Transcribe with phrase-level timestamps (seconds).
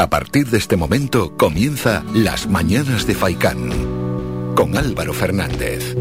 [0.00, 3.68] A partir de este momento comienza Las Mañanas de Faicán
[4.54, 5.94] con Álvaro Fernández.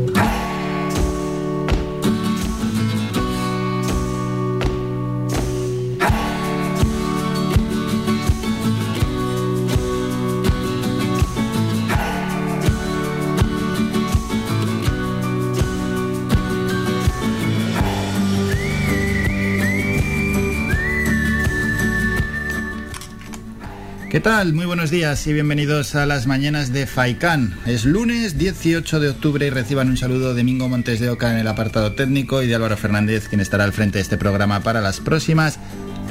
[24.10, 24.54] ¿Qué tal?
[24.54, 27.60] Muy buenos días y bienvenidos a las mañanas de Faicán.
[27.68, 31.38] Es lunes 18 de octubre y reciban un saludo de Mingo Montes de Oca en
[31.38, 34.82] el apartado técnico y de Álvaro Fernández, quien estará al frente de este programa para
[34.82, 35.60] las próximas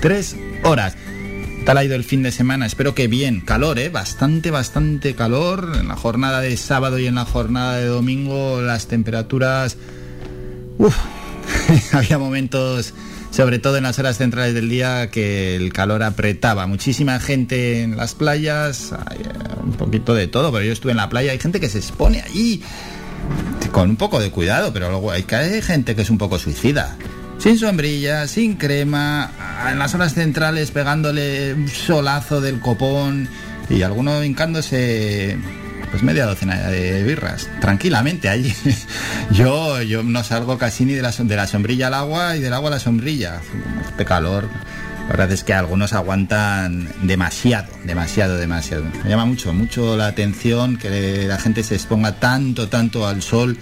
[0.01, 0.97] tres horas.
[1.67, 3.89] Tal ha ido el fin de semana, espero que bien, calor, ¿eh?
[3.89, 5.73] Bastante, bastante calor.
[5.81, 9.77] En la jornada de sábado y en la jornada de domingo las temperaturas...
[10.79, 10.97] Uf,
[11.93, 12.95] había momentos
[13.39, 16.67] sobre todo en las horas centrales del día que el calor apretaba.
[16.67, 19.29] Muchísima gente en las playas, eh,
[19.63, 22.21] un poquito de todo, pero yo estuve en la playa, hay gente que se expone
[22.21, 22.61] allí
[23.71, 26.97] con un poco de cuidado, pero luego hay, hay gente que es un poco suicida.
[27.39, 29.31] Sin sombrilla, sin crema,
[29.71, 33.29] en las horas centrales pegándole un solazo del copón
[33.71, 35.39] y alguno hincándose
[35.91, 38.55] pues media docena de birras, tranquilamente allí.
[39.31, 42.53] yo, yo no salgo casi ni de la, de la sombrilla al agua y del
[42.53, 43.41] agua a la sombrilla.
[43.91, 44.49] Este calor,
[45.03, 48.85] la verdad es que algunos aguantan demasiado, demasiado, demasiado.
[49.03, 53.59] Me llama mucho, mucho la atención que la gente se exponga tanto, tanto al sol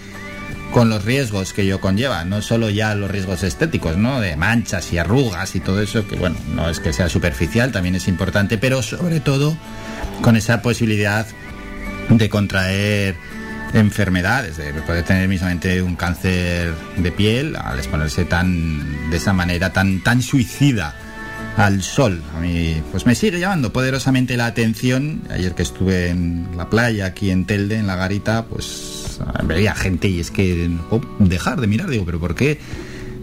[0.71, 4.19] con los riesgos que ello conlleva, no solo ya los riesgos estéticos, ¿no?
[4.19, 7.95] De manchas y arrugas y todo eso, que bueno, no es que sea superficial, también
[7.95, 9.57] es importante, pero sobre todo
[10.21, 11.25] con esa posibilidad
[12.09, 13.15] de contraer
[13.73, 19.73] enfermedades, de poder tener mismamente un cáncer de piel al exponerse tan de esa manera
[19.73, 20.95] tan tan suicida
[21.57, 22.21] al sol.
[22.35, 25.23] A mí pues me sigue llamando poderosamente la atención.
[25.29, 30.07] Ayer que estuve en la playa aquí en Telde, en la garita, pues veía gente
[30.07, 32.59] y es que oh, dejar de mirar, digo, pero ¿por qué?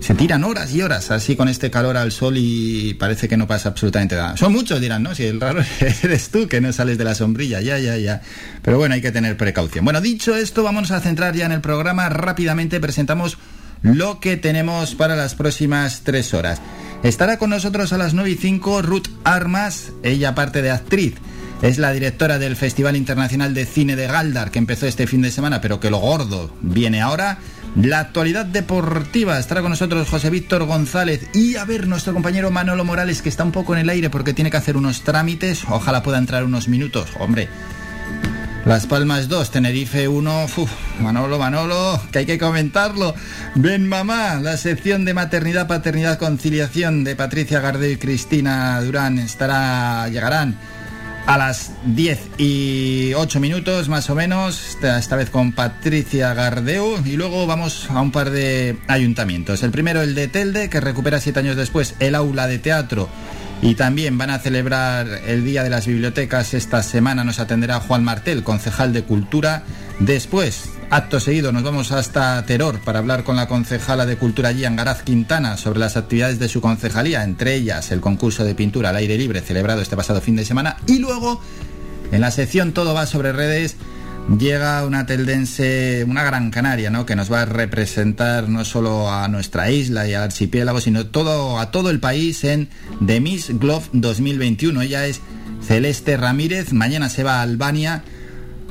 [0.04, 3.47] Se tiran horas y horas así con este calor al sol y parece que no
[3.47, 4.37] pasa absolutamente nada.
[4.37, 5.15] Son muchos, dirán, ¿no?
[5.15, 5.65] Si el raro
[6.03, 8.20] eres tú que no sales de la sombrilla, ya, ya, ya.
[8.60, 9.82] Pero bueno, hay que tener precaución.
[9.82, 12.10] Bueno, dicho esto, vamos a centrar ya en el programa.
[12.10, 13.38] Rápidamente presentamos
[13.81, 16.60] lo que tenemos para las próximas tres horas.
[17.03, 21.14] Estará con nosotros a las 9 y 5 Ruth Armas, ella parte de actriz.
[21.62, 25.31] Es la directora del Festival Internacional de Cine de Galdar, que empezó este fin de
[25.31, 27.38] semana, pero que lo gordo viene ahora.
[27.77, 32.85] La actualidad deportiva estará con nosotros José Víctor González y a ver nuestro compañero Manolo
[32.85, 35.65] Morales que está un poco en el aire porque tiene que hacer unos trámites.
[35.69, 37.11] Ojalá pueda entrar unos minutos.
[37.19, 37.49] Hombre,
[38.65, 40.47] las Palmas 2, Tenerife 1,
[41.01, 43.17] Manolo, Manolo, que hay que comentarlo.
[43.57, 50.09] Ven mamá, la sección de maternidad, paternidad, conciliación de Patricia Gardeo y Cristina Durán estará,
[50.09, 50.56] llegarán
[51.27, 57.17] a las 10 y 8 minutos más o menos, esta, vez con Patricia Gardeu y
[57.17, 59.62] luego vamos a un par de ayuntamientos.
[59.62, 63.09] El primero el de Telde, que recupera siete años después el aula de teatro
[63.62, 66.53] y también van a celebrar el Día de las Bibliotecas.
[66.53, 69.62] Esta semana nos atenderá Juan Martel, concejal de Cultura.
[70.01, 74.65] Después, acto seguido, nos vamos hasta Teror para hablar con la concejala de Cultura allí,
[74.65, 78.97] Angaraz Quintana, sobre las actividades de su concejalía, entre ellas el concurso de pintura al
[78.97, 80.77] aire libre celebrado este pasado fin de semana.
[80.87, 81.41] Y luego,
[82.12, 83.77] en la sección Todo va sobre redes,
[84.39, 87.06] llega una teldense, una gran canaria, ¿no?
[87.06, 91.59] Que nos va a representar no solo a nuestra isla y al archipiélago, sino todo,
[91.59, 92.69] a todo el país en
[93.05, 94.83] The Miss Glove 2021.
[94.83, 95.21] Ella es
[95.62, 96.73] Celeste Ramírez.
[96.73, 98.03] Mañana se va a Albania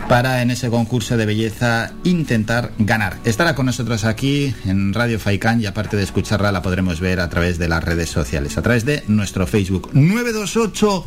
[0.08, 3.18] para en ese concurso de belleza intentar ganar.
[3.26, 7.30] Estará con nosotros aquí en Radio Faikán y aparte de escucharla la podremos ver a
[7.30, 11.06] través de las redes sociales, a través de nuestro Facebook 928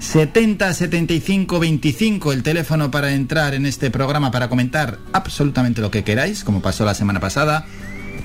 [0.00, 6.04] 70 75 25 el teléfono para entrar en este programa para comentar absolutamente lo que
[6.04, 7.66] queráis, como pasó la semana pasada,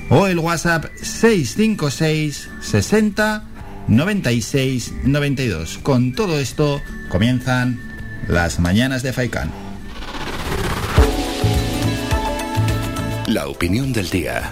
[0.09, 3.43] o el WhatsApp 656 60
[3.87, 5.79] 96 92.
[5.83, 7.79] Con todo esto comienzan
[8.27, 9.64] las mañanas de Faikán.
[13.27, 14.51] La opinión del día.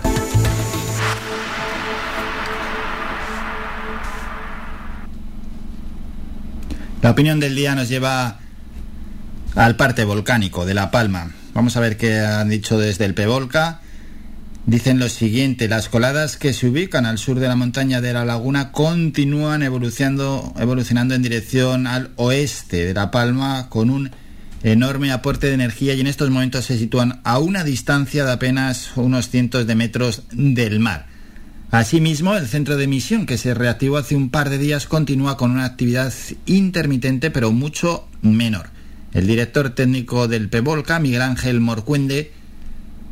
[7.03, 8.39] La opinión del día nos lleva
[9.53, 11.31] al parte volcánico de La Palma.
[11.53, 13.81] Vamos a ver qué han dicho desde el Pevolca.
[14.65, 18.25] Dicen lo siguiente, las coladas que se ubican al sur de la montaña de la
[18.25, 24.09] laguna continúan evolucionando, evolucionando en dirección al oeste de La Palma con un
[24.63, 28.91] enorme aporte de energía y en estos momentos se sitúan a una distancia de apenas
[28.95, 31.07] unos cientos de metros del mar.
[31.69, 35.51] Asimismo, el centro de emisión que se reactivó hace un par de días continúa con
[35.51, 36.13] una actividad
[36.45, 38.67] intermitente pero mucho menor.
[39.11, 42.31] El director técnico del PEVOLCA, Miguel Ángel Morcuende,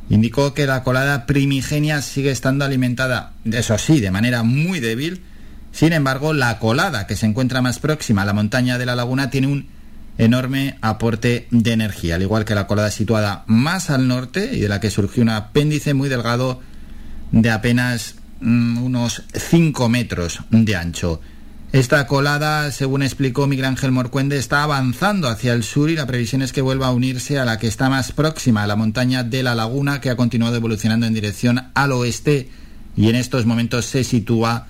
[0.09, 5.23] indicó que la colada primigenia sigue estando alimentada, eso sí, de manera muy débil.
[5.71, 9.29] Sin embargo, la colada que se encuentra más próxima a la montaña de la laguna
[9.29, 9.67] tiene un
[10.23, 14.69] enorme aporte de energía, al igual que la colada situada más al norte y de
[14.69, 16.61] la que surgió un apéndice muy delgado
[17.31, 21.21] de apenas Mm, unos 5 metros de ancho.
[21.73, 26.41] Esta colada, según explicó Miguel Ángel Morcuende, está avanzando hacia el sur y la previsión
[26.41, 29.43] es que vuelva a unirse a la que está más próxima, a la montaña de
[29.43, 32.49] la laguna, que ha continuado evolucionando en dirección al oeste
[32.97, 34.67] y en estos momentos se sitúa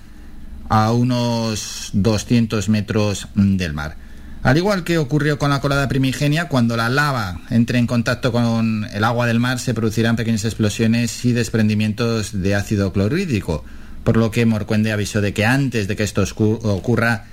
[0.68, 3.96] a unos 200 metros del mar.
[4.42, 8.88] Al igual que ocurrió con la colada primigenia, cuando la lava entre en contacto con
[8.92, 13.64] el agua del mar se producirán pequeñas explosiones y desprendimientos de ácido clorhídrico,
[14.02, 17.26] por lo que Morcuende avisó de que antes de que esto ocurra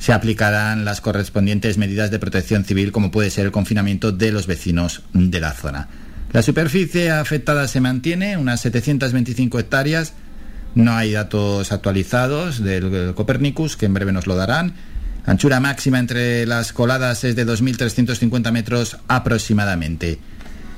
[0.00, 4.48] se aplicarán las correspondientes medidas de protección civil como puede ser el confinamiento de los
[4.48, 5.88] vecinos de la zona.
[6.32, 10.14] La superficie afectada se mantiene, unas 725 hectáreas,
[10.74, 14.74] no hay datos actualizados del Copernicus, que en breve nos lo darán,
[15.26, 20.20] Anchura máxima entre las coladas es de 2.350 metros aproximadamente.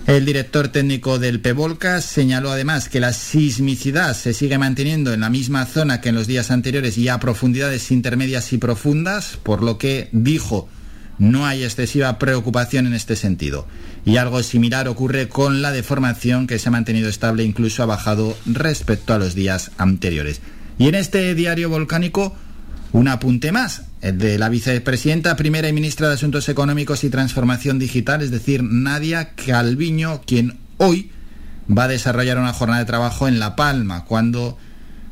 [0.07, 5.29] El director técnico del PEVOLCA señaló además que la sismicidad se sigue manteniendo en la
[5.29, 9.77] misma zona que en los días anteriores y a profundidades intermedias y profundas, por lo
[9.77, 10.67] que dijo
[11.19, 13.67] no hay excesiva preocupación en este sentido.
[14.07, 18.35] Y algo similar ocurre con la deformación que se ha mantenido estable, incluso ha bajado
[18.47, 20.41] respecto a los días anteriores.
[20.79, 22.35] Y en este diario volcánico,
[22.93, 28.23] un apunte más de la vicepresidenta primera y ministra de Asuntos Económicos y Transformación Digital,
[28.23, 31.11] es decir, Nadia Calviño, quien hoy
[31.71, 34.57] va a desarrollar una jornada de trabajo en La Palma, cuando,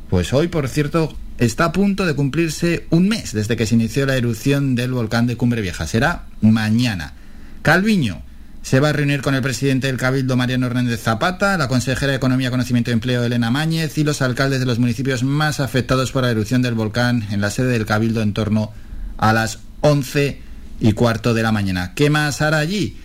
[0.08, 4.06] pues hoy, por cierto, está a punto de cumplirse un mes desde que se inició
[4.06, 5.86] la erupción del volcán de Cumbre Vieja.
[5.86, 7.14] Será mañana.
[7.62, 8.25] Calviño
[8.66, 12.16] se va a reunir con el presidente del Cabildo, Mariano Hernández Zapata, la consejera de
[12.16, 16.24] Economía, Conocimiento y Empleo, Elena Máñez, y los alcaldes de los municipios más afectados por
[16.24, 18.72] la erupción del volcán en la sede del Cabildo en torno
[19.18, 20.42] a las 11
[20.80, 21.94] y cuarto de la mañana.
[21.94, 22.96] ¿Qué más hará allí?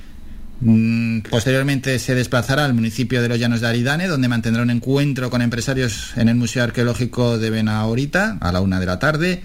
[0.61, 5.29] Mm, posteriormente se desplazará al municipio de Los Llanos de Aridane, donde mantendrá un encuentro
[5.29, 9.43] con empresarios en el Museo Arqueológico de Benahorita a la una de la tarde.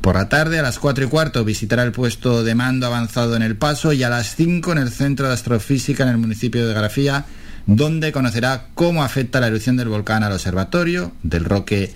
[0.00, 3.42] Por la tarde, a las 4 y cuarto, visitará el puesto de mando avanzado en
[3.42, 6.72] El Paso y a las 5 en el Centro de Astrofísica en el municipio de
[6.72, 7.26] Grafía,
[7.66, 11.92] donde conocerá cómo afecta la erupción del volcán al observatorio del Roque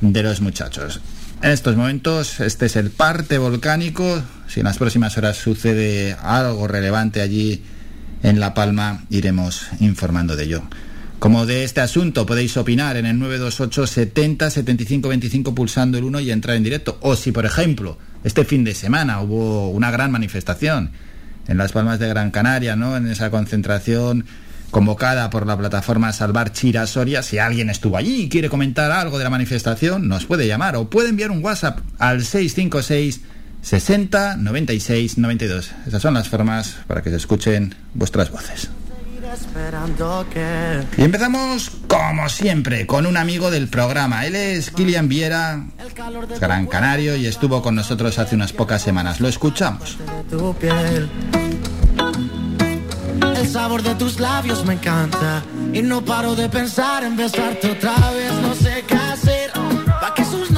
[0.00, 1.00] de los Muchachos.
[1.42, 4.20] En estos momentos, este es el parte volcánico.
[4.48, 7.62] Si en las próximas horas sucede algo relevante allí
[8.24, 10.62] en La Palma, iremos informando de ello.
[11.24, 16.20] Como de este asunto podéis opinar en el 928 70 75 25 pulsando el 1
[16.20, 16.98] y entrar en directo.
[17.00, 20.90] O si, por ejemplo, este fin de semana hubo una gran manifestación
[21.48, 22.94] en Las Palmas de Gran Canaria, ¿no?
[22.98, 24.26] En esa concentración
[24.70, 27.22] convocada por la plataforma Salvar Chira Soria.
[27.22, 30.90] Si alguien estuvo allí y quiere comentar algo de la manifestación, nos puede llamar o
[30.90, 33.22] puede enviar un WhatsApp al 656
[33.62, 35.72] 60 96 92.
[35.86, 38.68] Esas son las formas para que se escuchen vuestras voces.
[40.96, 44.26] Y empezamos, como siempre, con un amigo del programa.
[44.26, 45.66] Él es Kilian Viera,
[46.40, 49.20] gran canario, y estuvo con nosotros hace unas pocas semanas.
[49.20, 49.98] Lo escuchamos.
[53.36, 57.94] El sabor de tus labios me encanta y no paro de pensar en besarte otra
[58.10, 58.32] vez.
[58.42, 59.52] No sé qué hacer
[60.00, 60.50] para que sus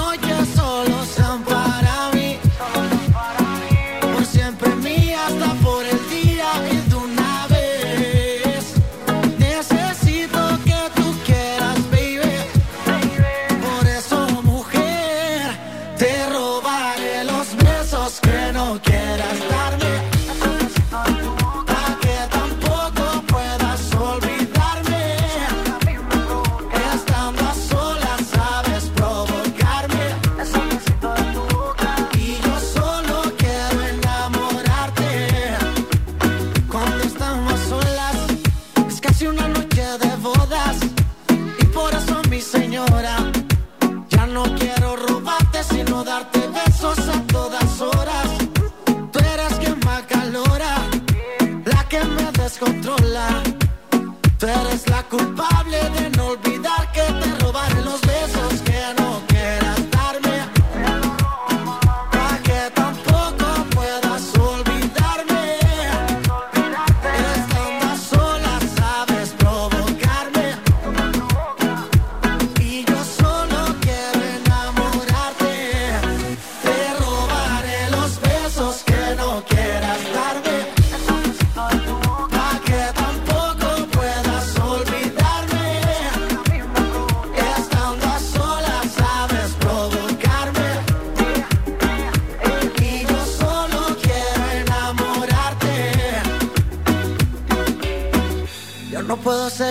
[54.47, 57.46] Tú eres la culpable de no olvidar que te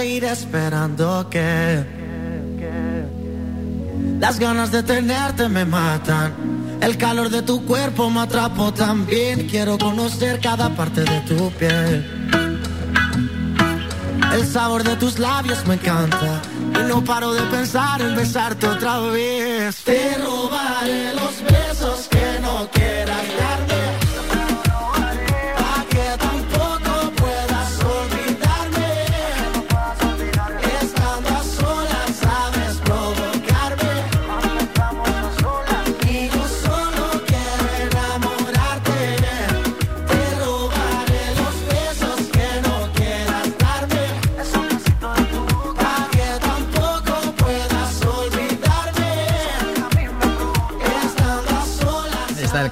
[0.06, 1.84] esperando que
[4.20, 6.34] las ganas de tenerte me matan.
[6.80, 9.48] El calor de tu cuerpo me atrapó también.
[9.48, 12.06] Quiero conocer cada parte de tu piel.
[14.32, 16.42] El sabor de tus labios me encanta.
[16.80, 19.84] Y no paro de pensar en besarte otra vez.
[19.84, 23.45] Te robaré los besos que no quieras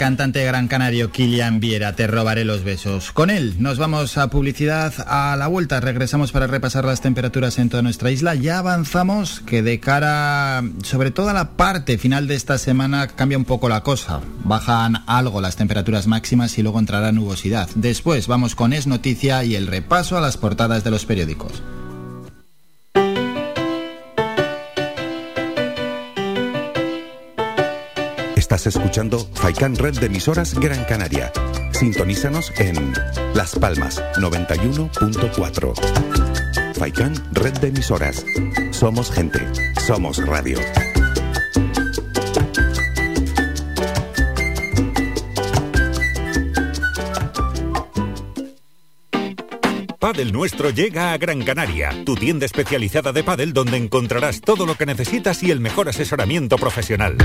[0.04, 3.14] cantante Gran Canario Kilian Viera, te robaré los besos.
[3.14, 7.70] Con él nos vamos a publicidad a la vuelta, regresamos para repasar las temperaturas en
[7.70, 8.36] toda nuestra isla.
[8.36, 13.38] Ya avanzamos que de cara, sobre todo a la parte final de esta semana, cambia
[13.38, 14.20] un poco la cosa.
[14.44, 17.70] Bajan algo las temperaturas máximas y luego entrará nubosidad.
[17.76, 21.64] Después vamos con Es Noticia y el repaso a las portadas de los periódicos.
[28.54, 31.34] Estás escuchando Faikan Red de emisoras Gran Canaria.
[31.72, 32.94] Sintonízanos en
[33.34, 35.74] Las Palmas 91.4.
[36.76, 38.24] Faikan Red de emisoras.
[38.70, 39.40] Somos gente.
[39.84, 40.60] Somos radio.
[49.98, 54.76] Padel Nuestro llega a Gran Canaria, tu tienda especializada de pádel donde encontrarás todo lo
[54.76, 57.18] que necesitas y el mejor asesoramiento profesional.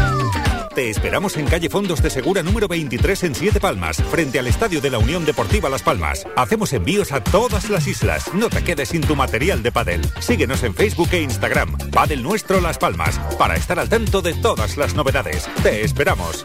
[0.78, 4.80] Te esperamos en calle Fondos de Segura número 23 en Siete Palmas, frente al Estadio
[4.80, 6.24] de la Unión Deportiva Las Palmas.
[6.36, 8.32] Hacemos envíos a todas las islas.
[8.32, 10.02] No te quedes sin tu material de pádel.
[10.20, 11.76] Síguenos en Facebook e Instagram.
[11.90, 15.48] Padel Nuestro Las Palmas, para estar al tanto de todas las novedades.
[15.64, 16.44] Te esperamos.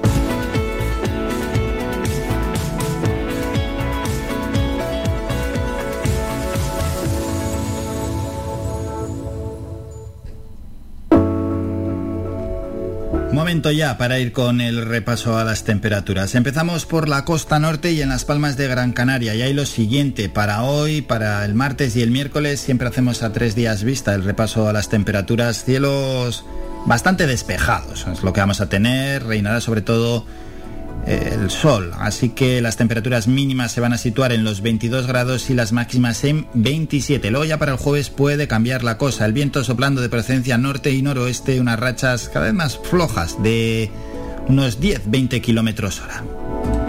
[13.33, 16.35] Momento ya para ir con el repaso a las temperaturas.
[16.35, 19.33] Empezamos por la costa norte y en las palmas de Gran Canaria.
[19.33, 23.31] Y hay lo siguiente, para hoy, para el martes y el miércoles, siempre hacemos a
[23.31, 25.63] tres días vista el repaso a las temperaturas.
[25.63, 26.43] Cielos
[26.85, 29.23] bastante despejados, es lo que vamos a tener.
[29.23, 30.25] Reinará sobre todo
[31.05, 35.49] el sol, así que las temperaturas mínimas se van a situar en los 22 grados
[35.49, 37.31] y las máximas en 27.
[37.31, 40.91] Luego ya para el jueves puede cambiar la cosa, el viento soplando de procedencia norte
[40.91, 43.89] y noroeste, unas rachas cada vez más flojas de
[44.47, 46.80] unos 10-20 kilómetros hora.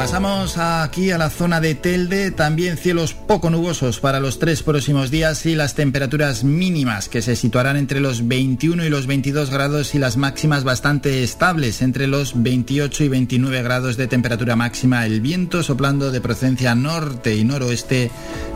[0.00, 5.10] Pasamos aquí a la zona de Telde, también cielos poco nubosos para los tres próximos
[5.10, 9.94] días y las temperaturas mínimas que se situarán entre los 21 y los 22 grados
[9.94, 15.04] y las máximas bastante estables entre los 28 y 29 grados de temperatura máxima.
[15.04, 18.10] El viento soplando de procedencia norte y noroeste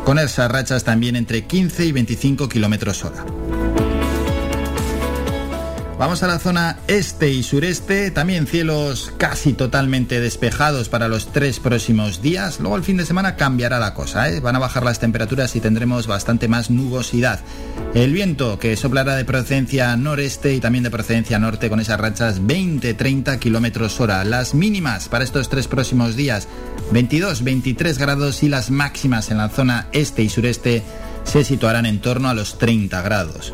[0.07, 3.23] con esas rachas también entre 15 y 25 kilómetros hora.
[5.99, 11.61] Vamos a la zona este y sureste, también cielos casi totalmente despejados para los tres
[11.61, 12.59] próximos días.
[12.59, 14.41] Luego el fin de semana cambiará la cosa, ¿eh?
[14.41, 17.39] van a bajar las temperaturas y tendremos bastante más nubosidad.
[17.95, 22.43] El viento que soplará de procedencia noreste y también de procedencia norte con esas rachas
[22.43, 24.25] 20-30 kilómetros hora.
[24.25, 26.49] Las mínimas para estos tres próximos días
[26.93, 30.83] 22-23 grados y las máximas en la zona este y sureste
[31.23, 33.53] se situarán en torno a los 30 grados.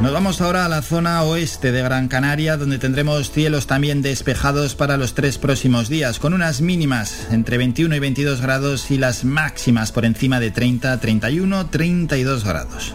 [0.00, 4.74] Nos vamos ahora a la zona oeste de Gran Canaria, donde tendremos cielos también despejados
[4.74, 9.24] para los tres próximos días, con unas mínimas entre 21 y 22 grados y las
[9.24, 12.94] máximas por encima de 30, 31, 32 grados.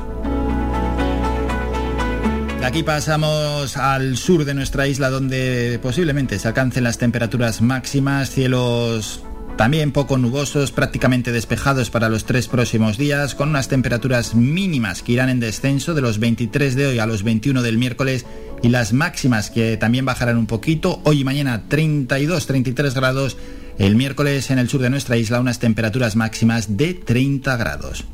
[2.60, 8.30] De aquí pasamos al sur de nuestra isla, donde posiblemente se alcancen las temperaturas máximas,
[8.30, 9.24] cielos
[9.62, 15.12] también poco nubosos, prácticamente despejados para los tres próximos días, con unas temperaturas mínimas que
[15.12, 18.26] irán en descenso de los 23 de hoy a los 21 del miércoles
[18.64, 21.00] y las máximas que también bajarán un poquito.
[21.04, 23.38] Hoy y mañana 32-33 grados.
[23.78, 28.06] El miércoles en el sur de nuestra isla unas temperaturas máximas de 30 grados.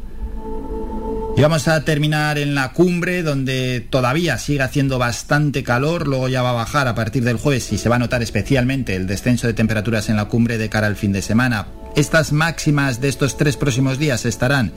[1.37, 6.41] Y vamos a terminar en la cumbre donde todavía sigue haciendo bastante calor, luego ya
[6.41, 9.45] va a bajar a partir del jueves y se va a notar especialmente el descenso
[9.45, 11.67] de temperaturas en la cumbre de cara al fin de semana.
[11.95, 14.71] Estas máximas de estos tres próximos días estarán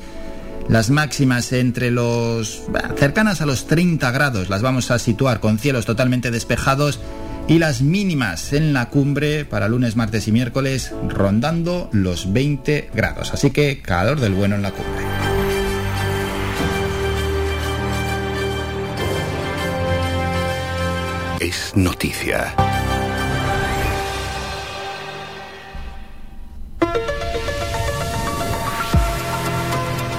[0.69, 2.64] las máximas entre los
[2.99, 7.00] cercanas a los 30 grados, las vamos a situar con cielos totalmente despejados
[7.49, 13.33] y las mínimas en la cumbre para lunes, martes y miércoles rondando los 20 grados.
[13.33, 15.29] Así que calor del bueno en la cumbre.
[21.40, 22.54] Es noticia.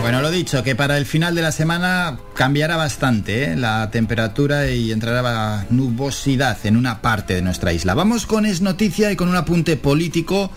[0.01, 3.55] Bueno, lo dicho, que para el final de la semana cambiará bastante ¿eh?
[3.55, 7.93] la temperatura y entrará nubosidad en una parte de nuestra isla.
[7.93, 10.51] Vamos con Es Noticia y con un apunte político,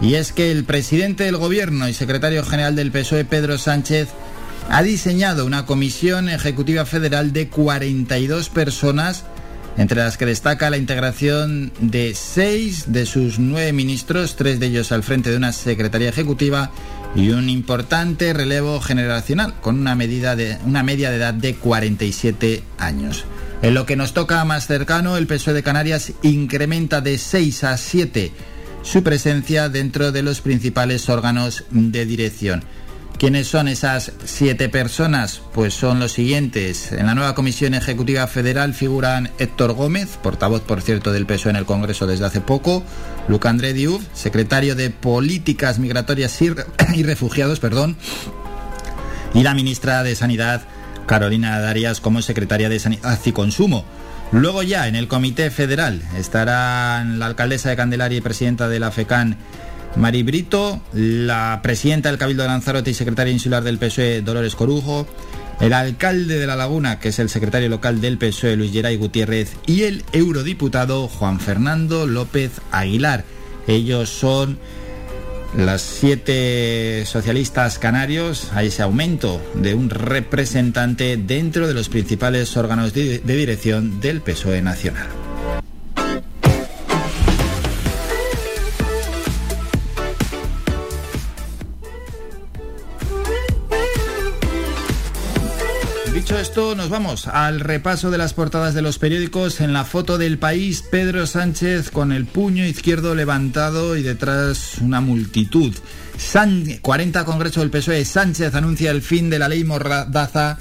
[0.00, 4.08] y es que el presidente del gobierno y secretario general del PSOE, Pedro Sánchez,
[4.70, 9.26] ha diseñado una comisión ejecutiva federal de 42 personas
[9.76, 14.92] entre las que destaca la integración de seis de sus nueve ministros, tres de ellos
[14.92, 16.70] al frente de una Secretaría Ejecutiva
[17.14, 22.62] y un importante relevo generacional, con una, medida de, una media de edad de 47
[22.78, 23.24] años.
[23.62, 27.76] En lo que nos toca más cercano, el PSOE de Canarias incrementa de 6 a
[27.76, 28.32] 7
[28.86, 32.62] su presencia dentro de los principales órganos de dirección.
[33.18, 35.40] ¿Quiénes son esas siete personas?
[35.54, 36.92] Pues son los siguientes.
[36.92, 41.56] En la nueva Comisión Ejecutiva Federal figuran Héctor Gómez, portavoz, por cierto, del PSOE en
[41.56, 42.84] el Congreso desde hace poco,
[43.26, 46.38] Luc André Diouf, secretario de Políticas Migratorias
[46.94, 47.96] y Refugiados, perdón,
[49.32, 50.62] y la ministra de Sanidad,
[51.06, 53.86] Carolina Darias, como secretaria de Sanidad y Consumo.
[54.30, 58.90] Luego ya en el Comité Federal estarán la alcaldesa de Candelaria y presidenta de la
[58.90, 59.38] FECAN,
[59.96, 65.06] Mari Brito, la presidenta del Cabildo de Lanzarote y secretaria insular del PSOE, Dolores Corujo,
[65.60, 69.56] el alcalde de La Laguna, que es el secretario local del PSOE, Luis Geray Gutiérrez,
[69.66, 73.24] y el eurodiputado Juan Fernando López Aguilar.
[73.66, 74.58] Ellos son
[75.56, 82.92] las siete socialistas canarios a ese aumento de un representante dentro de los principales órganos
[82.92, 85.25] de, de dirección del PSOE nacional.
[96.26, 99.60] Dicho esto, nos vamos al repaso de las portadas de los periódicos.
[99.60, 105.00] En la foto del país, Pedro Sánchez con el puño izquierdo levantado y detrás una
[105.00, 105.72] multitud.
[106.82, 108.04] 40 Congreso del PSOE.
[108.04, 110.58] Sánchez anuncia el fin de la ley Mordaza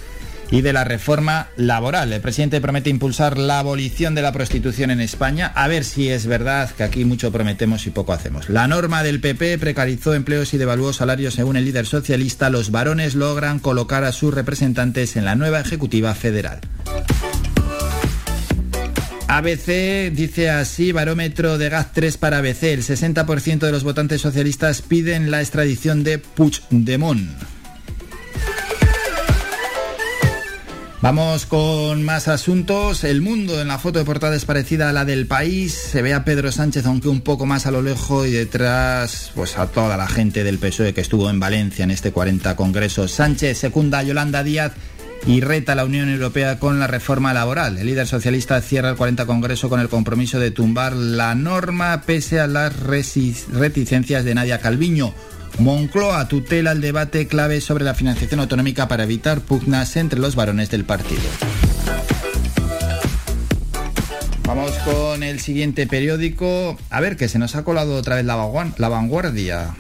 [0.52, 2.14] y de la reforma laboral.
[2.14, 5.52] El presidente promete impulsar la abolición de la prostitución en España.
[5.56, 8.50] A ver si es verdad que aquí mucho prometemos y poco hacemos.
[8.50, 12.50] La norma del PP precarizó empleos y devaluó salarios según el líder socialista.
[12.50, 16.60] Los varones logran colocar a sus representantes en la nueva Ejecutiva Federal.
[19.28, 22.64] ABC dice así, barómetro de gas 3 para ABC.
[22.64, 27.55] El 60% de los votantes socialistas piden la extradición de Puigdemont.
[31.06, 33.04] Vamos con más asuntos.
[33.04, 35.72] El mundo en la foto de portada es parecida a la del país.
[35.72, 39.56] Se ve a Pedro Sánchez, aunque un poco más a lo lejos, y detrás, pues
[39.60, 43.08] a toda la gente del PSOE que estuvo en Valencia en este 40 Congreso.
[43.08, 44.72] Sánchez secunda a Yolanda Díaz
[45.28, 47.78] y reta a la Unión Europea con la reforma laboral.
[47.78, 52.40] El líder socialista cierra el 40 Congreso con el compromiso de tumbar la norma pese
[52.40, 55.14] a las reticencias de Nadia Calviño.
[55.60, 60.70] Moncloa tutela el debate clave sobre la financiación autonómica para evitar pugnas entre los varones
[60.70, 61.22] del partido.
[64.46, 66.78] Vamos con el siguiente periódico.
[66.90, 69.76] A ver, que se nos ha colado otra vez la, vanguardia.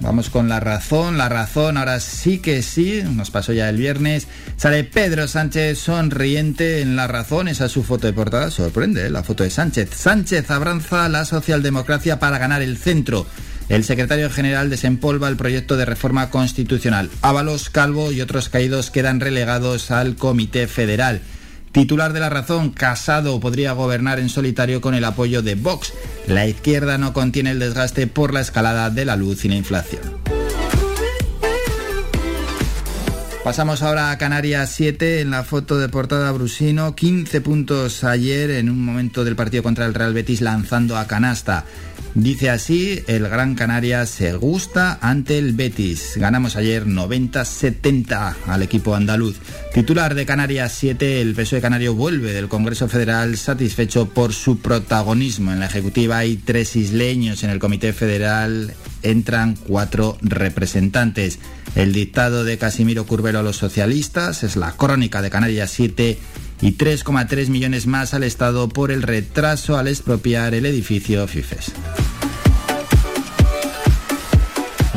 [0.00, 4.28] Vamos con la razón, la razón, ahora sí que sí, nos pasó ya el viernes.
[4.56, 9.10] Sale Pedro Sánchez sonriente en la razón, esa es su foto de portada, sorprende ¿eh?
[9.10, 9.90] la foto de Sánchez.
[9.94, 13.26] Sánchez abranza la socialdemocracia para ganar el centro.
[13.68, 17.10] El secretario general desempolva el proyecto de reforma constitucional.
[17.22, 21.20] Ábalos, Calvo y otros caídos quedan relegados al Comité Federal.
[21.72, 25.92] Titular de la razón, Casado podría gobernar en solitario con el apoyo de Vox.
[26.28, 30.00] La izquierda no contiene el desgaste por la escalada de la luz y la inflación.
[33.46, 36.96] Pasamos ahora a Canarias 7 en la foto de portada Brusino.
[36.96, 41.64] 15 puntos ayer en un momento del partido contra el Real Betis lanzando a canasta.
[42.16, 46.14] Dice así, el Gran Canaria se gusta ante el Betis.
[46.16, 49.36] Ganamos ayer 90-70 al equipo andaluz.
[49.74, 55.52] Titular de Canarias 7, el PSOE Canario vuelve del Congreso Federal satisfecho por su protagonismo.
[55.52, 61.38] En la Ejecutiva hay tres isleños, en el Comité Federal entran cuatro representantes.
[61.74, 66.18] El dictado de Casimiro Curvelo a los socialistas es la crónica de Canarias 7
[66.60, 71.72] y 3,3 millones más al Estado por el retraso al expropiar el edificio FIFES.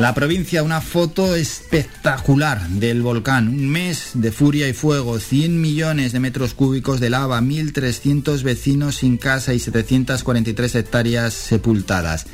[0.00, 3.48] La provincia, una foto espectacular del volcán.
[3.48, 8.96] Un mes de furia y fuego, 100 millones de metros cúbicos de lava, 1.300 vecinos
[8.96, 12.24] sin casa y 743 hectáreas sepultadas.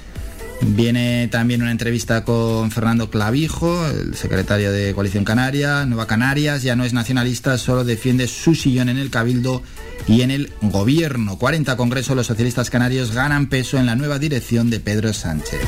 [0.63, 5.85] Viene también una entrevista con Fernando Clavijo, el secretario de Coalición Canaria.
[5.85, 9.63] Nueva Canarias ya no es nacionalista, solo defiende su sillón en el Cabildo
[10.09, 11.39] y en el gobierno.
[11.39, 15.61] 40 congresos los socialistas canarios ganan peso en la nueva dirección de Pedro Sánchez.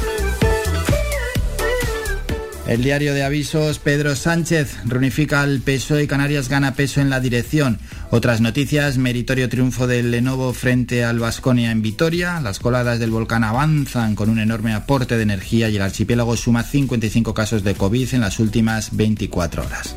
[2.68, 7.18] El diario de avisos Pedro Sánchez reunifica al PSOE y Canarias gana peso en la
[7.18, 7.78] dirección.
[8.10, 12.42] Otras noticias, meritorio triunfo del Lenovo frente al Vasconia en Vitoria.
[12.42, 16.62] Las coladas del volcán avanzan con un enorme aporte de energía y el archipiélago suma
[16.62, 19.96] 55 casos de COVID en las últimas 24 horas.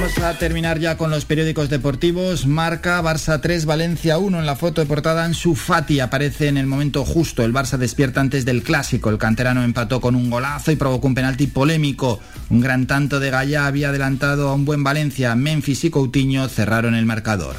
[0.00, 2.46] Vamos a terminar ya con los periódicos deportivos.
[2.46, 4.38] Marca Barça 3, Valencia 1.
[4.38, 7.44] En la foto de portada Ansu Fati aparece en el momento justo.
[7.44, 9.10] El Barça despierta antes del clásico.
[9.10, 12.18] El canterano empató con un golazo y provocó un penalti polémico.
[12.48, 15.34] Un gran tanto de Gaya había adelantado a un buen Valencia.
[15.34, 17.56] Memphis y Coutinho cerraron el marcador.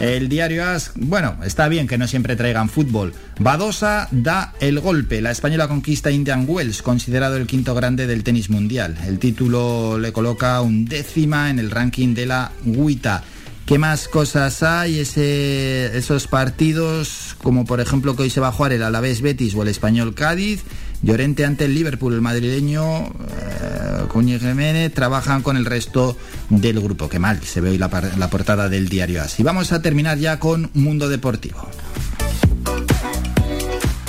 [0.00, 3.14] El diario AS, bueno, está bien que no siempre traigan fútbol.
[3.38, 5.22] Badosa da el golpe.
[5.22, 8.94] La española conquista Indian Wells, considerado el quinto grande del tenis mundial.
[9.06, 13.24] El título le coloca un décima en el ranking de la WITA.
[13.64, 14.98] ¿Qué más cosas hay?
[15.00, 19.62] Esos partidos, como por ejemplo que hoy se va a jugar el Alavés Betis o
[19.62, 20.62] el Español Cádiz.
[21.02, 26.16] Llorente ante el Liverpool, el madrileño, eh, Jiménez, trabajan con el resto
[26.50, 27.08] del grupo.
[27.08, 29.38] Qué mal se ve hoy la, la portada del diario As.
[29.40, 31.68] Y vamos a terminar ya con Mundo Deportivo.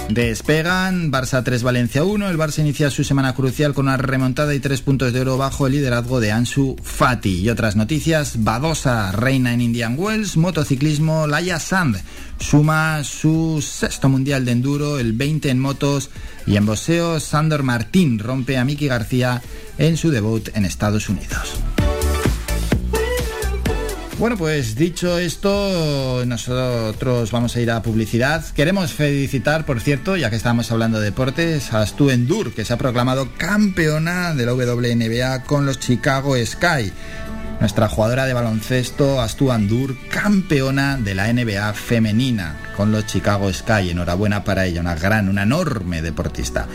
[0.09, 2.29] Despegan, Barça 3, Valencia 1.
[2.29, 5.67] El Barça inicia su semana crucial con una remontada y tres puntos de oro bajo
[5.67, 7.41] el liderazgo de Ansu Fati.
[7.41, 12.01] Y otras noticias, Badosa reina en Indian Wells, motociclismo, Laia Sand
[12.39, 16.09] suma su sexto mundial de enduro, el 20 en motos
[16.45, 19.41] y en boxeo, Sandor Martín rompe a Miki García
[19.77, 21.59] en su debut en Estados Unidos.
[24.19, 28.43] Bueno, pues dicho esto, nosotros vamos a ir a publicidad.
[28.55, 32.73] Queremos felicitar, por cierto, ya que estamos hablando de deportes, a Stu Endur, que se
[32.73, 36.91] ha proclamado campeona de la WNBA con los Chicago Sky.
[37.59, 43.91] Nuestra jugadora de baloncesto, Astu Andur, campeona de la NBA femenina con los Chicago Sky.
[43.91, 46.67] Enhorabuena para ella, una gran, una enorme deportista.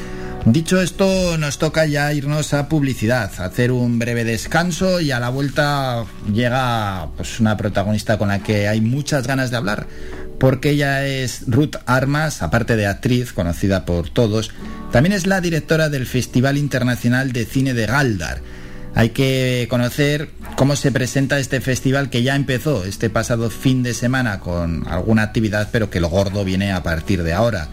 [0.44, 5.28] Dicho esto, nos toca ya irnos a publicidad, hacer un breve descanso y a la
[5.28, 9.86] vuelta llega pues, una protagonista con la que hay muchas ganas de hablar,
[10.40, 14.50] porque ella es Ruth Armas, aparte de actriz conocida por todos,
[14.90, 18.40] también es la directora del Festival Internacional de Cine de Galdar.
[18.96, 23.94] Hay que conocer cómo se presenta este festival que ya empezó este pasado fin de
[23.94, 27.68] semana con alguna actividad, pero que lo gordo viene a partir de ahora.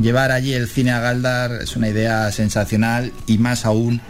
[0.00, 4.00] Llevar allí el cine a Galdar es una idea sensacional y más aún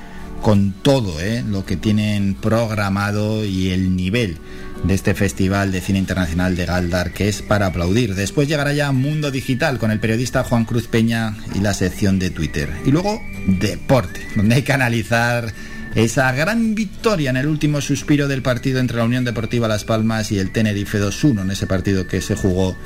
[0.40, 1.42] con todo ¿eh?
[1.46, 4.38] lo que tienen programado y el nivel
[4.84, 8.14] de este Festival de Cine Internacional de Galdar, que es para aplaudir.
[8.14, 12.30] Después llegará ya Mundo Digital con el periodista Juan Cruz Peña y la sección de
[12.30, 12.68] Twitter.
[12.84, 15.52] Y luego Deporte, donde hay que analizar
[15.94, 20.32] esa gran victoria en el último suspiro del partido entre la Unión Deportiva Las Palmas
[20.32, 22.76] y el Tenerife 2-1, en ese partido que se jugó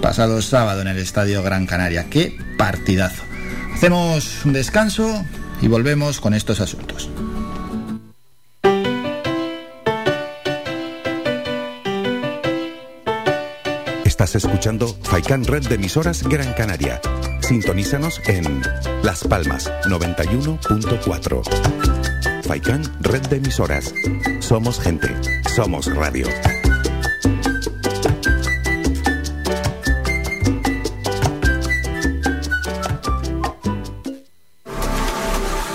[0.00, 2.10] pasado sábado en el Estadio Gran Canaria.
[2.10, 3.22] ¡Qué partidazo!
[3.74, 5.24] Hacemos un descanso
[5.60, 7.08] y volvemos con estos asuntos.
[14.04, 17.00] Estás escuchando Faikan Red de emisoras Gran Canaria.
[17.40, 18.62] Sintonízanos en
[19.02, 22.42] Las Palmas 91.4.
[22.42, 23.94] Faikan Red de emisoras.
[24.40, 25.08] Somos gente.
[25.54, 26.26] Somos radio.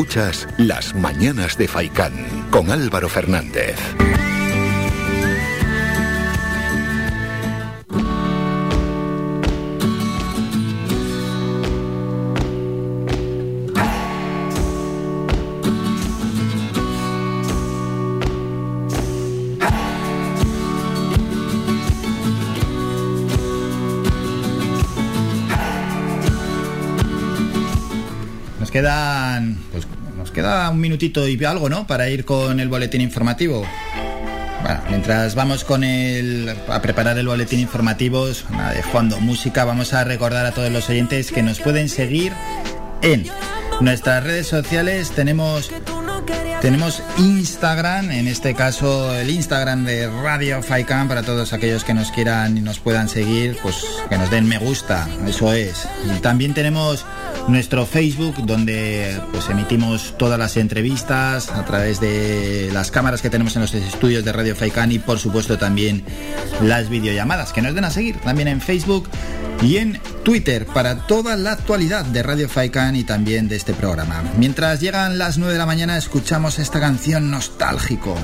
[0.00, 2.14] Escuchas Las Mañanas de Faicán
[2.50, 3.76] con Álvaro Fernández.
[28.70, 28.84] Pues
[30.30, 31.86] queda un minutito y algo, ¿no?
[31.86, 33.66] Para ir con el boletín informativo.
[34.62, 36.54] Bueno, mientras vamos con el.
[36.68, 41.32] a preparar el boletín informativo, de fondo música, vamos a recordar a todos los oyentes
[41.32, 42.32] que nos pueden seguir
[43.02, 43.26] en
[43.80, 45.10] nuestras redes sociales.
[45.10, 45.70] Tenemos.
[46.60, 52.10] Tenemos Instagram, en este caso el Instagram de Radio Faikan para todos aquellos que nos
[52.10, 55.88] quieran y nos puedan seguir, pues que nos den me gusta, eso es.
[56.04, 57.06] Y también tenemos
[57.48, 63.56] nuestro Facebook donde pues emitimos todas las entrevistas a través de las cámaras que tenemos
[63.56, 66.04] en los estudios de Radio Faikan y por supuesto también
[66.62, 69.08] las videollamadas que nos den a seguir también en Facebook
[69.62, 74.22] y en Twitter para toda la actualidad de Radio Faikan y también de este programa.
[74.38, 78.16] Mientras llegan las 9 de la mañana escuchamos esta canción nostálgico.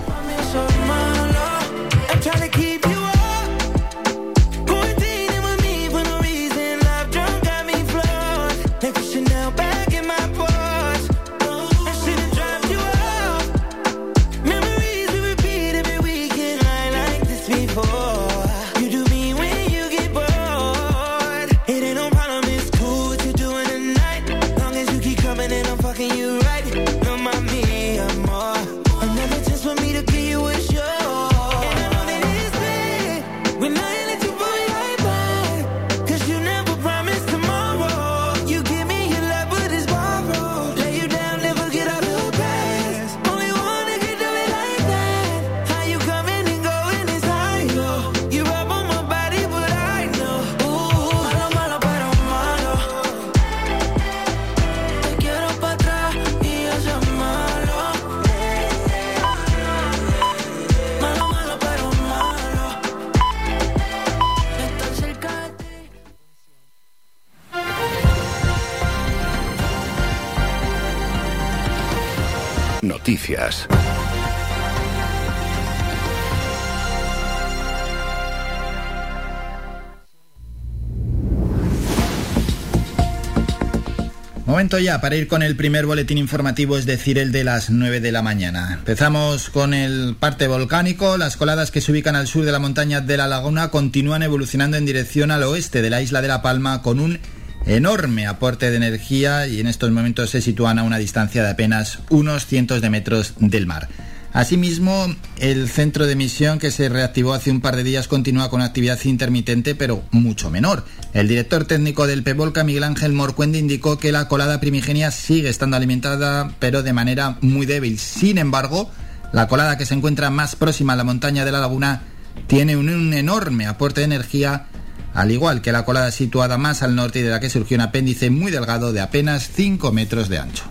[84.69, 88.11] Ya para ir con el primer boletín informativo, es decir, el de las 9 de
[88.11, 88.75] la mañana.
[88.75, 91.17] Empezamos con el parte volcánico.
[91.17, 94.77] Las coladas que se ubican al sur de la montaña de la laguna continúan evolucionando
[94.77, 97.21] en dirección al oeste de la isla de La Palma con un
[97.65, 102.01] enorme aporte de energía y en estos momentos se sitúan a una distancia de apenas
[102.11, 103.89] unos cientos de metros del mar.
[104.37, 105.07] Asimismo,
[105.39, 109.03] el centro de emisión que se reactivó hace un par de días continúa con actividad
[109.05, 110.85] intermitente pero mucho menor.
[111.15, 115.79] El director técnico del PEVOLCA, Miguel Ángel Morcuende, indicó que la colada primigenia sigue estando
[115.79, 117.99] alimentada pero de manera muy débil.
[117.99, 118.91] Sin embargo,
[119.33, 122.03] la colada que se encuentra más próxima a la montaña de la laguna
[122.47, 124.67] tiene un, un enorme aporte de energía
[125.15, 127.81] al igual que la colada situada más al norte y de la que surgió un
[127.81, 130.65] apéndice muy delgado de apenas 5 metros de ancho.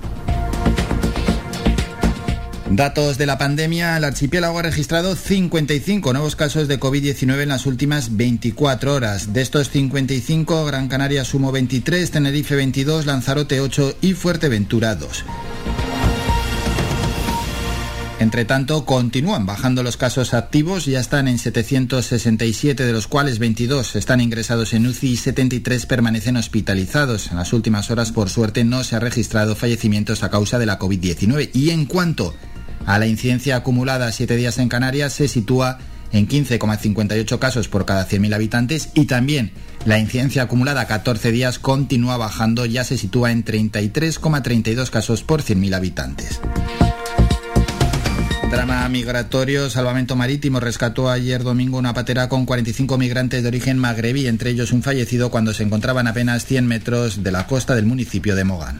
[2.69, 7.67] Datos de la pandemia, el archipiélago ha registrado 55 nuevos casos de COVID-19 en las
[7.67, 9.33] últimas 24 horas.
[9.33, 15.25] De estos 55, Gran Canaria sumó 23, Tenerife 22, Lanzarote 8 y Fuerteventura 2.
[18.19, 23.95] Entre tanto, continúan bajando los casos activos, ya están en 767, de los cuales 22
[23.95, 27.29] están ingresados en UCI y 73 permanecen hospitalizados.
[27.29, 30.79] En las últimas horas, por suerte, no se ha registrado fallecimientos a causa de la
[30.79, 31.51] COVID-19.
[31.53, 32.33] Y en cuanto
[32.85, 35.79] a la incidencia acumulada 7 días en Canarias, se sitúa
[36.11, 39.51] en 15,58 casos por cada 100.000 habitantes y también
[39.85, 45.43] la incidencia acumulada a 14 días continúa bajando, ya se sitúa en 33,32 casos por
[45.43, 46.39] 100.000 habitantes.
[48.51, 54.27] Drama migratorio, Salvamento Marítimo rescató ayer domingo una patera con 45 migrantes de origen magrebí,
[54.27, 58.35] entre ellos un fallecido cuando se encontraban apenas 100 metros de la costa del municipio
[58.35, 58.79] de Mogán.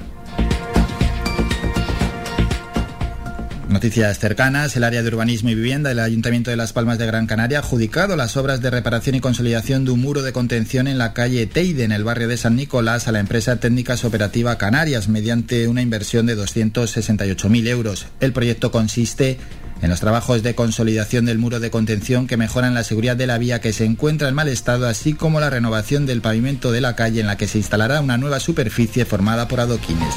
[3.69, 7.25] Noticias cercanas, el área de urbanismo y vivienda del Ayuntamiento de Las Palmas de Gran
[7.25, 10.99] Canaria ha adjudicado las obras de reparación y consolidación de un muro de contención en
[10.99, 15.08] la calle Teide, en el barrio de San Nicolás, a la empresa Técnicas Operativa Canarias,
[15.10, 18.06] mediante una inversión de 268.000 euros.
[18.19, 19.39] El proyecto consiste
[19.82, 23.39] en los trabajos de consolidación del muro de contención que mejoran la seguridad de la
[23.39, 26.95] vía que se encuentra en mal estado, así como la renovación del pavimento de la
[26.95, 30.15] calle en la que se instalará una nueva superficie formada por adoquines.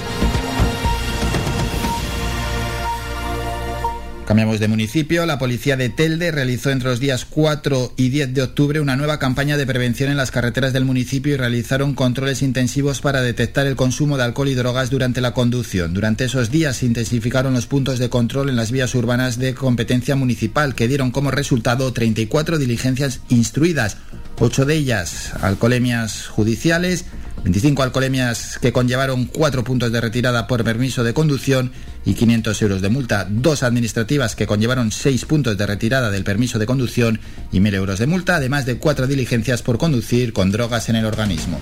[4.29, 5.25] Cambiamos de municipio.
[5.25, 9.19] La policía de Telde realizó entre los días 4 y 10 de octubre una nueva
[9.19, 13.75] campaña de prevención en las carreteras del municipio y realizaron controles intensivos para detectar el
[13.75, 15.95] consumo de alcohol y drogas durante la conducción.
[15.95, 20.15] Durante esos días se intensificaron los puntos de control en las vías urbanas de competencia
[20.15, 23.97] municipal que dieron como resultado 34 diligencias instruidas,
[24.41, 27.07] 8 de ellas alcoholemias judiciales
[27.45, 31.73] 25 alcoholemias que conllevaron 4 puntos de retirada por permiso de conducción
[32.05, 36.59] y 500 euros de multa, dos administrativas que conllevaron 6 puntos de retirada del permiso
[36.59, 37.21] de conducción
[37.53, 41.07] y 1.000 euros de multa, además de 4 diligencias por conducir con drogas en el
[41.07, 41.61] organismo.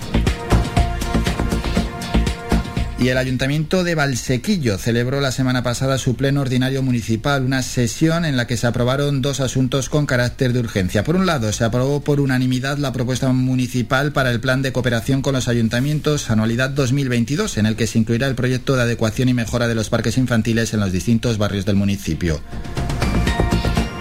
[2.99, 8.25] Y el Ayuntamiento de Valsequillo celebró la semana pasada su pleno ordinario municipal, una sesión
[8.25, 11.03] en la que se aprobaron dos asuntos con carácter de urgencia.
[11.03, 15.21] Por un lado, se aprobó por unanimidad la propuesta municipal para el plan de cooperación
[15.21, 19.35] con los ayuntamientos anualidad 2022, en el que se incluirá el proyecto de adecuación y
[19.35, 22.41] mejora de los parques infantiles en los distintos barrios del municipio.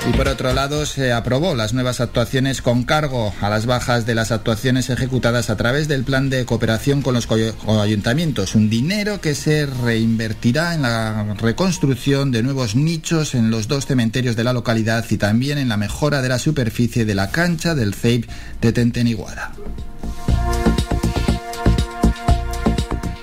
[0.09, 4.15] Y por otro lado, se aprobó las nuevas actuaciones con cargo a las bajas de
[4.15, 7.29] las actuaciones ejecutadas a través del plan de cooperación con los
[7.67, 8.55] ayuntamientos.
[8.55, 14.37] Un dinero que se reinvertirá en la reconstrucción de nuevos nichos en los dos cementerios
[14.37, 17.93] de la localidad y también en la mejora de la superficie de la cancha del
[17.93, 19.55] CEIP de Tenteniguada.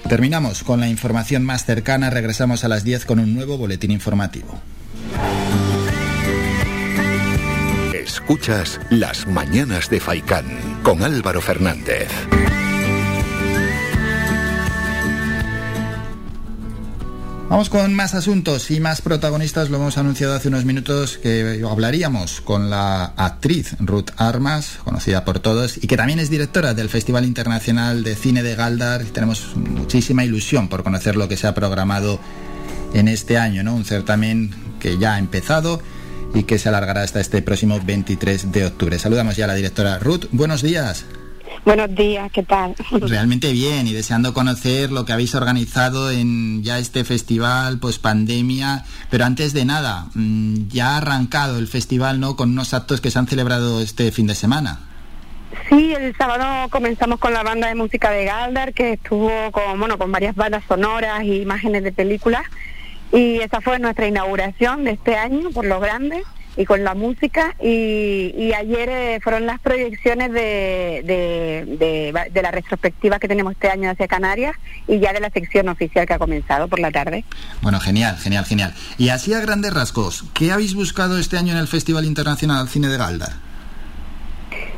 [0.10, 2.10] Terminamos con la información más cercana.
[2.10, 4.62] Regresamos a las 10 con un nuevo boletín informativo.
[8.24, 10.46] Escuchas Las Mañanas de Faicán
[10.82, 12.08] con Álvaro Fernández.
[17.50, 19.70] Vamos con más asuntos y más protagonistas.
[19.70, 25.40] Lo hemos anunciado hace unos minutos que hablaríamos con la actriz Ruth Armas, conocida por
[25.40, 29.04] todos, y que también es directora del Festival Internacional de Cine de Galdar.
[29.04, 32.22] Tenemos muchísima ilusión por conocer lo que se ha programado
[32.94, 33.76] en este año, ¿no?
[33.76, 35.82] Un certamen que ya ha empezado
[36.34, 39.00] y que se alargará hasta este próximo 23 de octubre.
[39.00, 40.26] Saludamos ya a la directora Ruth.
[40.32, 41.06] Buenos días.
[41.66, 42.76] Buenos días, ¿qué tal?
[42.92, 48.84] Realmente bien y deseando conocer lo que habéis organizado en ya este festival post pandemia,
[49.10, 52.36] pero antes de nada, mm, ya ha arrancado el festival, ¿no?
[52.36, 54.80] Con unos actos que se han celebrado este fin de semana.
[55.70, 59.98] Sí, el sábado comenzamos con la banda de música de Galdar, que estuvo con, bueno,
[59.98, 62.44] con varias bandas sonoras e imágenes de películas
[63.14, 66.24] y esa fue nuestra inauguración de este año, por lo grande,
[66.58, 67.56] y con la música.
[67.62, 74.08] Y, ayer eh, fueron las proyecciones de, de, la retrospectiva que tenemos este año hacia
[74.08, 74.56] Canarias
[74.88, 77.24] y ya de la sección oficial que ha comenzado por la tarde.
[77.62, 78.74] Bueno, genial, genial, genial.
[78.98, 82.88] Y así a grandes rasgos, ¿qué habéis buscado este año en el Festival Internacional Cine
[82.88, 83.53] de Galdar?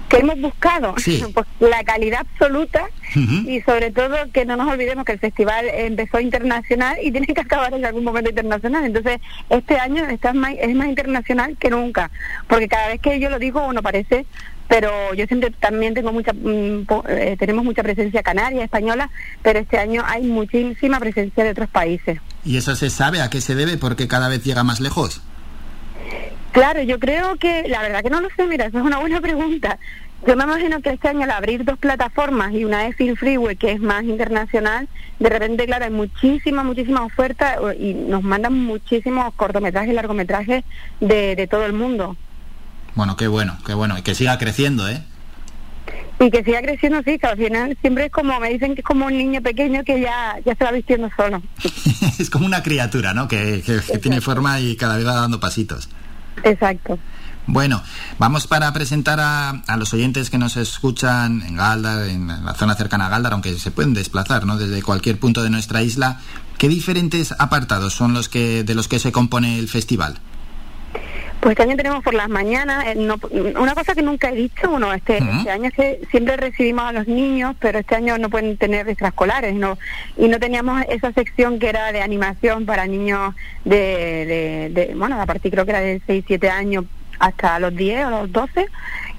[0.09, 0.95] Que hemos buscado
[1.33, 6.19] pues, la calidad absoluta y sobre todo que no nos olvidemos que el festival empezó
[6.19, 8.85] internacional y tiene que acabar en algún momento internacional.
[8.85, 12.11] Entonces este año está más, es más internacional que nunca
[12.47, 14.25] porque cada vez que yo lo digo uno parece
[14.67, 19.09] pero yo siempre también tengo mucha mm, eh, tenemos mucha presencia canaria española
[19.43, 22.19] pero este año hay muchísima presencia de otros países.
[22.43, 25.21] Y eso se sabe a qué se debe porque cada vez llega más lejos
[26.56, 29.20] Claro, yo creo que, la verdad que no lo sé, mira, eso es una buena
[29.20, 29.78] pregunta.
[30.26, 33.58] Yo me imagino que este año al abrir dos plataformas y una es Film Freeway,
[33.58, 34.88] que es más internacional,
[35.20, 40.64] de repente, claro, hay muchísima, muchísima oferta y nos mandan muchísimos cortometrajes y largometrajes
[41.01, 42.16] de, de todo el mundo.
[42.95, 43.97] Bueno, qué bueno, qué bueno.
[43.97, 45.03] Y que siga creciendo, ¿eh?
[46.22, 48.88] Y que siga creciendo, sí, que al final siempre es como, me dicen que es
[48.88, 51.43] como un niño pequeño que ya, ya se va vistiendo solo.
[52.18, 53.28] es como una criatura, ¿no?
[53.28, 55.89] Que, que tiene forma y cada vez va dando pasitos.
[56.45, 56.99] Exacto.
[57.47, 57.81] Bueno,
[58.17, 62.75] vamos para presentar a, a, los oyentes que nos escuchan en Galdar, en la zona
[62.75, 64.57] cercana a Galdar, aunque se pueden desplazar ¿no?
[64.57, 66.21] desde cualquier punto de nuestra isla.
[66.57, 70.19] ¿Qué diferentes apartados son los que de los que se compone el festival?
[71.39, 74.91] Pues este año tenemos por las mañanas, eh, una cosa que nunca he dicho, bueno,
[74.93, 78.57] este, este, año es que siempre recibimos a los niños, pero este año no pueden
[78.57, 79.77] tener extraescolares, ¿no?
[80.17, 85.21] Y no teníamos esa sección que era de animación para niños de, de, de bueno,
[85.21, 86.85] a partir creo que era de 6, 7 años
[87.19, 88.67] hasta los 10 o los 12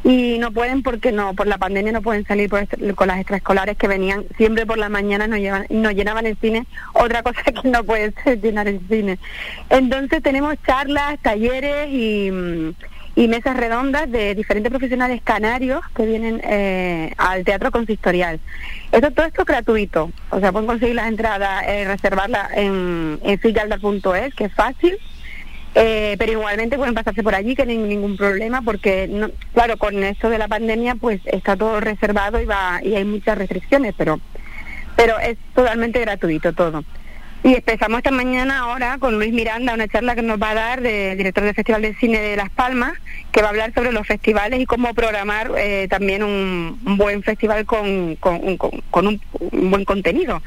[0.07, 2.49] y no pueden porque no por la pandemia no pueden salir
[2.95, 6.65] con las extraescolares que venían siempre por la mañana nos llevan nos llenaban el cine.
[6.93, 9.19] Otra cosa que no puede ser llenar el cine.
[9.69, 12.31] Entonces tenemos charlas talleres y,
[13.17, 18.39] mesas redondas de diferentes profesionales canarios que vienen eh, al teatro consistorial.
[18.93, 20.13] Esto todo esto es gratuito.
[20.31, 24.97] O sea pueden conseguir las entradas eh, reservarlas en, en que es fácil
[25.79, 29.77] eh, pero igualmente pueden pasarse por allí que no hay ningún problema porque no, claro
[29.77, 33.95] con esto de la pandemia pues está todo reservado y va y hay muchas restricciones
[33.97, 34.19] pero
[34.97, 36.83] pero es totalmente gratuito todo.
[37.45, 40.81] Y empezamos esta mañana ahora con Luis Miranda, una charla que nos va a dar
[40.81, 42.95] de director del Festival de Cine de Las Palmas,
[43.33, 47.67] que va a hablar sobre los festivales y cómo programar eh, también un, buen festival
[47.67, 49.21] con, con, con, un,
[49.71, 50.43] buen contenido.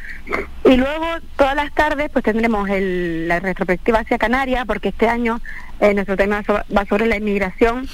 [0.66, 1.06] Y luego
[1.36, 5.40] todas las tardes pues tendremos el, la retrospectiva hacia Canarias, porque este año
[5.80, 6.44] eh, nuestro tema
[6.76, 7.88] va sobre la inmigración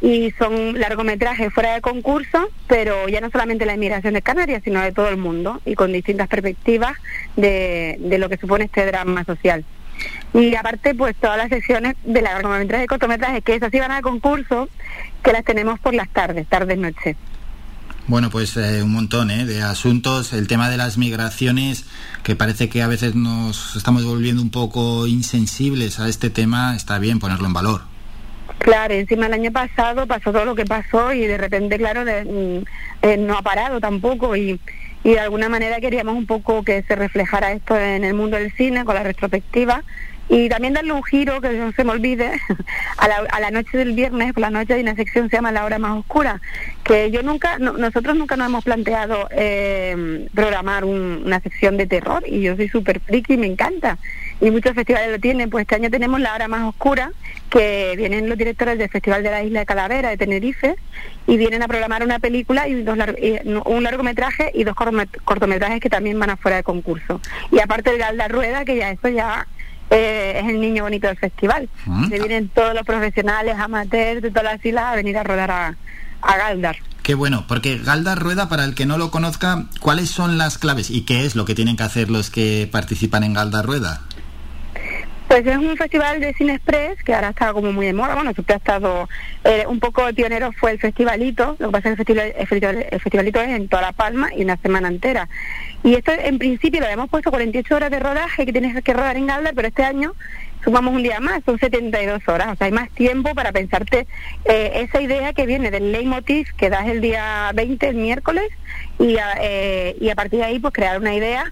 [0.00, 4.80] y son largometrajes fuera de concurso, pero ya no solamente la inmigración de Canarias, sino
[4.80, 6.96] de todo el mundo y con distintas perspectivas
[7.36, 9.64] de, de lo que supone este drama social.
[10.34, 14.02] Y aparte, pues todas las secciones de largometrajes y cortometrajes que esas sí van a
[14.02, 14.68] concurso,
[15.22, 17.16] que las tenemos por las tardes, tardes-noche.
[18.08, 19.44] Bueno, pues eh, un montón ¿eh?
[19.44, 20.32] de asuntos.
[20.32, 21.84] El tema de las migraciones,
[22.24, 26.98] que parece que a veces nos estamos volviendo un poco insensibles a este tema, está
[26.98, 27.82] bien ponerlo en valor.
[28.58, 32.64] Claro, encima el año pasado pasó todo lo que pasó y de repente, claro, mm,
[33.02, 34.60] eh, no ha parado tampoco y,
[35.04, 38.52] y de alguna manera queríamos un poco que se reflejara esto en el mundo del
[38.52, 39.82] cine con la retrospectiva
[40.28, 42.30] y también darle un giro, que no se me olvide,
[42.96, 45.36] a la, a la noche del viernes, por la noche hay una sección que se
[45.36, 46.40] llama La Hora Más Oscura,
[46.84, 52.40] que yo nunca, nosotros nunca nos hemos planteado eh, programar una sección de terror y
[52.40, 53.98] yo soy súper friki y me encanta
[54.42, 57.12] y muchos festivales lo tienen, pues este año tenemos La Hora Más Oscura,
[57.48, 60.74] que vienen los directores del Festival de la Isla de Calavera de Tenerife
[61.28, 62.98] y vienen a programar una película y, dos
[63.64, 64.74] un largometraje y dos
[65.24, 67.20] cortometrajes que también van afuera de concurso.
[67.52, 69.46] Y aparte de Galda Rueda, que ya eso ya
[69.90, 71.68] eh, es el niño bonito del festival.
[71.86, 72.08] Mm.
[72.08, 75.76] Se vienen todos los profesionales, amateurs de todas las islas a venir a rodar a,
[76.20, 76.78] a Galdar.
[77.04, 80.90] Qué bueno, porque Galdar Rueda, para el que no lo conozca, ¿cuáles son las claves
[80.90, 84.02] y qué es lo que tienen que hacer los que participan en Galdar Rueda?
[85.32, 88.14] Pues es un festival de cine express que ahora está como muy de moda.
[88.16, 89.08] Bueno, siempre ha estado
[89.44, 91.56] eh, un poco pionero fue el festivalito.
[91.58, 94.44] Lo que pasa es que el, festival, el, festivalito es en toda La Palma y
[94.44, 95.30] una semana entera.
[95.84, 99.16] Y esto en principio lo habíamos puesto 48 horas de rodaje que tienes que rodar
[99.16, 100.12] en Galdar, pero este año
[100.62, 104.06] sumamos un día más, son 72 horas, o sea, hay más tiempo para pensarte
[104.44, 108.50] eh, esa idea que viene del leitmotiv que das el día 20, el miércoles,
[108.98, 111.50] y eh, y a partir de ahí pues crear una idea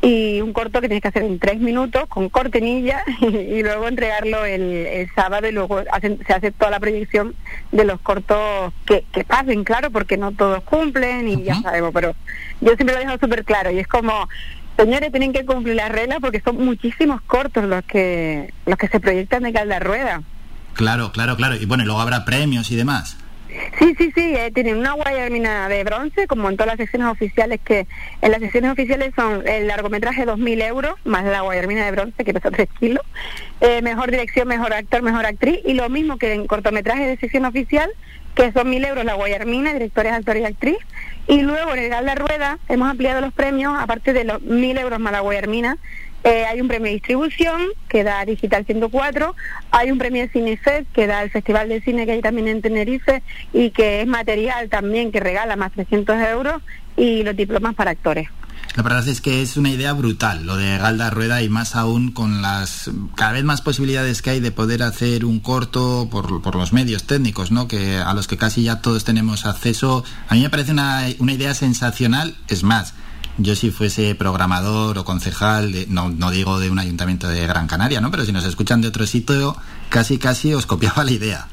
[0.00, 4.44] y un corto que tienes que hacer en tres minutos con cortinilla y, luego entregarlo
[4.44, 5.82] el, sábado y luego
[6.26, 7.34] se hace toda la proyección
[7.72, 12.14] de los cortos que, que pasen, claro, porque no todos cumplen y ya sabemos, pero
[12.60, 14.28] yo siempre lo dejo súper claro y es como,
[14.76, 19.00] señores, tienen que cumplir las reglas porque son muchísimos cortos los que, los que se
[19.00, 20.22] proyectan de cada rueda.
[20.74, 21.56] Claro, claro, claro.
[21.56, 23.16] Y bueno, luego habrá premios y demás.
[23.78, 27.60] Sí, sí, sí, eh, tienen una guayarmina de bronce, como en todas las secciones oficiales,
[27.64, 27.86] que
[28.20, 32.34] en las secciones oficiales son el largometraje 2.000 euros, más la guayarmina de bronce, que
[32.34, 33.04] pesa 3 kilos,
[33.60, 37.44] eh, mejor dirección, mejor actor, mejor actriz, y lo mismo que en cortometraje de sección
[37.44, 37.90] oficial,
[38.34, 40.78] que son 1.000 euros la guayarmina, directores, actor y actriz,
[41.26, 45.00] y luego en el Gal Rueda hemos ampliado los premios, aparte de los 1.000 euros
[45.00, 45.78] más la guayarmina,
[46.24, 49.34] eh, hay un premio de distribución que da Digital 104,
[49.70, 52.60] hay un premio de Cinefed que da el Festival de Cine que hay también en
[52.60, 56.62] Tenerife y que es material también que regala más 300 euros
[56.96, 58.28] y los diplomas para actores.
[58.74, 62.12] La verdad es que es una idea brutal lo de Galda Rueda y más aún
[62.12, 66.72] con las cada vez más posibilidades que hay de poder hacer un corto por, los
[66.72, 67.66] medios técnicos, ¿no?
[67.66, 70.04] Que a los que casi ya todos tenemos acceso.
[70.28, 72.36] A mí me parece una, una idea sensacional.
[72.48, 72.94] Es más,
[73.38, 78.00] yo si fuese programador o concejal, no, no digo de un ayuntamiento de Gran Canaria,
[78.00, 78.10] ¿no?
[78.10, 79.56] Pero si nos escuchan de otro sitio,
[79.88, 81.46] casi casi os copiaba la idea.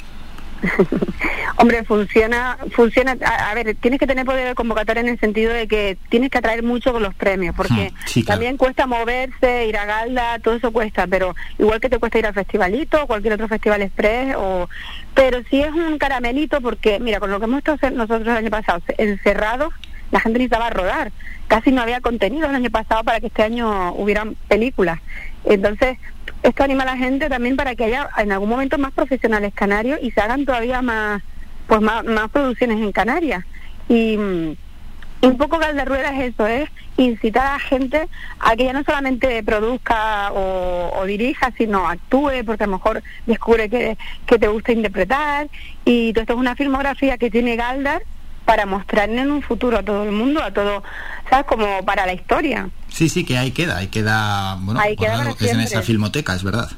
[1.57, 5.67] Hombre, funciona, funciona, a, ver, tienes que tener poder de convocatoria en el sentido de
[5.67, 9.85] que tienes que atraer mucho con los premios, porque hmm, también cuesta moverse, ir a
[9.85, 13.47] Galda, todo eso cuesta, pero igual que te cuesta ir al festivalito o cualquier otro
[13.47, 14.69] festival express, o,
[15.13, 18.49] pero si es un caramelito, porque mira, con lo que hemos estado nosotros el año
[18.49, 19.73] pasado, encerrados,
[20.15, 21.11] la gente necesitaba rodar.
[21.47, 24.99] Casi no había contenido el año pasado para que este año hubieran películas.
[25.43, 25.97] Entonces,
[26.41, 29.99] esto anima a la gente también para que haya en algún momento más profesionales canarios
[30.01, 31.21] y se hagan todavía más,
[31.67, 33.43] pues más, más producciones en Canarias.
[33.89, 34.55] Y, mm,
[35.21, 38.07] un poco Rueda es eso, es incitar a la gente
[38.39, 43.69] a que ya no solamente produzca o, dirija, sino actúe, porque a lo mejor descubre
[43.69, 45.49] que, que te gusta interpretar.
[45.83, 48.03] Y todo esto es una filmografía que tiene Galdar
[48.45, 50.83] para mostrar en un futuro a todo el mundo, a todo,
[51.29, 51.45] ¿sabes?
[51.45, 52.69] Como para la historia.
[52.87, 56.43] Sí, sí, que ahí queda, ahí queda, bueno, ahí queda es en esa filmoteca, es
[56.43, 56.69] verdad.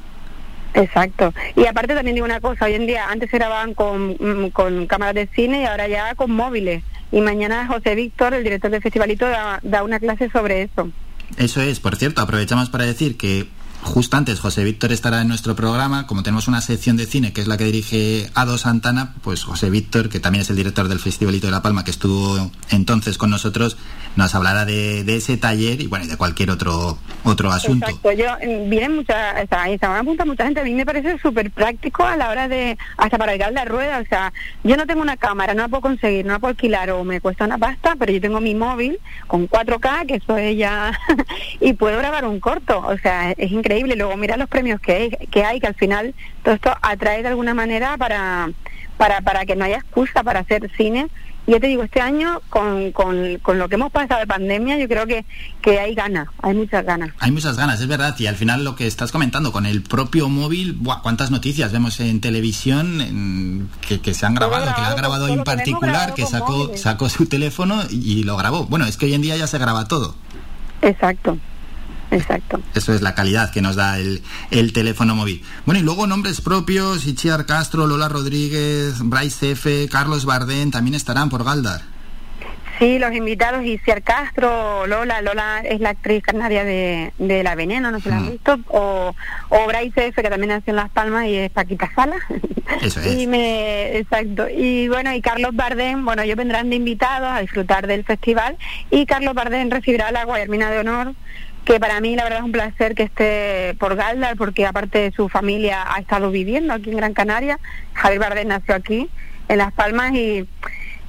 [0.74, 1.32] Exacto.
[1.56, 4.86] Y aparte también digo una cosa, hoy en día antes se grababan con, mm, con
[4.86, 6.82] cámaras de cine y ahora ya con móviles.
[7.10, 10.90] Y mañana José Víctor, el director del festivalito, da, da una clase sobre eso.
[11.36, 13.48] Eso es, por cierto, aprovechamos para decir que
[13.88, 17.40] Justo antes José Víctor estará en nuestro programa, como tenemos una sección de cine que
[17.40, 21.00] es la que dirige Ado Santana, pues José Víctor, que también es el director del
[21.00, 23.78] Festivalito de La Palma, que estuvo entonces con nosotros,
[24.18, 27.86] nos hablará de, ese taller y bueno, y de cualquier otro otro asunto.
[27.86, 30.84] Exacto, yo, mm, vienen muchas, o sea, se a apuntar mucha gente, a mí me
[30.84, 34.32] parece súper práctico a la hora de, hasta para llegar la rueda, o sea,
[34.64, 37.20] yo no tengo una cámara, no la puedo conseguir, no la puedo alquilar o me
[37.20, 38.98] cuesta una pasta, pero yo tengo mi móvil
[39.28, 40.98] con 4K, que eso es ya,
[41.60, 43.94] y puedo grabar un corto, o sea, es increíble.
[43.94, 46.12] Luego mira los premios que hay, que hay, que al final
[46.42, 48.50] todo esto atrae de alguna manera para,
[48.96, 51.06] para, para que no haya excusa para hacer cine.
[51.48, 54.76] Y yo te digo, este año, con, con, con, lo que hemos pasado de pandemia,
[54.76, 55.24] yo creo que,
[55.62, 57.08] que hay ganas, hay muchas ganas.
[57.20, 58.14] Hay muchas ganas, es verdad.
[58.18, 61.00] Y al final lo que estás comentando, con el propio móvil, ¡buah!
[61.00, 64.66] ¿cuántas noticias vemos en televisión que, que, se han grabado?
[64.74, 68.66] que la ha grabado en particular, que sacó, sacó su teléfono y lo grabó.
[68.66, 70.16] Bueno, es que hoy en día ya se graba todo.
[70.82, 71.38] Exacto.
[72.10, 72.60] Exacto.
[72.74, 75.42] Eso es la calidad que nos da el, el teléfono móvil.
[75.66, 81.28] Bueno, y luego nombres propios, Ichiar Castro, Lola Rodríguez, Bryce F., Carlos Bardén, también estarán
[81.28, 81.82] por Galdar.
[82.78, 87.90] Sí, los invitados, Ichiar Castro, Lola, Lola es la actriz canaria de, de La Veneno,
[87.90, 88.30] no se la han mm.
[88.30, 89.14] visto, o,
[89.48, 92.16] o Bryce F., que también nació en Las Palmas y es Paquita Sala.
[92.80, 93.16] Eso es.
[93.16, 94.48] y me, exacto.
[94.48, 98.56] Y bueno, y Carlos Bardén, bueno, ellos vendrán de invitados a disfrutar del festival
[98.92, 101.14] y Carlos Bardén recibirá la Guayarmina de Honor
[101.68, 105.28] que para mí la verdad es un placer que esté por Galdar, porque aparte su
[105.28, 107.60] familia ha estado viviendo aquí en Gran Canaria.
[107.92, 109.10] Javier Bardem nació aquí,
[109.48, 110.48] en Las Palmas, y,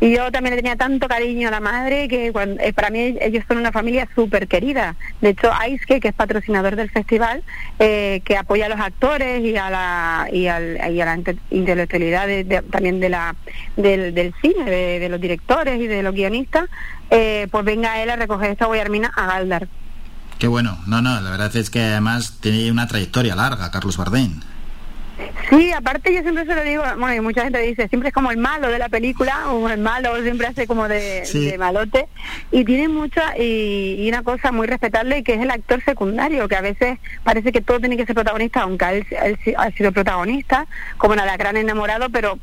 [0.01, 3.57] yo también le tenía tanto cariño a la madre que eh, para mí ellos son
[3.57, 4.97] una familia súper querida.
[5.21, 7.41] De hecho, Aiske, que es patrocinador del festival,
[7.79, 11.19] eh, que apoya a los actores y a la, y, al, y a la
[11.51, 12.27] intelectualidad
[12.69, 13.35] también de la,
[13.77, 16.65] del, del cine, de, los directores y de los guionistas,
[17.11, 19.69] eh, pues venga él a recoger esta guayarmina a Galdar.
[20.39, 20.77] Qué bueno.
[20.87, 24.41] No, no, la verdad es que además tiene una trayectoria larga, Carlos Bardén.
[25.49, 28.31] Sí, aparte yo siempre se lo digo, bueno, y mucha gente dice, siempre es como
[28.31, 32.07] el malo de la película, o el malo siempre hace como de, malote,
[32.51, 36.61] y tiene mucha, y, una cosa muy respetable, que es el actor secundario, que a
[36.61, 40.67] veces parece que todo tiene que ser protagonista, aunque él, ha sido protagonista,
[40.97, 42.39] como en Gran Enamorado, pero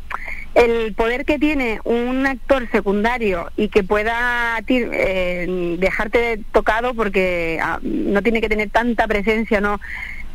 [0.57, 7.79] el poder que tiene un actor secundario y que pueda eh, dejarte tocado porque ah,
[7.83, 9.79] no tiene que tener tanta presencia, ¿no?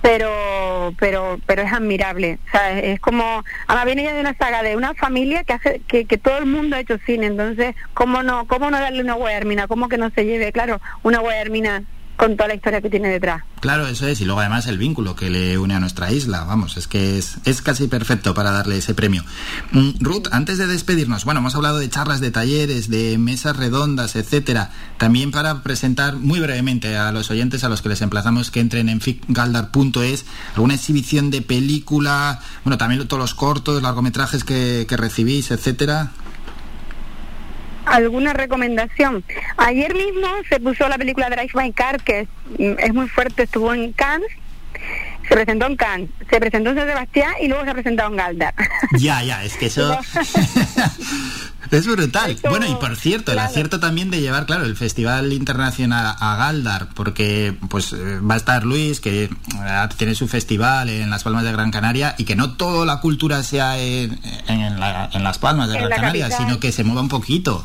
[0.01, 2.39] pero pero pero es admirable.
[2.47, 5.81] O sea, es como además viene ya de una saga de una familia que hace
[5.87, 7.27] que, que todo el mundo ha hecho cine.
[7.27, 11.19] Entonces cómo no cómo no darle una guayarmina cómo que no se lleve claro una
[11.19, 11.83] guayarmina
[12.21, 13.41] con toda la historia que tiene detrás.
[13.61, 16.77] Claro, eso es, y luego además el vínculo que le une a nuestra isla, vamos,
[16.77, 19.23] es que es, es casi perfecto para darle ese premio.
[19.71, 24.15] Mm, Ruth, antes de despedirnos, bueno, hemos hablado de charlas de talleres, de mesas redondas,
[24.15, 24.69] etcétera,
[24.99, 28.87] también para presentar muy brevemente a los oyentes a los que les emplazamos que entren
[28.89, 35.49] en ficgaldar.es alguna exhibición de película, bueno, también todos los cortos, largometrajes que, que recibís,
[35.49, 36.11] etcétera
[37.91, 39.23] alguna recomendación.
[39.57, 42.27] Ayer mismo se puso la película Drive My Car, que
[42.57, 44.29] es, muy fuerte, estuvo en Cannes.
[45.27, 48.17] Se presentó en Cannes, se presentó en San Sebastián y luego se ha presentado en
[48.17, 48.53] Galdar.
[48.97, 49.97] Ya, ya, es que eso...
[51.71, 52.37] Es brutal.
[52.49, 56.89] bueno, y por cierto, el acierto también de llevar, claro, el Festival Internacional a Galdar,
[56.93, 59.29] porque pues eh, va a estar Luis, que eh,
[59.95, 63.41] tiene su festival en las Palmas de Gran Canaria, y que no toda la cultura
[63.43, 64.19] sea en,
[64.49, 67.63] en, las Palmas de Gran Canaria, sino que se mueva un poquito.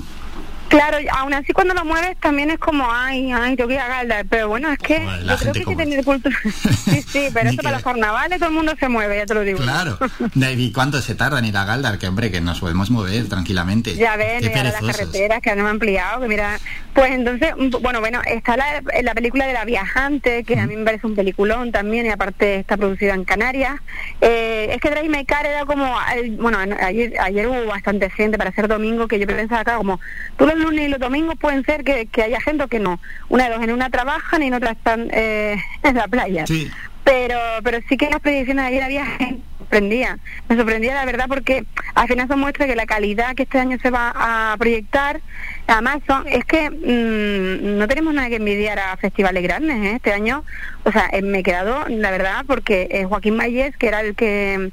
[0.68, 3.88] Claro, aún así cuando lo mueves también es como, ay, ay, tengo que ir a
[3.88, 4.26] Galdar.
[4.28, 6.36] Pero bueno, es que yo creo que tener cultura.
[6.84, 9.42] sí, sí, pero eso para los carnavales todo el mundo se mueve, ya te lo
[9.42, 9.58] digo.
[9.58, 9.98] Claro.
[10.34, 11.98] ¿Y cuánto se tarda en ir a Galdar?
[11.98, 13.94] Que hombre, que nos podemos mover tranquilamente.
[13.94, 16.58] Ya ven, ya las carreteras que han ampliado, que mira.
[16.94, 17.52] Pues entonces,
[17.82, 21.14] bueno, bueno, está la, la película de La Viajante, que a mí me parece un
[21.14, 23.74] peliculón también, y aparte está producida en Canarias.
[24.22, 25.94] Eh, es que Drive My Car era como,
[26.38, 30.00] bueno, ayer, ayer hubo bastante gente para ser domingo, que yo pensaba acá como,
[30.38, 33.00] tú los lunes y los domingos pueden ser que, haya gente o que no.
[33.28, 36.44] Una de dos, en una trabajan y en otra están eh, en la playa.
[37.04, 41.26] pero pero sí que las predicciones de ayer había gente sorprendía, me sorprendía la verdad
[41.28, 45.20] porque al final eso muestra que la calidad que este año se va a proyectar,
[45.66, 49.92] además son, es que mm, no tenemos nada que envidiar a festivales grandes ¿eh?
[49.96, 50.44] este año,
[50.84, 54.14] o sea, eh, me he quedado la verdad porque eh, Joaquín Mayes, que era el
[54.14, 54.70] que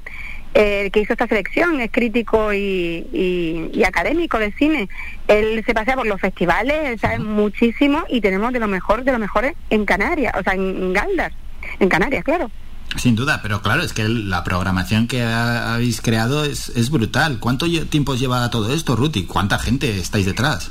[0.54, 4.88] el que hizo esta selección, es crítico y, y, académico de cine.
[5.26, 9.18] Él se pasea por los festivales, sabe muchísimo y tenemos de lo mejor de lo
[9.18, 11.32] mejores en Canarias, o sea, en Galdar,
[11.80, 12.50] en Canarias, claro.
[12.96, 17.40] Sin duda, pero claro, es que la programación que habéis creado es, es brutal.
[17.40, 19.16] ¿Cuánto tiempo lleva todo esto, Ruth?
[19.16, 20.70] ¿Y cuánta gente estáis detrás?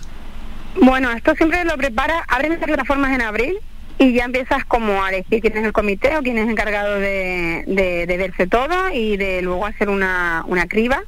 [0.79, 3.57] Bueno, esto siempre lo prepara, abren las plataformas en abril
[3.97, 7.63] y ya empiezas como a elegir quién es el comité o quién es encargado de,
[7.67, 11.03] de, verse todo y de luego hacer una, una criba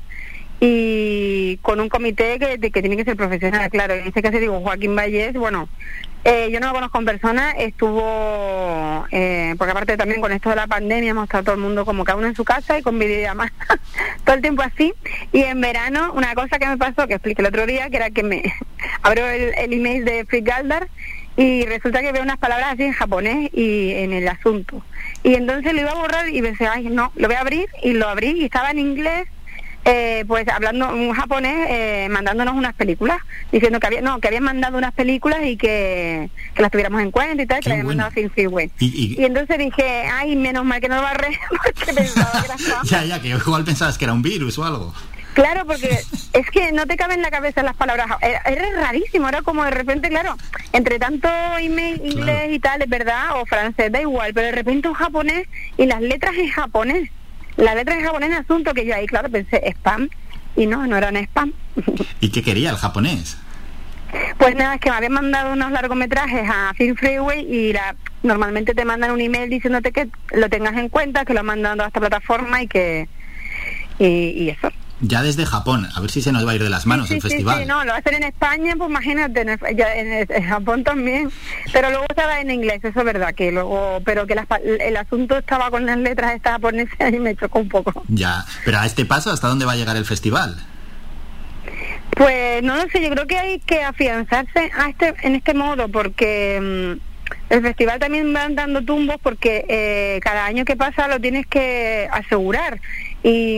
[0.59, 3.93] y con un comité que, que tiene que ser profesional, claro.
[3.93, 5.67] En este caso digo Joaquín Vallés, bueno,
[6.27, 10.55] eh, yo no lo conozco en persona, estuvo, eh, porque aparte también con esto de
[10.55, 12.97] la pandemia hemos estado todo el mundo como cada uno en su casa y con
[12.97, 13.53] videollamadas
[14.25, 14.91] todo el tiempo así.
[15.31, 18.09] Y en verano, una cosa que me pasó, que expliqué el otro día, que era
[18.09, 18.41] que me
[19.03, 20.87] abro el, email de Frick Galdar
[21.37, 24.83] y resulta que veo unas palabras así en japonés y en el asunto.
[25.23, 27.93] Y entonces lo iba a borrar y pensé, ay, no, lo voy a abrir y
[27.93, 29.27] lo abrí y estaba en inglés
[29.87, 33.19] eh, pues hablando un japonés eh, mandándonos unas películas
[33.51, 37.43] diciendo que había no que habían mandado unas películas y que, las tuviéramos en cuenta
[37.43, 40.89] y tal que le habían mandado sin freeway y, entonces dije ay menos mal que
[40.89, 44.23] no lo barré porque pensaba que era ya ya que igual pensabas que era un
[44.23, 44.91] virus o algo
[45.35, 45.99] Claro, porque
[46.31, 48.07] es que no te caben en la cabeza las palabras.
[48.21, 50.37] Era, rarísimo, era como de repente, claro,
[50.71, 51.27] entre tanto
[51.59, 55.45] email inglés y tal, es verdad, o francés, da igual, pero de repente un japonés
[55.77, 57.09] y las letras en japonés.
[57.57, 60.07] La letra en japonés asunto que yo ahí, claro, pensé spam
[60.55, 61.51] y no, no eran spam.
[62.21, 63.37] ¿Y qué quería el japonés?
[64.37, 68.73] Pues nada, es que me habían mandado unos largometrajes a Film Freeway y la, normalmente
[68.73, 71.99] te mandan un email diciéndote que lo tengas en cuenta, que lo mandan a esta
[71.99, 73.09] plataforma y que...
[73.99, 74.71] y eso
[75.07, 77.21] ya desde Japón, a ver si se nos va a ir de las manos el
[77.21, 77.59] festival.
[77.59, 81.31] Sí, no, lo va a hacer en España, pues imagínate, en, en, Japón también,
[81.71, 84.35] pero luego estaba en inglés, eso es verdad, que luego, pero que
[84.79, 88.03] el asunto estaba con las letras esta japonesas y me chocó un poco.
[88.07, 90.55] Ya, pero a este paso, ¿hasta dónde va a llegar el festival?
[92.11, 95.89] Pues no lo sé, yo creo que hay que afianzarse a este, en este modo,
[95.89, 96.97] porque...
[96.99, 97.15] Mm,
[97.49, 102.07] el festival también va dando tumbos porque eh, cada año que pasa lo tienes que
[102.11, 102.79] asegurar
[103.27, 103.57] y,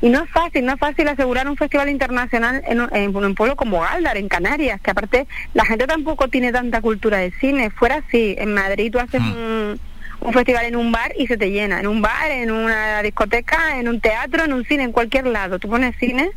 [0.00, 3.80] y no es fácil, no es fácil asegurar un festival internacional en, un pueblo como
[3.80, 7.70] Galdar, en Canarias, que aparte la gente tampoco tiene tanta cultura de cine.
[7.70, 9.32] Fuera así, en Madrid tú haces mm.
[9.32, 9.80] un,
[10.20, 13.80] un festival en un bar y se te llena, en un bar, en una discoteca,
[13.80, 15.58] en un teatro, en un cine, en cualquier lado.
[15.58, 16.30] Tú pones cine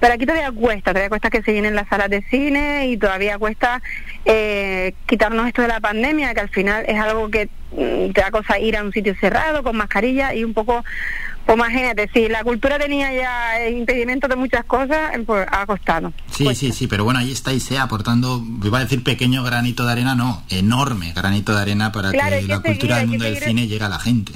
[0.00, 3.38] pero aquí todavía cuesta, todavía cuesta que se llenen las salas de cine y todavía
[3.38, 3.82] cuesta
[4.24, 8.30] eh, quitarnos esto de la pandemia, que al final es algo que mm, te da
[8.30, 10.84] cosa ir a un sitio cerrado con mascarilla y un poco
[11.48, 16.12] pues imagínate, si la cultura tenía ya impedimento de muchas cosas, pues ha costado.
[16.30, 19.92] Sí, sí, sí, pero bueno, ahí estáis eh, aportando, iba a decir pequeño granito de
[19.92, 23.82] arena, no, enorme granito de arena para que, la cultura del mundo del cine llegue
[23.82, 24.32] a la gente.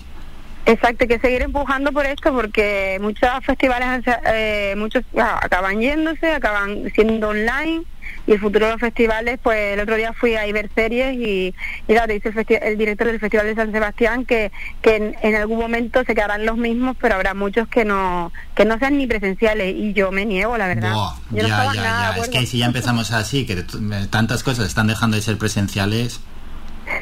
[0.64, 6.32] Exacto, hay que seguir empujando por esto porque muchos festivales, eh, muchos ah, acaban yéndose,
[6.32, 7.82] acaban siendo online
[8.26, 11.54] y el futuro de los festivales, pues el otro día fui a ver series y,
[11.88, 16.14] y dice el, director del Festival de San Sebastián que, que en, algún momento se
[16.14, 19.74] quedarán los mismos, pero habrá muchos que no que no sean ni presenciales.
[19.74, 20.94] Y yo me niego, la verdad.
[21.30, 23.64] ya, ya, ya, es que si ya empezamos así, que
[24.10, 26.20] tantas cosas están dejando de ser presenciales...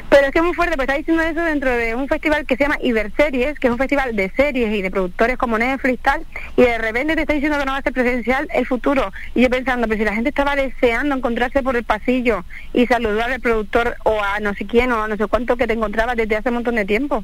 [0.09, 2.55] Pero es que es muy fuerte, porque está diciendo eso dentro de un festival que
[2.57, 6.25] se llama Iberseries, que es un festival de series y de productores como Netflix tal,
[6.57, 9.11] y de repente te está diciendo que no va a ser presencial el futuro.
[9.35, 13.31] Y yo pensando, pero si la gente estaba deseando encontrarse por el pasillo y saludar
[13.31, 16.15] al productor o a no sé quién o a no sé cuánto que te encontraba
[16.15, 17.23] desde hace un montón de tiempo.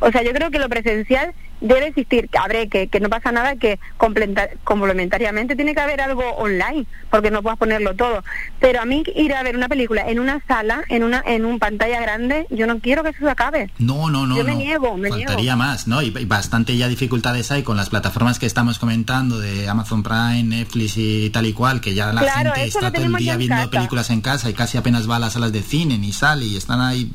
[0.00, 3.32] O sea, yo creo que lo presencial debe existir, que habré que, que no pasa
[3.32, 8.22] nada, que complementariamente tiene que haber algo online, porque no puedes ponerlo todo.
[8.60, 11.58] Pero a mí ir a ver una película en una sala, en una en un
[11.58, 13.70] pantalla grande, yo no quiero que eso se acabe.
[13.78, 14.36] No, no, no.
[14.36, 16.02] Yo me niego, me Faltaría más, ¿no?
[16.02, 20.96] Y, bastante ya dificultades hay con las plataformas que estamos comentando de Amazon Prime, Netflix
[20.96, 24.20] y tal y cual, que ya la gente está todo el día viendo películas en
[24.20, 27.12] casa y casi apenas va a las salas de cine ni sale y están ahí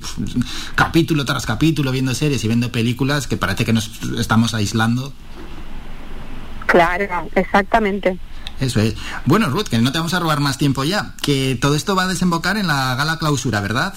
[0.75, 3.89] capítulo tras capítulo viendo series y viendo películas que parece que nos
[4.31, 5.11] estamos aislando.
[6.65, 8.17] Claro, exactamente.
[8.61, 8.95] Eso es.
[9.25, 11.15] Bueno, Ruth, que no te vamos a robar más tiempo ya.
[11.21, 13.93] Que todo esto va a desembocar en la gala clausura, ¿verdad?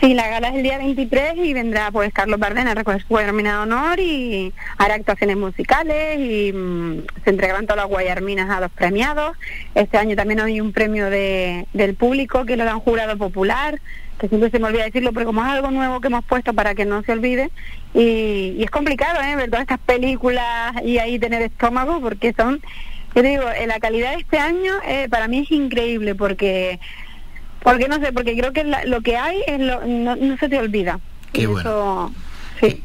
[0.00, 3.64] Sí, la gala es el día 23 y vendrá pues Carlos Bardena, recoger su nominado
[3.64, 9.36] honor y hará actuaciones musicales y mm, se entregarán todas las guayarminas a los premiados.
[9.74, 13.78] Este año también hay un premio de, del público que lo dan jurado popular,
[14.18, 16.74] que siempre se me olvida decirlo, pero como es algo nuevo que hemos puesto para
[16.74, 17.50] que no se olvide,
[17.92, 19.36] y, es complicado ¿eh?
[19.36, 22.62] ver todas estas películas y ahí tener estómago porque son,
[23.14, 26.80] yo digo, eh, la calidad de este año eh, para mí es increíble porque
[27.62, 30.58] porque no sé, porque creo que lo que hay es lo, no, no se te
[30.58, 31.00] olvida.
[31.32, 32.12] Qué bueno.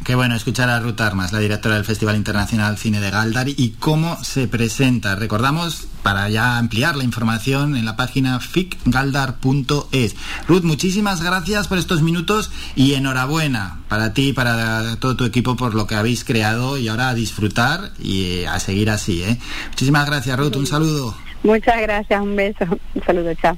[0.06, 3.76] Qué bueno escuchar a Ruth Armas, la directora del Festival Internacional Cine de Galdar, y
[3.78, 5.16] cómo se presenta.
[5.16, 10.16] Recordamos, para ya ampliar la información, en la página ficgaldar.es.
[10.48, 15.58] Ruth, muchísimas gracias por estos minutos y enhorabuena para ti y para todo tu equipo
[15.58, 19.24] por lo que habéis creado y ahora a disfrutar y eh, a seguir así.
[19.24, 19.38] ¿eh?
[19.70, 20.56] Muchísimas gracias, Ruth.
[20.56, 21.16] Un saludo.
[21.44, 22.66] Muchas gracias, un beso.
[22.94, 23.58] Un saludo, chao.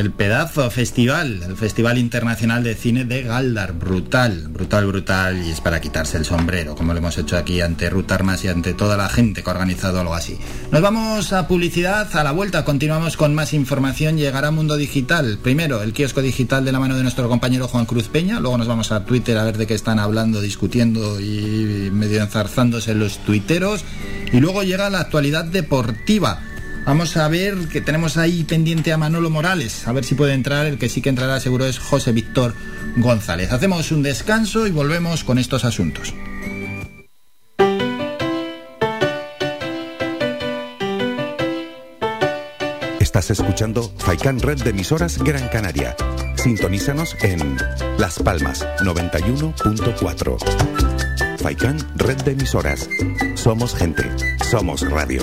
[0.00, 3.74] el pedazo festival, el Festival Internacional de Cine de Galdar.
[3.74, 5.46] Brutal, brutal, brutal.
[5.46, 8.48] Y es para quitarse el sombrero, como lo hemos hecho aquí ante Ruth Armas y
[8.48, 10.38] ante toda la gente que ha organizado algo así.
[10.72, 14.16] Nos vamos a publicidad, a la vuelta continuamos con más información.
[14.16, 15.38] Llegará Mundo Digital.
[15.42, 18.40] Primero, el kiosco digital de la mano de nuestro compañero Juan Cruz Peña.
[18.40, 22.94] Luego nos vamos a Twitter a ver de qué están hablando, discutiendo y medio enzarzándose
[22.94, 23.84] los tuiteros.
[24.32, 26.40] Y luego llega la actualidad deportiva
[26.84, 30.66] Vamos a ver que tenemos ahí pendiente a Manolo Morales, a ver si puede entrar,
[30.66, 32.54] el que sí que entrará seguro es José Víctor
[32.96, 33.52] González.
[33.52, 36.14] Hacemos un descanso y volvemos con estos asuntos.
[42.98, 45.94] Estás escuchando Faikan Red de emisoras Gran Canaria.
[46.36, 47.58] Sintonízanos en
[47.98, 51.38] Las Palmas 91.4.
[51.38, 52.88] Faikan Red de emisoras.
[53.34, 54.04] Somos gente,
[54.50, 55.22] somos radio.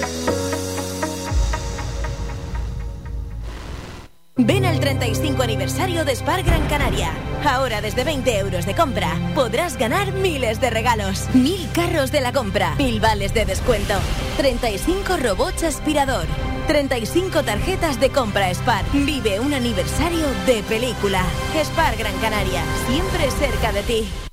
[4.37, 7.11] Ven al 35 aniversario de Spar Gran Canaria.
[7.45, 11.27] Ahora desde 20 euros de compra podrás ganar miles de regalos.
[11.33, 13.93] Mil carros de la compra, mil vales de descuento,
[14.37, 16.25] 35 robots aspirador,
[16.67, 18.85] 35 tarjetas de compra Spar.
[18.93, 21.23] Vive un aniversario de película.
[21.63, 24.30] Spar Gran Canaria, siempre cerca de ti.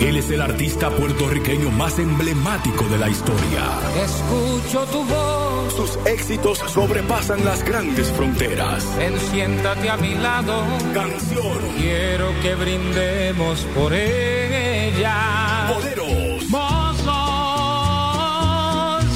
[0.00, 3.64] Él es el artista puertorriqueño más emblemático de la historia.
[4.02, 5.74] Escucho tu voz.
[5.74, 8.82] Sus éxitos sobrepasan las grandes fronteras.
[8.98, 10.64] Enciéntate a mi lado.
[10.94, 11.58] Canción.
[11.76, 15.68] Quiero que brindemos por ella.
[15.74, 16.48] Poderos.
[16.48, 17.10] Mozo,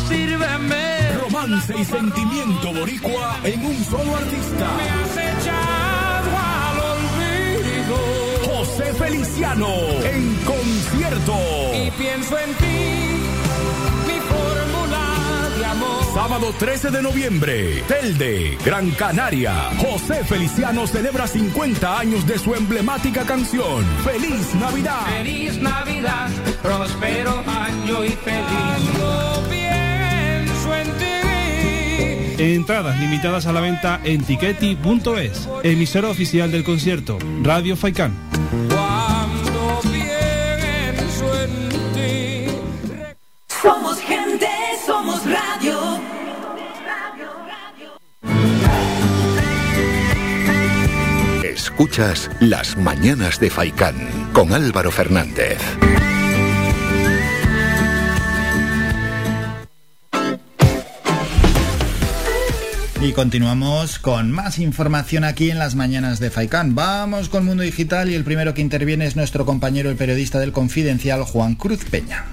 [0.06, 1.12] sírveme.
[1.22, 4.68] Romance y sentimiento boricua en un solo artista.
[9.24, 9.68] Feliciano
[10.04, 11.34] en concierto.
[11.72, 13.22] Y pienso en ti,
[14.06, 16.04] mi fórmula de amor.
[16.12, 19.70] Sábado 13 de noviembre, Telde, Gran Canaria.
[19.78, 23.82] José Feliciano celebra 50 años de su emblemática canción.
[24.04, 25.06] ¡Feliz Navidad!
[25.06, 26.28] Feliz Navidad,
[26.62, 28.98] próspero año y feliz.
[28.98, 32.42] No pienso en ti.
[32.42, 35.48] Entradas limitadas a la venta en tiqueti.es.
[35.62, 38.12] Emisora oficial del concierto, Radio Faikán.
[51.84, 55.58] Escuchas Las mañanas de Faikán con Álvaro Fernández.
[63.02, 66.74] Y continuamos con más información aquí en las mañanas de Faikán.
[66.74, 70.52] Vamos con Mundo Digital y el primero que interviene es nuestro compañero el periodista del
[70.52, 72.24] Confidencial, Juan Cruz Peña.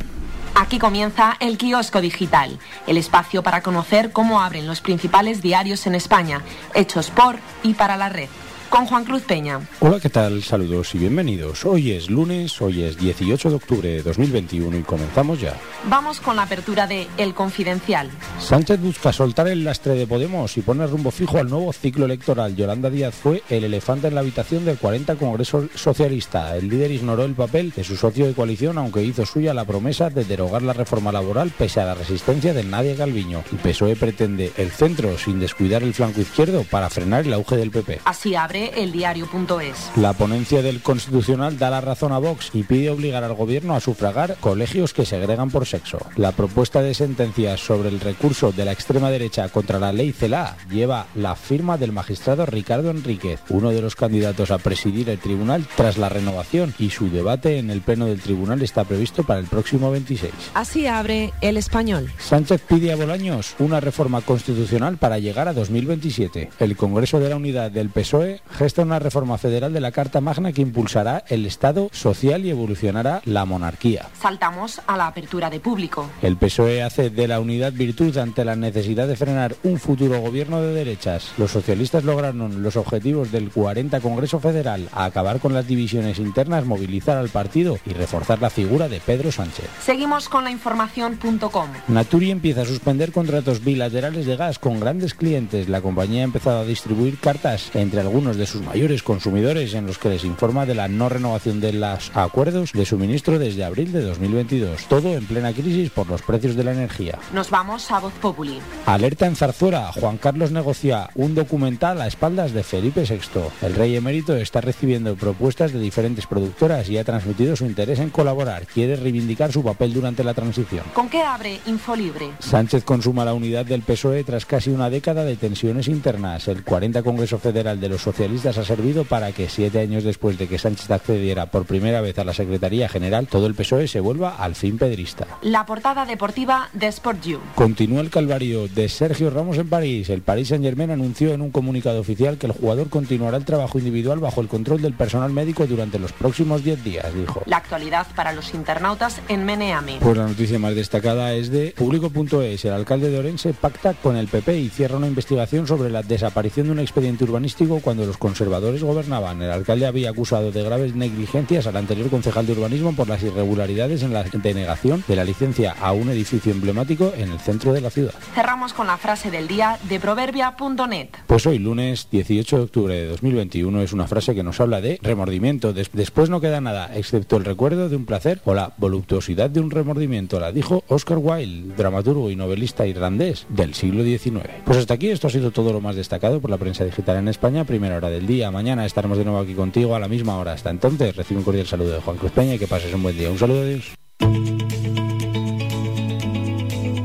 [0.55, 5.95] Aquí comienza el kiosco digital, el espacio para conocer cómo abren los principales diarios en
[5.95, 6.41] España,
[6.73, 8.29] hechos por y para la red
[8.71, 9.59] con Juan Cruz Peña.
[9.81, 10.41] Hola, ¿qué tal?
[10.43, 11.65] Saludos y bienvenidos.
[11.65, 15.55] Hoy es lunes, hoy es 18 de octubre de 2021 y comenzamos ya.
[15.89, 18.09] Vamos con la apertura de El Confidencial.
[18.39, 22.55] Sánchez busca soltar el lastre de Podemos y poner rumbo fijo al nuevo ciclo electoral.
[22.55, 26.55] Yolanda Díaz fue el elefante en la habitación del 40 Congreso Socialista.
[26.55, 30.09] El líder ignoró el papel de su socio de coalición, aunque hizo suya la promesa
[30.09, 33.43] de derogar la reforma laboral pese a la resistencia de Nadia Calviño.
[33.51, 37.69] El PSOE pretende el centro sin descuidar el flanco izquierdo para frenar el auge del
[37.69, 37.99] PP.
[38.05, 39.91] Así abre eldiario.es.
[39.95, 43.79] La ponencia del Constitucional da la razón a Vox y pide obligar al gobierno a
[43.79, 45.99] sufragar colegios que segregan por sexo.
[46.15, 50.57] La propuesta de sentencia sobre el recurso de la extrema derecha contra la ley CELA
[50.69, 55.65] lleva la firma del magistrado Ricardo Enríquez, uno de los candidatos a presidir el tribunal
[55.75, 59.47] tras la renovación y su debate en el pleno del tribunal está previsto para el
[59.47, 60.31] próximo 26.
[60.53, 62.11] Así abre el español.
[62.17, 66.49] Sánchez pide a Bolaños una reforma constitucional para llegar a 2027.
[66.59, 70.51] El Congreso de la Unidad del PSOE gesta una reforma federal de la Carta Magna
[70.51, 74.07] que impulsará el Estado social y evolucionará la monarquía.
[74.19, 76.09] Saltamos a la apertura de público.
[76.21, 80.61] El PSOE hace de la unidad virtud ante la necesidad de frenar un futuro gobierno
[80.61, 81.31] de derechas.
[81.37, 86.65] Los socialistas lograron los objetivos del 40 Congreso Federal, a acabar con las divisiones internas,
[86.65, 89.65] movilizar al partido y reforzar la figura de Pedro Sánchez.
[89.83, 91.69] Seguimos con la información.com.
[91.87, 95.69] Naturi empieza a suspender contratos bilaterales de gas con grandes clientes.
[95.69, 99.85] La compañía ha empezado a distribuir cartas entre algunos de de sus mayores consumidores en
[99.85, 103.91] los que les informa de la no renovación de los acuerdos de suministro desde abril
[103.91, 104.87] de 2022.
[104.87, 107.19] Todo en plena crisis por los precios de la energía.
[107.33, 108.59] Nos vamos a Voz Populi.
[108.87, 109.91] Alerta en Zarzuela.
[109.91, 113.41] Juan Carlos negocia un documental a espaldas de Felipe VI.
[113.61, 118.09] El rey emérito está recibiendo propuestas de diferentes productoras y ha transmitido su interés en
[118.09, 118.65] colaborar.
[118.65, 120.83] Quiere reivindicar su papel durante la transición.
[120.95, 122.31] ¿Con qué abre Infolibre?
[122.39, 126.47] Sánchez consuma la unidad del PSOE tras casi una década de tensiones internas.
[126.47, 130.47] El 40 Congreso Federal de los Socialistas ha servido para que siete años después de
[130.47, 134.37] que Sánchez accediera por primera vez a la Secretaría General, todo el PSOE se vuelva
[134.37, 135.27] al fin pedrista.
[135.41, 137.39] La portada deportiva de Sport You.
[137.55, 140.09] Continúa el calvario de Sergio Ramos en París.
[140.09, 143.79] El Paris Saint Germain anunció en un comunicado oficial que el jugador continuará el trabajo
[143.79, 147.43] individual bajo el control del personal médico durante los próximos 10 días, dijo.
[147.45, 149.97] La actualidad para los internautas en Meneame.
[149.99, 152.63] Pues la noticia más destacada es de público.es.
[152.63, 156.67] El alcalde de Orense pacta con el PP y cierra una investigación sobre la desaparición
[156.67, 159.41] de un expediente urbanístico cuando los conservadores gobernaban.
[159.41, 164.03] El alcalde había acusado de graves negligencias al anterior concejal de urbanismo por las irregularidades
[164.03, 167.89] en la denegación de la licencia a un edificio emblemático en el centro de la
[167.89, 168.13] ciudad.
[168.35, 171.07] Cerramos con la frase del día de proverbia.net.
[171.25, 174.99] Pues hoy, lunes 18 de octubre de 2021, es una frase que nos habla de
[175.01, 175.73] remordimiento.
[175.73, 179.71] después no queda nada, excepto el recuerdo de un placer o la voluptuosidad de un
[179.71, 180.39] remordimiento.
[180.39, 184.47] La dijo Oscar Wilde, dramaturgo y novelista irlandés del siglo XIX.
[184.63, 187.27] Pues hasta aquí esto ha sido todo lo más destacado por la prensa digital en
[187.27, 188.49] España, primera hora del día.
[188.49, 190.53] Mañana estaremos de nuevo aquí contigo a la misma hora.
[190.53, 193.17] Hasta entonces, recibe un cordial saludo de Juan Cruz Peña y que pases un buen
[193.17, 193.29] día.
[193.29, 193.93] Un saludo, adiós.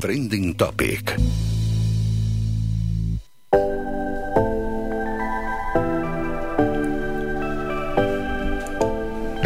[0.01, 1.17] Trending Topic.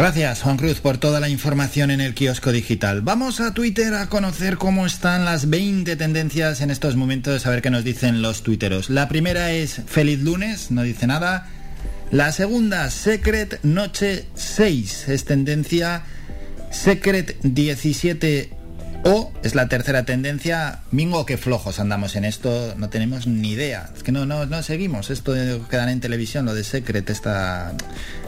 [0.01, 3.03] Gracias, Juan Cruz, por toda la información en el kiosco digital.
[3.03, 7.61] Vamos a Twitter a conocer cómo están las 20 tendencias en estos momentos, a ver
[7.61, 8.89] qué nos dicen los tuiteros.
[8.89, 11.49] La primera es Feliz lunes, no dice nada.
[12.11, 16.05] La segunda, Secret Noche 6, es tendencia
[16.71, 18.60] Secret 17
[19.05, 23.91] o es la tercera tendencia, Mingo, que flojos andamos en esto, no tenemos ni idea.
[23.97, 25.11] Es que no, no, no seguimos.
[25.11, 25.35] Esto
[25.69, 27.73] quedan en televisión, lo de Secret está.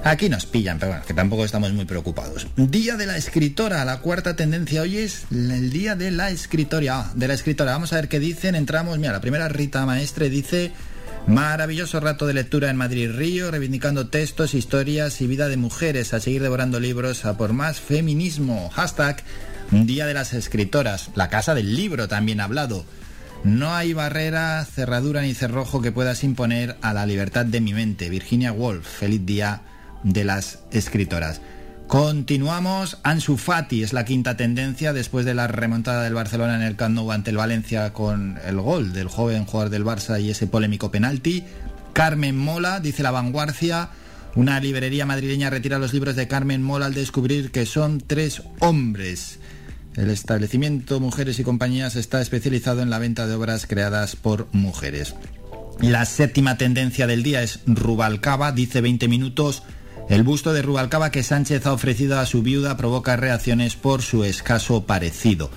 [0.05, 2.47] Aquí nos pillan, pero bueno, que tampoco estamos muy preocupados.
[2.57, 7.01] Día de la escritora, la cuarta tendencia hoy es el día de la escritora.
[7.01, 7.73] Ah, de la escritora.
[7.73, 8.55] Vamos a ver qué dicen.
[8.55, 8.99] Entramos.
[8.99, 10.73] Mira, la primera Rita Maestre dice.
[11.27, 16.21] Maravilloso rato de lectura en Madrid Río, reivindicando textos, historias y vida de mujeres, a
[16.21, 18.71] seguir devorando libros, a por más feminismo.
[18.71, 19.23] Hashtag
[19.73, 22.85] Día de las Escritoras, la Casa del Libro también ha hablado.
[23.43, 28.11] No hay barrera, cerradura ni cerrojo que puedas imponer a la libertad de mi mente.
[28.11, 29.63] Virginia Woolf, feliz día
[30.05, 31.41] de las escritoras.
[31.87, 36.77] Continuamos, Ansu Fati es la quinta tendencia después de la remontada del Barcelona en el
[36.77, 40.91] Camp ante el Valencia con el gol del joven jugador del Barça y ese polémico
[40.91, 41.45] penalti.
[41.95, 43.89] Carmen Mola, dice la vanguardia,
[44.35, 49.39] una librería madrileña retira los libros de Carmen Mola al descubrir que son tres hombres.
[49.97, 55.15] El establecimiento Mujeres y Compañías está especializado en la venta de obras creadas por mujeres.
[55.81, 59.63] La séptima tendencia del día es Rubalcaba, dice 20 minutos.
[60.09, 64.25] El busto de Rubalcaba que Sánchez ha ofrecido a su viuda provoca reacciones por su
[64.25, 65.51] escaso parecido.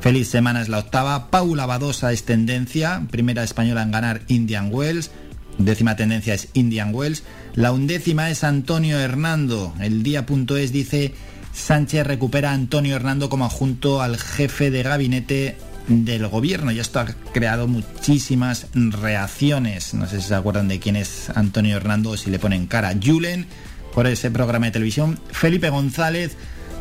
[0.00, 1.30] Feliz semana es la octava.
[1.30, 5.10] Paula Badosa es tendencia, primera española en ganar Indian Wells.
[5.58, 7.24] Décima tendencia es Indian Wells.
[7.54, 9.74] La undécima es Antonio Hernando.
[9.80, 11.14] El día.es dice
[11.58, 15.56] Sánchez recupera a Antonio Hernando como adjunto al jefe de gabinete
[15.88, 19.92] del gobierno y esto ha creado muchísimas reacciones.
[19.92, 22.94] No sé si se acuerdan de quién es Antonio Hernando o si le ponen cara.
[23.02, 23.46] Julen
[23.92, 25.18] por ese programa de televisión.
[25.30, 26.36] Felipe González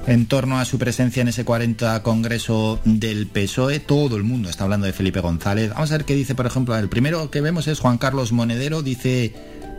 [0.06, 3.80] en torno a su presencia en ese 40 Congreso del PSOE.
[3.80, 5.72] Todo el mundo está hablando de Felipe González.
[5.72, 8.84] Vamos a ver qué dice, por ejemplo, el primero que vemos es Juan Carlos Monedero.
[8.84, 9.34] Dice,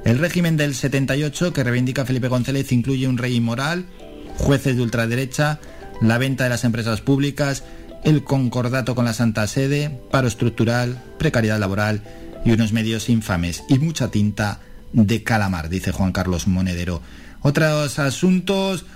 [0.04, 3.86] el régimen del 78 que reivindica Felipe González incluye un rey inmoral,
[4.38, 5.58] jueces de ultraderecha,
[6.00, 7.64] la venta de las empresas públicas,
[8.04, 12.02] el concordato con la Santa Sede, paro estructural, precariedad laboral
[12.44, 14.60] y unos medios infames y mucha tinta
[14.92, 17.02] de calamar, dice Juan Carlos Monedero.
[17.42, 18.86] Otros asuntos,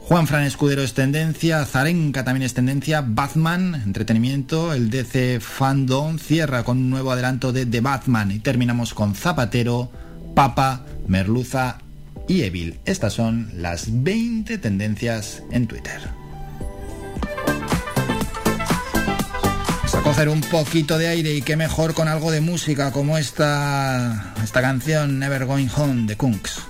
[0.00, 6.64] Juan Fran Escudero es tendencia, Zarenka también es tendencia, Batman, entretenimiento, el DC Fandom cierra
[6.64, 9.90] con un nuevo adelanto de The Batman y terminamos con Zapatero,
[10.34, 11.78] Papa, Merluza
[12.28, 12.78] y Evil.
[12.84, 16.00] Estas son las 20 tendencias en Twitter.
[20.06, 24.62] coger un poquito de aire y qué mejor con algo de música como esta, esta
[24.62, 26.62] canción Never Going Home de Kunks.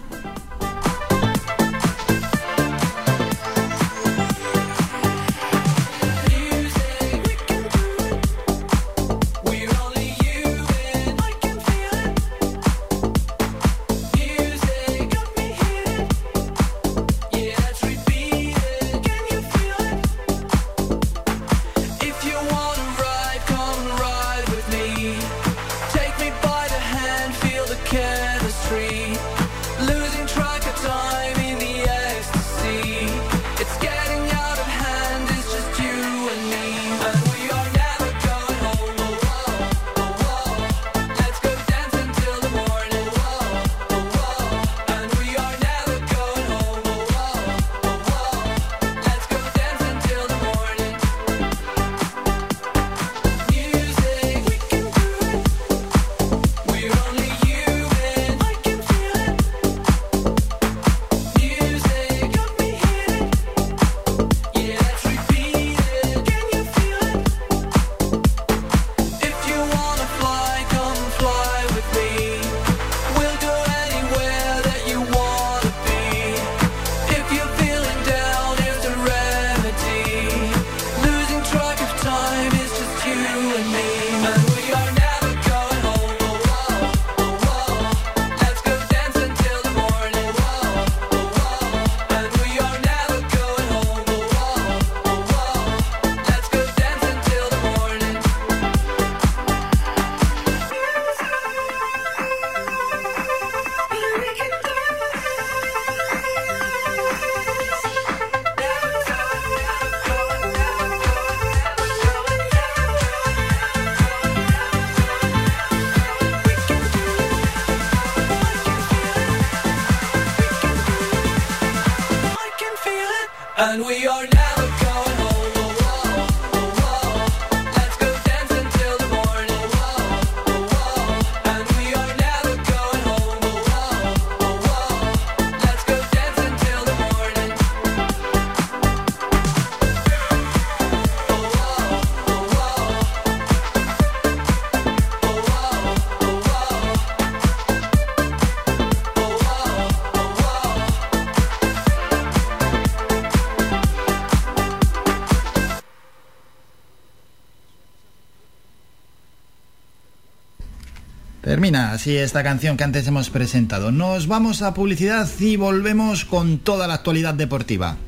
[161.76, 163.92] Así esta canción que antes hemos presentado.
[163.92, 167.98] Nos vamos a publicidad y volvemos con toda la actualidad deportiva.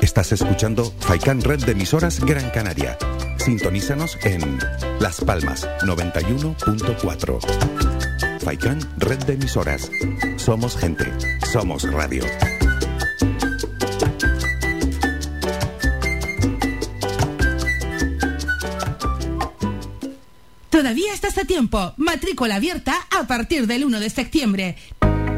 [0.00, 2.96] Estás escuchando Faikan Red de emisoras Gran Canaria.
[3.36, 4.58] Sintonízanos en
[4.98, 8.40] Las Palmas 91.4.
[8.40, 9.90] Faikan Red de emisoras.
[10.36, 11.04] Somos gente,
[11.52, 12.24] somos radio.
[21.96, 24.76] Matrícula abierta a partir del 1 de septiembre.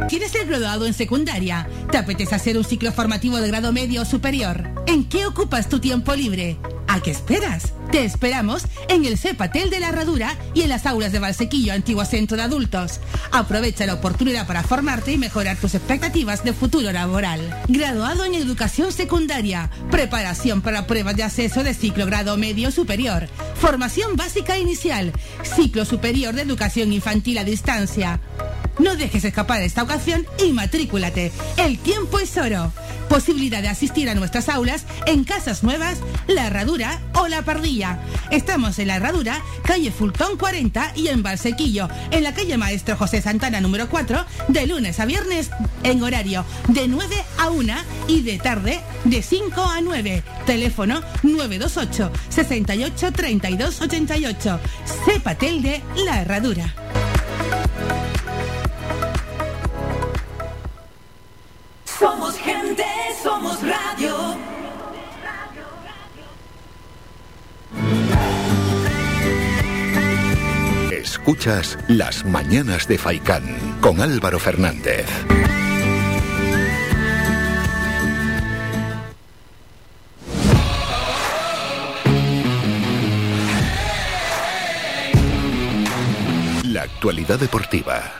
[0.08, 1.68] ¿Quieres ser graduado en secundaria?
[1.90, 4.68] ¿Te apetece hacer un ciclo formativo de grado medio o superior?
[4.86, 6.58] ¿En qué ocupas tu tiempo libre?
[6.88, 7.72] ¿A qué esperas?
[7.92, 12.04] Te esperamos en el Cepatel de la Herradura y en las aulas de Valsequillo, antiguo
[12.04, 12.98] centro de adultos.
[13.30, 17.56] Aprovecha la oportunidad para formarte y mejorar tus expectativas de futuro laboral.
[17.68, 24.16] Graduado en educación secundaria, preparación para pruebas de acceso de ciclo grado medio superior, formación
[24.16, 25.12] básica inicial,
[25.44, 28.20] ciclo superior de educación infantil a distancia.
[28.78, 31.32] No dejes escapar esta ocasión y matrículate.
[31.56, 32.72] El tiempo es oro.
[33.10, 37.98] Posibilidad de asistir a nuestras aulas en Casas Nuevas, La Herradura o La Pardilla.
[38.30, 43.20] Estamos en La Herradura, calle Fultón 40 y en Valsequillo, en la calle Maestro José
[43.20, 45.50] Santana número 4, de lunes a viernes
[45.82, 47.74] en horario de 9 a 1
[48.06, 48.80] y de tarde
[49.10, 50.22] de 5 a 9.
[50.46, 54.60] Teléfono 928 68 32 88.
[55.04, 56.74] Cepatel de La Herradura.
[61.84, 62.84] Somos gente,
[63.22, 64.38] somos radio.
[70.92, 73.44] Escuchas Las Mañanas de Faicán
[73.80, 75.06] con Álvaro Fernández.
[87.00, 88.12] Actualidad deportiva.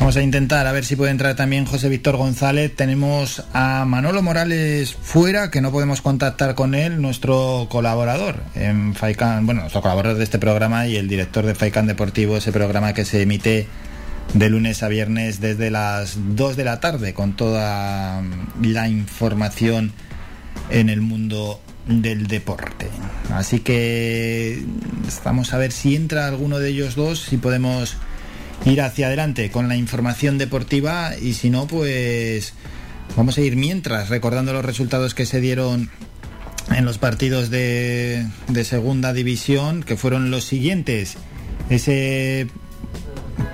[0.00, 2.74] Vamos a intentar a ver si puede entrar también José Víctor González.
[2.74, 9.46] Tenemos a Manolo Morales fuera, que no podemos contactar con él, nuestro colaborador en Faikan,
[9.46, 13.04] bueno, nuestro colaborador de este programa y el director de Faikan Deportivo, ese programa que
[13.04, 13.68] se emite
[14.34, 18.22] de lunes a viernes desde las 2 de la tarde con toda
[18.62, 19.92] la información
[20.70, 22.88] en el mundo del deporte.
[23.30, 24.62] Así que
[25.24, 27.96] vamos a ver si entra alguno de ellos dos, si podemos
[28.64, 32.54] ir hacia adelante con la información deportiva y si no, pues
[33.16, 35.90] vamos a ir mientras recordando los resultados que se dieron
[36.74, 41.16] en los partidos de, de segunda división, que fueron los siguientes.
[41.70, 42.48] Ese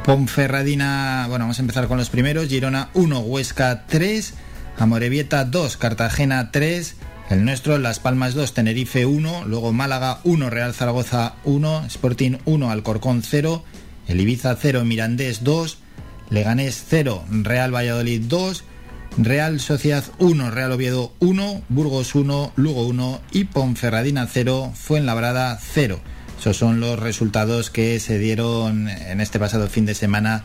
[0.04, 2.48] Ponferradina, bueno, vamos a empezar con los primeros.
[2.48, 4.34] Girona 1, Huesca 3,
[4.78, 6.96] Amorebieta 2, Cartagena 3,
[7.30, 12.70] el nuestro Las Palmas 2, Tenerife 1, luego Málaga 1, Real Zaragoza 1, Sporting 1,
[12.70, 13.64] Alcorcón 0,
[14.08, 15.78] el Ibiza 0, Mirandés 2,
[16.30, 18.64] Leganés 0, Real Valladolid 2,
[19.18, 26.00] Real Sociedad 1, Real Oviedo 1, Burgos 1, Lugo 1 y Ponferradina 0, Fuenlabrada 0.
[26.42, 30.42] Esos son los resultados que se dieron en este pasado fin de semana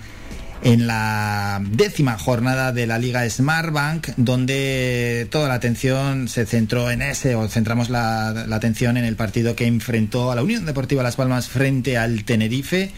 [0.61, 7.01] en la décima jornada de la Liga Smartbank, donde toda la atención se centró en
[7.01, 11.01] ese, o centramos la, la atención en el partido que enfrentó a la Unión Deportiva
[11.01, 12.91] Las Palmas frente al Tenerife.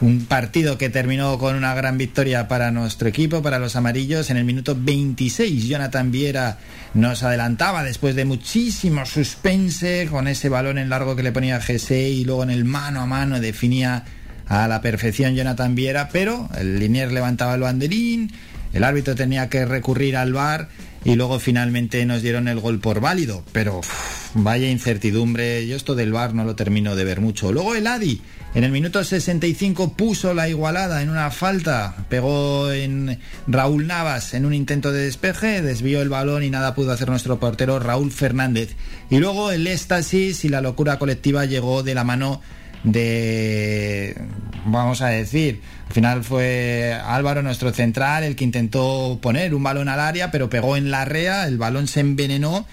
[0.00, 4.30] Un partido que terminó con una gran victoria para nuestro equipo, para los amarillos.
[4.30, 6.58] En el minuto 26, Jonathan Viera
[6.94, 11.90] nos adelantaba después de muchísimo suspense con ese balón en largo que le ponía GC
[12.10, 14.04] y luego en el mano a mano definía
[14.46, 18.30] a la perfección Jonathan Viera, pero el linier levantaba el banderín,
[18.74, 20.68] el árbitro tenía que recurrir al VAR
[21.04, 23.80] y luego finalmente nos dieron el gol por válido, pero
[24.34, 27.52] vaya incertidumbre, yo esto del VAR no lo termino de ver mucho.
[27.52, 28.20] Luego el Adi
[28.54, 34.44] en el minuto 65 puso la igualada en una falta, pegó en Raúl Navas en
[34.44, 38.76] un intento de despeje, desvió el balón y nada pudo hacer nuestro portero Raúl Fernández.
[39.08, 42.42] Y luego el éxtasis y la locura colectiva llegó de la mano
[42.84, 44.20] de,
[44.66, 49.88] vamos a decir, al final fue Álvaro, nuestro central, el que intentó poner un balón
[49.88, 52.66] al área, pero pegó en la rea, el balón se envenenó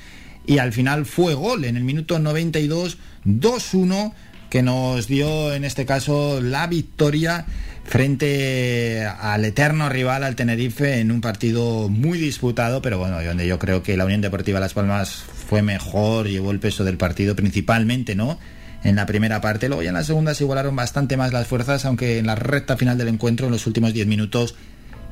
[0.45, 4.13] y al final fue gol en el minuto 92, 2-1
[4.49, 7.45] que nos dio en este caso la victoria
[7.85, 13.57] frente al eterno rival, al Tenerife, en un partido muy disputado, pero bueno, donde yo
[13.57, 18.15] creo que la Unión Deportiva Las Palmas fue mejor, llevó el peso del partido principalmente,
[18.15, 18.37] ¿no?
[18.83, 21.83] En la primera parte, luego ya en la segunda se igualaron bastante más las fuerzas,
[21.85, 24.55] aunque en la recta final del encuentro, en los últimos 10 minutos,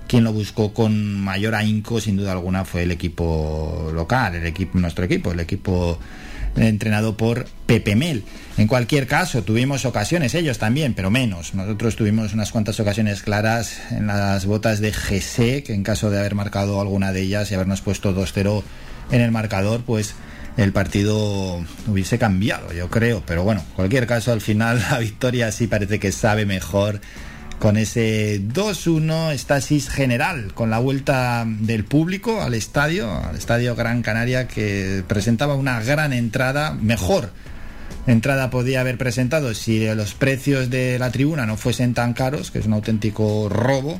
[0.08, 4.80] quien lo buscó con mayor ahínco, sin duda alguna, fue el equipo local, el equipo,
[4.80, 6.00] nuestro equipo, el equipo
[6.58, 8.24] entrenado por Pepe Mel.
[8.58, 11.54] En cualquier caso, tuvimos ocasiones, ellos también, pero menos.
[11.54, 16.20] Nosotros tuvimos unas cuantas ocasiones claras en las botas de GC, que en caso de
[16.20, 18.64] haber marcado alguna de ellas y habernos puesto 2-0
[19.12, 20.16] en el marcador, pues
[20.58, 23.22] el partido hubiese cambiado, yo creo.
[23.26, 27.00] Pero bueno, en cualquier caso, al final la victoria sí parece que sabe mejor
[27.60, 34.02] con ese 2-1 estasis general, con la vuelta del público al estadio, al estadio Gran
[34.02, 37.32] Canaria, que presentaba una gran entrada, mejor
[38.06, 42.60] entrada podía haber presentado si los precios de la tribuna no fuesen tan caros, que
[42.60, 44.00] es un auténtico robo,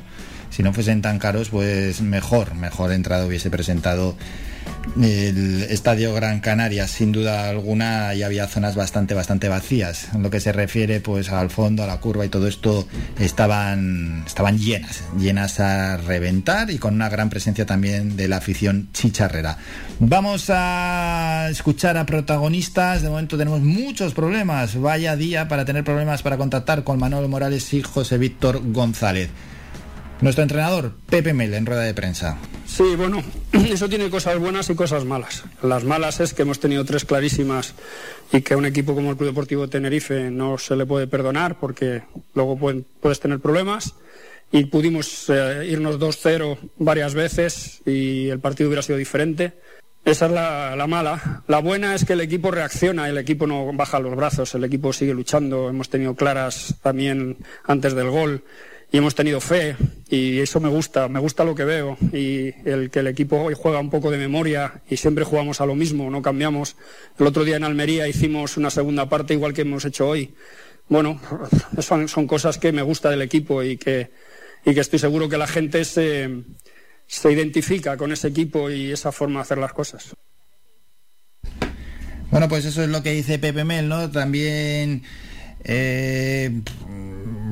[0.50, 4.16] si no fuesen tan caros, pues mejor, mejor entrada hubiese presentado
[5.00, 10.08] el Estadio Gran Canaria, sin duda alguna, y había zonas bastante, bastante vacías.
[10.14, 12.86] En lo que se refiere, pues, al fondo, a la curva y todo esto,
[13.18, 18.88] estaban, estaban llenas, llenas a reventar y con una gran presencia también de la afición
[18.92, 19.58] chicharrera.
[20.00, 23.02] Vamos a escuchar a protagonistas.
[23.02, 24.80] De momento tenemos muchos problemas.
[24.80, 29.30] Vaya día para tener problemas para contactar con Manuel Morales y José Víctor González.
[30.20, 32.38] Nuestro entrenador, Pepe Mel, en rueda de prensa.
[32.66, 33.22] Sí, bueno,
[33.52, 35.44] eso tiene cosas buenas y cosas malas.
[35.62, 37.74] Las malas es que hemos tenido tres clarísimas
[38.32, 41.60] y que a un equipo como el Club Deportivo Tenerife no se le puede perdonar
[41.60, 42.02] porque
[42.34, 42.58] luego
[43.00, 43.94] puedes tener problemas.
[44.50, 49.52] Y pudimos eh, irnos 2-0 varias veces y el partido hubiera sido diferente.
[50.04, 51.44] Esa es la, la, mala.
[51.46, 54.92] La buena es que el equipo reacciona, el equipo no baja los brazos, el equipo
[54.92, 55.68] sigue luchando.
[55.68, 57.36] Hemos tenido claras también
[57.66, 58.42] antes del gol
[58.90, 59.76] y hemos tenido fe
[60.08, 63.54] y eso me gusta, me gusta lo que veo y el que el equipo hoy
[63.56, 66.76] juega un poco de memoria y siempre jugamos a lo mismo, no cambiamos.
[67.18, 70.34] El otro día en Almería hicimos una segunda parte igual que hemos hecho hoy.
[70.88, 71.20] Bueno,
[71.80, 74.10] son, son cosas que me gusta del equipo y que,
[74.64, 76.30] y que estoy seguro que la gente se,
[77.06, 80.14] se identifica con ese equipo y esa forma de hacer las cosas.
[82.30, 84.10] Bueno, pues eso es lo que dice Pepe Mel, ¿no?
[84.10, 85.02] También
[85.68, 86.62] eh,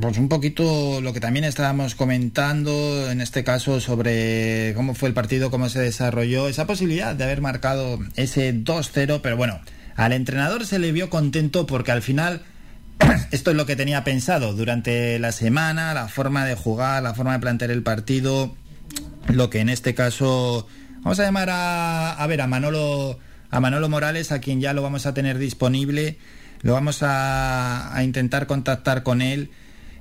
[0.00, 5.14] pues un poquito lo que también estábamos comentando, en este caso, sobre cómo fue el
[5.14, 9.60] partido, cómo se desarrolló, esa posibilidad de haber marcado ese 2-0, pero bueno,
[9.96, 12.42] al entrenador se le vio contento porque al final
[13.30, 17.34] esto es lo que tenía pensado durante la semana, la forma de jugar, la forma
[17.34, 18.56] de plantear el partido,
[19.28, 20.66] lo que en este caso
[21.00, 23.18] vamos a llamar a, a ver a Manolo
[23.50, 26.18] a Manolo Morales, a quien ya lo vamos a tener disponible,
[26.62, 29.50] lo vamos a, intentar contactar con él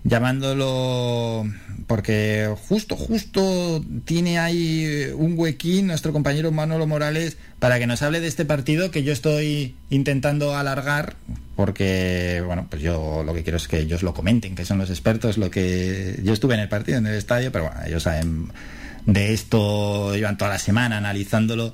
[0.03, 1.45] llamándolo
[1.87, 8.19] porque justo, justo tiene ahí un huequín nuestro compañero Manolo Morales para que nos hable
[8.19, 11.15] de este partido que yo estoy intentando alargar
[11.55, 14.89] porque, bueno, pues yo lo que quiero es que ellos lo comenten, que son los
[14.89, 18.51] expertos, lo que yo estuve en el partido, en el estadio, pero bueno, ellos saben
[19.05, 21.73] de esto, llevan toda la semana analizándolo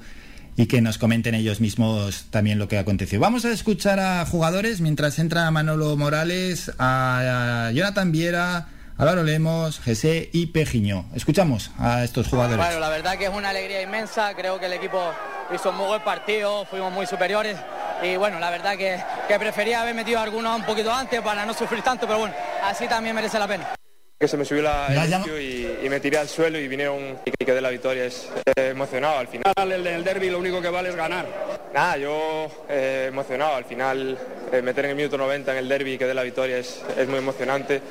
[0.57, 3.19] y que nos comenten ellos mismos también lo que aconteció.
[3.19, 8.67] Vamos a escuchar a jugadores mientras entra Manolo Morales, a Jonathan Viera,
[8.97, 11.05] Álvaro Lemos, José y Pejiño.
[11.15, 12.63] Escuchamos a estos jugadores.
[12.63, 15.01] Bueno, la verdad que es una alegría inmensa, creo que el equipo
[15.53, 17.57] hizo un muy buen partido, fuimos muy superiores
[18.03, 21.53] y bueno, la verdad que, que prefería haber metido algunos un poquito antes para no
[21.53, 23.67] sufrir tanto, pero bueno, así también merece la pena
[24.21, 27.43] que se me subió la, el y, y, me tiré al suelo y vinieron y
[27.43, 28.05] quedé la victoria.
[28.05, 29.51] Es eh, emocionado al final.
[29.57, 31.25] En el derby lo único que vale es ganar.
[31.73, 33.55] Nada, yo eh, emocionado.
[33.55, 34.15] Al final
[34.51, 37.07] eh, meter en el minuto 90 en el derby y quedé la victoria es, es,
[37.07, 37.81] muy emocionante.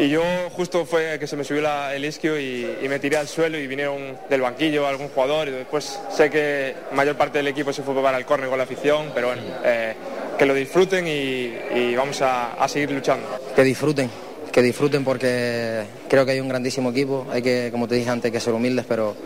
[0.00, 3.16] Y yo justo fue que se me subió la, el isquio y, y, me tiré
[3.16, 7.46] al suelo y vinieron del banquillo algún jugador y después sé que mayor parte del
[7.46, 9.94] equipo se fue para el córner con la afición, pero bueno, eh,
[10.36, 13.38] que lo disfruten y, y vamos a, a seguir luchando.
[13.54, 14.10] Que disfruten,
[14.54, 18.30] que disfruten porque creo que hay un grandísimo equipo, hay que, como te dije antes,
[18.30, 19.16] que ser humildes, pero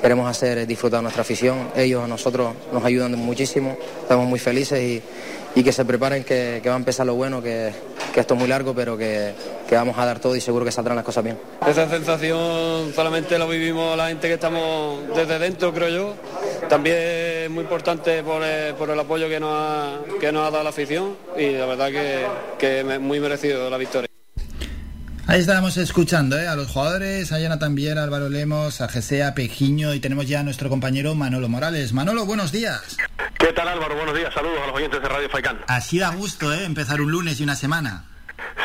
[0.00, 5.02] queremos hacer disfrutar nuestra afición, ellos a nosotros nos ayudan muchísimo, estamos muy felices y,
[5.56, 7.72] y que se preparen que, va a empezar lo bueno, que,
[8.14, 9.34] que esto es muy largo, pero que,
[9.68, 11.36] que, vamos a dar todo y seguro que saldrán las cosas bien.
[11.66, 16.14] Esa sensación solamente lo vivimos la gente que estamos desde dentro, creo yo.
[16.68, 20.52] También es muy importante por el, por el apoyo que nos, ha, que nos ha
[20.52, 21.90] dado la afición y la verdad
[22.58, 24.06] que es muy merecido la victoria.
[25.32, 26.46] Ahí estábamos escuchando ¿eh?
[26.46, 30.40] a los jugadores, a Jonathan Viera, a Álvaro Lemos, a Gesea, Pejiño y tenemos ya
[30.40, 31.94] a nuestro compañero Manolo Morales.
[31.94, 32.98] Manolo, buenos días.
[33.38, 33.96] ¿Qué tal Álvaro?
[33.96, 35.60] Buenos días, saludos a los oyentes de Radio Faicán.
[35.68, 36.66] Así da gusto, ¿eh?
[36.66, 38.11] Empezar un lunes y una semana.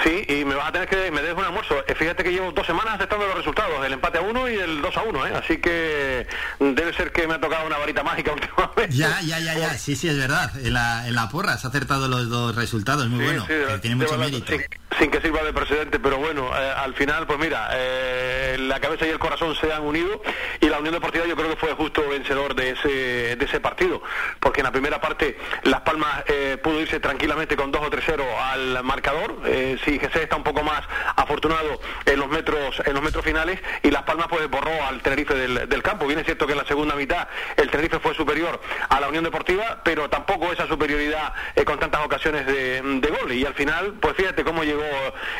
[0.08, 1.84] Sí, y me vas a tener que me des un almuerzo.
[1.86, 4.82] Eh, fíjate que llevo dos semanas aceptando los resultados, el empate a uno y el
[4.82, 5.34] 2 a 1, ¿eh?
[5.36, 6.26] así que
[6.60, 8.96] debe ser que me ha tocado una varita mágica últimamente.
[8.96, 10.50] Ya, ya, ya, ya, sí, sí, es verdad.
[10.64, 13.80] En la, en la porra has acertado los dos resultados, muy sí, bueno, sí, que
[13.80, 14.54] tiene mucho verdad, mérito.
[14.54, 14.64] Sin,
[14.98, 19.06] sin, que sirva de precedente, pero bueno, eh, al final, pues mira, eh, la cabeza
[19.06, 20.22] y el corazón se han unido
[20.62, 24.02] y la Unión Deportiva yo creo que fue justo vencedor de ese, de ese partido,
[24.40, 28.24] porque en la primera parte Las Palmas eh, pudo irse tranquilamente con 2 o 3-0
[28.54, 29.42] al marcador,
[29.84, 30.82] sí y José está un poco más
[31.16, 35.34] afortunado en los metros en los metros finales y Las Palmas pues borró al Tenerife
[35.34, 36.06] del, campo.
[36.06, 38.60] Bien es cierto que en la segunda mitad el Tenerife fue superior
[38.90, 42.82] a la Unión Deportiva, pero tampoco esa superioridad eh, con tantas ocasiones de,
[43.22, 43.32] gol.
[43.32, 44.84] Y al final, pues fíjate cómo llegó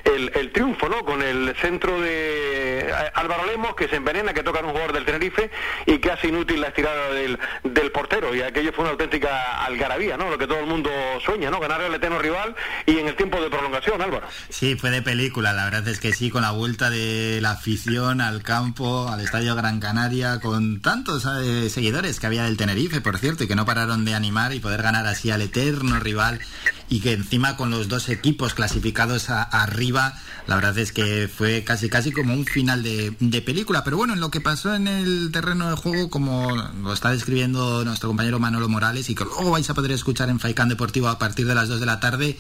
[0.06, 1.04] el, triunfo, ¿no?
[1.04, 5.06] Con el centro de eh, Álvaro Lemos, que se envenena, que toca un jugador del
[5.06, 5.52] Tenerife
[5.86, 8.34] y que hace inútil la estirada del, del portero.
[8.34, 10.30] Y aquello fue una auténtica algarabía, ¿no?
[10.30, 10.90] Lo que todo el mundo
[11.24, 11.60] sueña, ¿no?
[11.60, 12.56] Ganar al eterno rival
[12.86, 14.28] y en el tiempo de prolongación, Álvaro.
[14.50, 18.22] Sí, fue de película, la verdad es que sí, con la vuelta de la afición
[18.22, 23.18] al campo, al Estadio Gran Canaria, con tantos eh, seguidores que había del Tenerife, por
[23.18, 26.40] cierto, y que no pararon de animar y poder ganar así al eterno rival
[26.90, 31.90] y que encima con los dos equipos clasificados arriba, la verdad es que fue casi
[31.90, 33.84] casi como un final de, de, película.
[33.84, 37.84] Pero bueno, en lo que pasó en el terreno de juego, como lo está describiendo
[37.84, 41.20] nuestro compañero Manolo Morales y que luego vais a poder escuchar en Faicán Deportivo a
[41.20, 42.38] partir de las 2 de la tarde,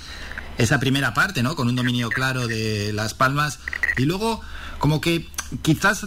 [0.57, 1.56] esa primera parte, ¿no?
[1.56, 3.60] Con un dominio claro de Las Palmas
[3.98, 4.41] y luego
[4.80, 5.28] como que
[5.61, 6.06] quizás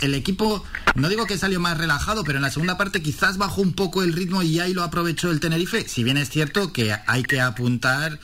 [0.00, 0.64] el equipo
[0.94, 4.02] no digo que salió más relajado, pero en la segunda parte quizás bajó un poco
[4.02, 7.40] el ritmo y ahí lo aprovechó el Tenerife, si bien es cierto que hay que
[7.40, 8.18] apuntar eh,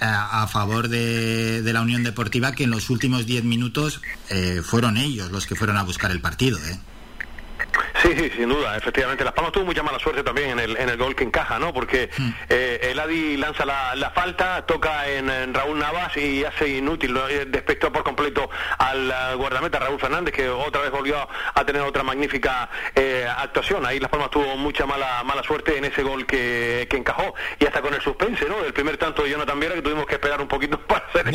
[0.00, 5.30] a, favor de, la Unión Deportiva que en los últimos 10 minutos eh, fueron ellos
[5.30, 6.58] los que fueron a buscar el partido.
[6.58, 6.78] ¿eh?
[8.02, 9.24] Sí, sí, sin duda, efectivamente.
[9.24, 11.72] Las Palmas tuvo mucha mala suerte también en el, en el gol que encaja, ¿no?
[11.72, 12.30] Porque mm.
[12.48, 17.28] eh, el Adi lanza la, falta, toca en, Raúl Navas y hace inútil, ¿no?
[17.28, 18.48] Eh, despectó por completo
[18.78, 22.68] al eh, guardameta Raúl Fernández, que otra vez volvió a tener otra magnífica
[23.38, 23.86] actuación.
[23.86, 27.80] Ahí Las Palmas tuvo mucha mala mala suerte en ese gol que, encajó y hasta
[27.80, 28.62] con el suspense, ¿no?
[28.64, 31.30] El primer tanto de Jonathan Viera que tuvimos que esperar un poquito para hacer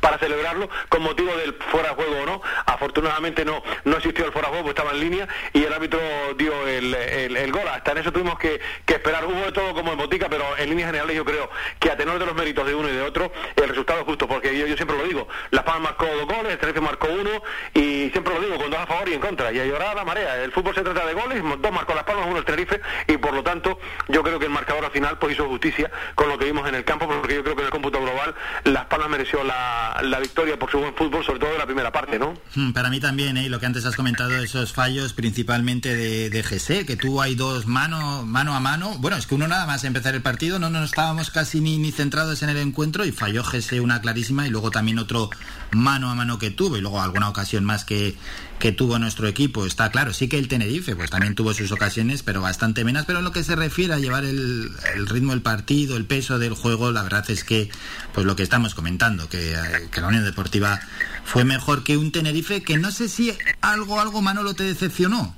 [0.00, 2.42] para celebrarlo con motivo del fuera de juego o no.
[2.66, 6.00] Afortunadamente no, no existió el fuera juego, estaba en línea y el árbitro
[6.36, 7.66] dio el, el, gol.
[7.68, 9.24] Hasta en eso tuvimos que, que, esperar.
[9.24, 12.18] Hubo de todo como en botica, pero en líneas generales yo creo que a tenor
[12.18, 14.76] de los méritos de uno y de otro, el resultado es justo, porque yo, yo
[14.76, 17.42] siempre lo digo, Las Palmas marcó dos goles, el Tenerife marcó uno
[17.74, 19.52] y siempre lo digo, con dos a favor y en contra.
[19.52, 20.42] Y a llorar la marea.
[20.42, 23.32] El fútbol se trata de goles, dos marcó Las Palmas, uno el Tenerife y por
[23.32, 23.78] lo tanto
[24.08, 26.74] yo creo que el marcador al final pues hizo justicia con lo que vimos en
[26.74, 28.34] el campo, porque yo creo que en el cómputo global
[28.64, 29.71] Las Palmas mereció la,
[30.02, 32.34] la victoria por su buen fútbol, sobre todo en la primera parte, ¿no?
[32.54, 33.48] Hmm, para mí también, ¿eh?
[33.48, 37.66] lo que antes has comentado, esos fallos principalmente de, de GC, que tuvo ahí dos
[37.66, 38.96] mano, mano a mano.
[38.98, 41.92] Bueno, es que uno nada más empezar el partido, no nos estábamos casi ni, ni
[41.92, 45.30] centrados en el encuentro y falló GC una clarísima y luego también otro
[45.72, 48.16] mano a mano que tuvo y luego alguna ocasión más que,
[48.62, 49.66] que tuvo nuestro equipo.
[49.66, 53.04] Está claro, sí que el Tenerife pues también tuvo sus ocasiones, pero bastante menos.
[53.06, 56.38] Pero en lo que se refiere a llevar el, el ritmo del partido, el peso
[56.38, 57.68] del juego, la verdad es que
[58.14, 59.56] pues lo que estamos comentando, que,
[59.90, 60.80] que la Unión Deportiva
[61.24, 65.34] fue mejor que un Tenerife que no sé si algo, algo Manolo te decepcionó.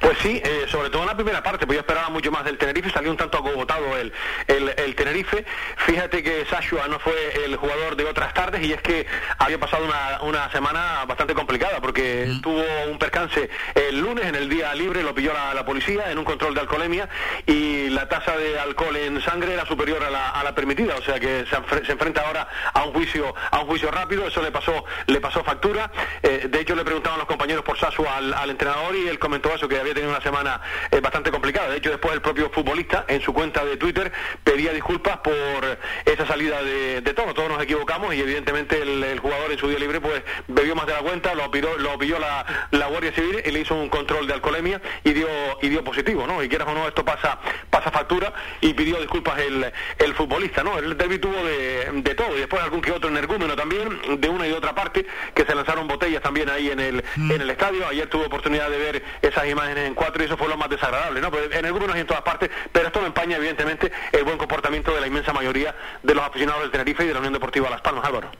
[0.00, 2.56] Pues sí, eh, sobre todo en la primera parte, pues yo esperaba mucho más del
[2.56, 4.12] Tenerife, salió un tanto agotado el,
[4.48, 5.44] el, Tenerife.
[5.76, 9.06] Fíjate que Sashua no fue el jugador de otras tardes y es que
[9.38, 12.40] había pasado una, una semana bastante complicada porque mm.
[12.40, 16.24] tuvo un percance el lunes en el día libre, lo pilló la, policía en un
[16.24, 17.08] control de alcoholemia
[17.46, 21.02] y la tasa de alcohol en sangre era superior a la, a la permitida, o
[21.02, 24.50] sea que se, se, enfrenta ahora a un juicio a un juicio rápido, eso le
[24.50, 25.90] pasó le pasó factura.
[26.22, 29.54] Eh, de hecho le preguntaban los compañeros por Sashua al, al entrenador y él comentó
[29.54, 30.60] eso que había tenido una semana
[30.90, 31.68] eh, bastante complicada.
[31.68, 34.12] De hecho, después el propio futbolista en su cuenta de Twitter
[34.44, 37.34] pedía disculpas por esa salida de, de tono.
[37.34, 40.94] Todos nos equivocamos y evidentemente el, jugador en su día libre pues bebió más de
[40.94, 44.26] la cuenta, lo pilló, lo pilló la, la, Guardia Civil y le hizo un control
[44.26, 45.28] de alcoholemia y dio
[45.60, 46.42] y dio positivo, ¿no?
[46.42, 47.38] Y quieras o no, esto pasa
[47.68, 50.78] pasa factura y pidió disculpas el, el futbolista, ¿no?
[50.78, 54.46] El derby tuvo de, de todo y después algún que otro energúmeno también, de una
[54.46, 57.30] y de otra parte, que se lanzaron botellas también ahí en el, mm.
[57.30, 57.86] en el estadio.
[57.86, 61.20] Ayer tuve oportunidad de ver esas imágenes en cuatro y eso fue lo más desagradable,
[61.20, 61.30] ¿no?
[61.30, 64.24] Pues en el grupo no hay en todas partes, pero esto no empaña evidentemente el
[64.24, 67.32] buen comportamiento de la inmensa mayoría de los aficionados del Tenerife y de la Unión
[67.34, 68.30] Deportiva Las Palmas, Álvaro.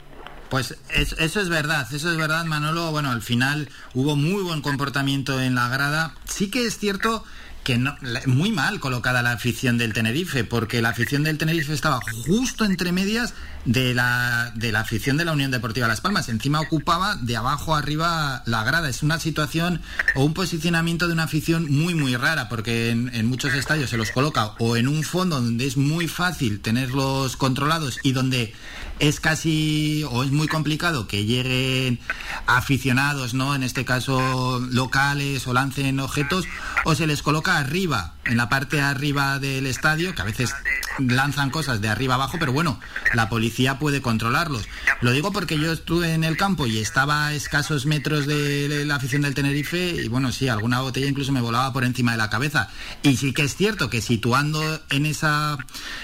[0.51, 2.91] Pues eso es verdad, eso es verdad, Manolo.
[2.91, 6.15] Bueno, al final hubo muy buen comportamiento en la grada.
[6.25, 7.25] Sí que es cierto
[7.63, 7.97] que no,
[8.27, 12.91] muy mal colocada la afición del Tenerife, porque la afición del Tenerife estaba justo entre
[12.91, 13.35] medias
[13.65, 16.29] de la, de la afición de la Unión Deportiva Las Palmas.
[16.29, 18.89] Encima ocupaba de abajo arriba la grada.
[18.89, 19.83] Es una situación
[20.15, 23.97] o un posicionamiento de una afición muy, muy rara, porque en, en muchos estadios se
[23.97, 28.55] los coloca o en un fondo donde es muy fácil tenerlos controlados y donde
[29.01, 31.99] es casi o es muy complicado que lleguen
[32.47, 33.55] aficionados, ¿no?
[33.55, 36.45] En este caso locales o lancen objetos,
[36.85, 40.55] o se les coloca arriba, en la parte arriba del estadio, que a veces
[40.99, 42.79] lanzan cosas de arriba abajo, pero bueno,
[43.15, 44.67] la policía puede controlarlos.
[45.01, 48.97] Lo digo porque yo estuve en el campo y estaba a escasos metros de la
[48.97, 52.31] afición del Tenerife y bueno, sí, alguna botella incluso me volaba por encima de la
[52.31, 52.69] cabeza.
[53.03, 55.59] Y sí que es cierto que situando en esa,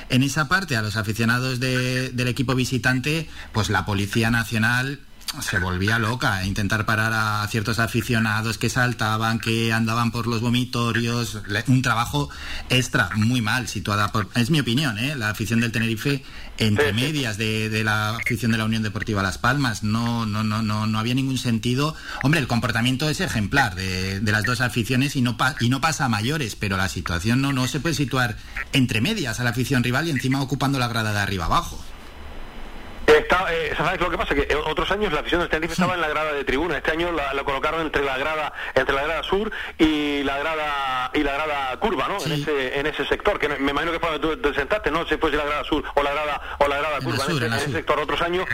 [0.09, 5.01] en esa parte a los aficionados del equipo visitante, pues la Policía Nacional
[5.43, 10.41] se volvía loca a intentar parar a ciertos aficionados que saltaban, que andaban por los
[10.41, 11.39] vomitorios,
[11.69, 12.31] un trabajo
[12.69, 15.15] extra, muy mal situada por, es mi opinión, ¿eh?
[15.15, 16.23] la afición del Tenerife
[16.59, 20.87] entre medias de, la afición de la Unión Deportiva Las Palmas, no, no, no, no,
[20.87, 21.95] no había ningún sentido.
[22.23, 26.09] Hombre, el comportamiento es ejemplar de, las dos aficiones y no, y no pasa a
[26.09, 28.37] mayores, pero la situación no, no se puede situar
[28.73, 31.85] entre medias a la afición rival y encima ocupando la grada de arriba abajo.
[33.07, 34.35] Está, eh, ¿Sabes lo que pasa?
[34.35, 36.79] Que otros años la afición del Tenerife estaba en la grada de tribuna.
[36.79, 41.23] Este año la, colocaron entre la grada entre la grada sur y la grada y
[41.23, 42.19] la grada curva, ¿no?
[42.25, 45.07] En ese en ese sector que me imagino que fue donde tú te sentaste, no
[45.07, 47.25] si la grada sur o la grada o la grada curva.
[47.47, 48.47] en, ese, sector otros años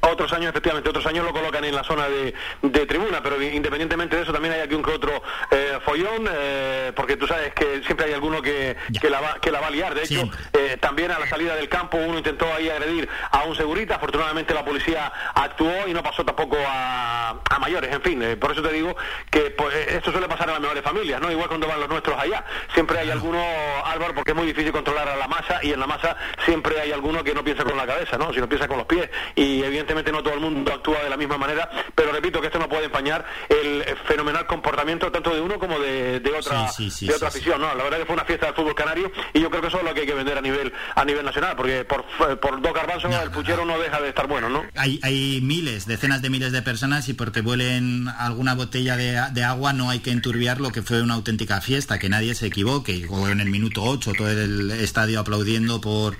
[0.00, 4.22] otros años, efectivamente, otros años lo colocan en la zona de, tribuna, pero independientemente de
[4.22, 8.06] eso también hay aquí un que otro eh, follón, eh, porque tú sabes que siempre
[8.06, 9.94] hay alguno que, que, la, va, que la va a liar.
[9.94, 13.56] De hecho, eh, también a la salida del campo uno intentó ahí agredir a un
[13.56, 18.52] segurita, afortunadamente la policía actuó y no pasó tampoco a, a mayores, en fin, por
[18.52, 18.96] eso te digo
[19.30, 21.30] que pues, esto suele pasar en las mejores familias, ¿no?
[21.30, 23.42] Igual cuando van los nuestros allá, siempre hay alguno,
[23.84, 26.92] Álvaro, porque es muy difícil controlar a la masa y en la masa siempre hay
[26.92, 28.32] alguno que no piensa con la cabeza, ¿no?
[28.32, 29.10] Sino piensa con los pies.
[29.34, 32.48] Y evidentemente evidentemente no todo el mundo actúa de la misma manera, pero repito que
[32.48, 37.28] esto no puede empañar el fenomenal comportamiento tanto de uno como de, otra, de otra
[37.28, 37.60] afición.
[37.60, 37.74] ¿no?
[37.74, 39.84] La verdad que fue una fiesta del fútbol canario y yo creo que eso es
[39.84, 42.04] lo que hay que vender a nivel a nivel nacional, porque por,
[42.38, 44.64] por dos garbanzos el puchero no deja de estar bueno, ¿no?
[44.76, 49.44] Hay, hay miles, decenas de miles de personas y porque vuelen alguna botella de, de
[49.44, 53.06] agua no hay que enturbiar lo que fue una auténtica fiesta, que nadie se equivoque.
[53.08, 56.16] O en el minuto 8 todo el estadio aplaudiendo por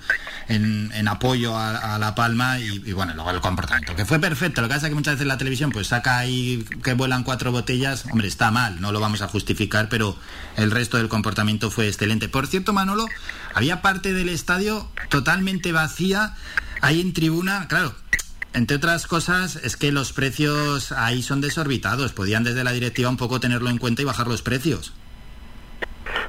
[0.47, 3.58] en, en apoyo a, La Palma y, y bueno, luego el comportamiento,
[3.95, 4.61] que fue perfecto.
[4.61, 7.51] Lo que pasa es que muchas veces la televisión pues saca ahí que vuelan cuatro
[7.51, 10.17] botellas, hombre, está mal, no lo vamos a justificar, pero
[10.57, 12.29] el resto del comportamiento fue excelente.
[12.29, 13.05] Por cierto, Manolo,
[13.53, 16.35] había parte del estadio totalmente vacía,
[16.81, 17.95] ahí en tribuna, claro,
[18.53, 22.13] entre otras cosas, es que los precios ahí son desorbitados.
[22.13, 24.91] Podían desde la directiva un poco tenerlo en cuenta y bajar los precios.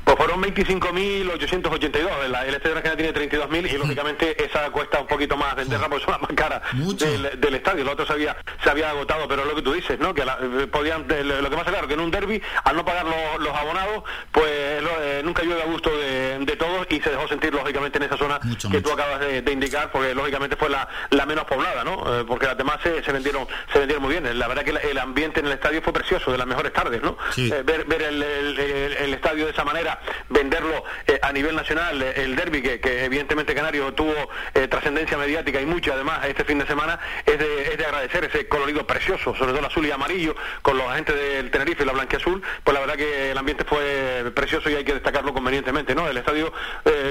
[0.04, 2.24] Pues fueron 25.882.
[2.24, 6.04] El, el Estadio Nacional tiene 32.000 y lógicamente esa cuesta un poquito más venderla porque
[6.04, 7.84] es más cara del, estadio.
[7.84, 10.14] Lo otro se había, se había agotado, pero lo que tú dices, ¿no?
[10.14, 13.50] Que eh, podían, lo que pasa claro, que en un derby, al no pagar los,
[13.54, 18.04] abonados, pues eh, nunca llueve a gusto de, todos y se dejó sentir lógicamente en
[18.04, 18.40] esa zona
[18.70, 22.20] que tú acabas de, indicar, porque lógicamente fue la, la menos poblada, ¿no?
[22.20, 24.38] Eh, porque las demás se, se, vendieron se vendieron muy bien.
[24.38, 27.16] La verdad que el, ambiente en el estadio fue precioso, de las mejores tardes, ¿no?
[27.64, 32.36] ver ver el, el estadio de esa manera venderlo eh, a nivel nacional, eh, el
[32.36, 34.14] derby, que, evidentemente Canario tuvo
[34.54, 38.24] eh, trascendencia mediática y mucho además este fin de semana, es de, es de agradecer
[38.24, 41.86] ese colorido precioso, sobre todo el azul y amarillo, con los agentes del Tenerife y
[41.86, 45.94] la blanquiazul, pues la verdad que el ambiente fue precioso y hay que destacarlo convenientemente,
[45.94, 46.08] ¿no?
[46.08, 46.52] El estadio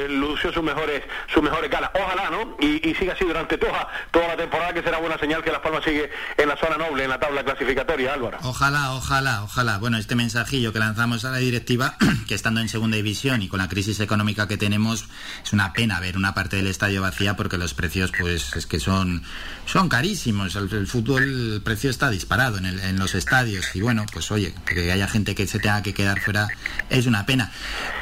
[0.10, 1.04] lució sus mejores,
[1.34, 1.92] sus mejores galas.
[1.94, 2.58] Ojalá, ¿no?
[2.60, 5.62] Y, y siga así durante toda, toda la temporada, que será buena señal que Las
[5.62, 8.38] Palmas sigue en la zona noble, en la tabla clasificatoria, Álvaro.
[8.44, 9.78] Ojalá, ojalá, ojalá.
[9.78, 11.96] Bueno, este mensajillo que lanzamos a la directiva,
[12.28, 15.06] que en segunda división y con la crisis económica que tenemos,
[15.44, 18.80] es una pena ver una parte del estadio vacía porque los precios, pues, es que
[18.80, 19.24] son,
[19.66, 20.56] son carísimos.
[20.56, 21.24] El, fútbol,
[21.56, 25.36] el precio está disparado en, en los estadios y bueno, pues oye, que haya gente
[25.36, 26.48] que se tenga que quedar fuera
[26.90, 27.52] es una pena.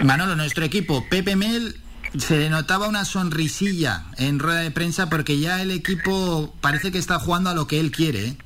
[0.01, 1.75] Manolo, nuestro equipo, Pepe Mel,
[2.17, 6.97] se le notaba una sonrisilla en rueda de prensa porque ya el equipo parece que
[6.97, 8.27] está jugando a lo que él quiere.
[8.27, 8.37] ¿eh?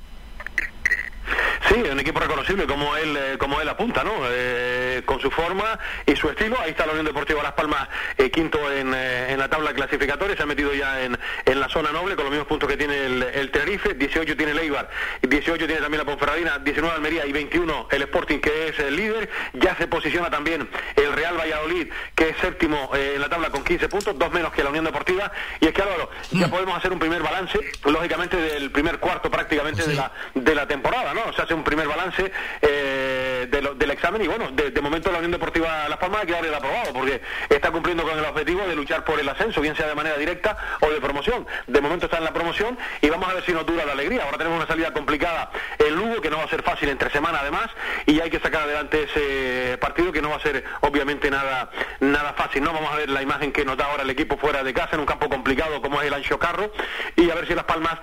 [1.67, 4.13] Sí, un equipo reconocible como él, eh, como él apunta, ¿no?
[4.29, 6.59] Eh, con su forma y su estilo.
[6.59, 10.35] Ahí está la Unión Deportiva Las Palmas, eh, quinto en, en, la tabla clasificatoria.
[10.35, 13.05] Se ha metido ya en, en, la zona noble con los mismos puntos que tiene
[13.05, 13.93] el, el Tenerife.
[13.93, 14.89] 18 tiene el Eibar,
[15.21, 19.29] 18 tiene también la Ponferradina, 19 Almería y 21 el Sporting, que es el líder.
[19.53, 23.87] Ya se posiciona también el Real Valladolid, que es séptimo en la tabla con 15
[23.87, 25.31] puntos, dos menos que la Unión Deportiva.
[25.59, 26.51] Y es que Álvaro, ya mm.
[26.51, 31.13] podemos hacer un primer balance, lógicamente, del primer cuarto prácticamente de, la, de la temporada,
[31.13, 31.31] ¿no?
[31.33, 35.97] Se un primer balance eh, del examen y bueno, de, momento la Unión Deportiva Las
[35.97, 39.61] Palmas ha quedado aprobado porque está cumpliendo con el objetivo de luchar por el ascenso,
[39.61, 41.45] bien sea de manera directa o de promoción.
[41.67, 44.23] De momento está en la promoción y vamos a ver si nos dura la alegría.
[44.23, 47.39] Ahora tenemos una salida complicada en Lugo que no va a ser fácil entre semana
[47.41, 47.69] además
[48.05, 51.69] y hay que sacar adelante ese partido que no va a ser obviamente nada
[51.99, 52.63] nada fácil.
[52.63, 54.91] No vamos a ver la imagen que nos da ahora el equipo fuera de casa
[54.93, 56.71] en un campo complicado como es el Ancho Carro
[57.15, 57.97] y a ver si Las Palmas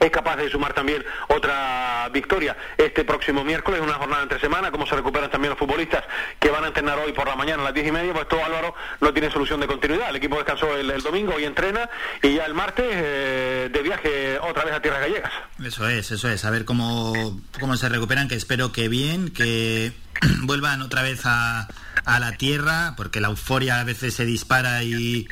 [0.00, 4.86] es capaz de sumar también otra victoria este próximo miércoles, una jornada entre semana, como
[4.86, 6.04] se recuperan también los futbolistas
[6.38, 8.44] que van a entrenar hoy por la mañana a las diez y media, pues todo
[8.44, 10.10] Álvaro no tiene solución de continuidad.
[10.10, 11.88] El equipo descansó el, domingo y entrena
[12.22, 15.32] y ya el martes eh, de viaje otra vez a Tierras Gallegas.
[15.64, 19.92] Eso es, eso es, a ver cómo, cómo se recuperan, que espero que bien, que
[20.42, 21.68] vuelvan otra vez a,
[22.04, 25.28] a la tierra, porque la euforia a veces se dispara y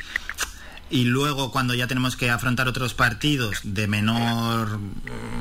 [0.89, 4.79] y luego cuando ya tenemos que afrontar otros partidos de menor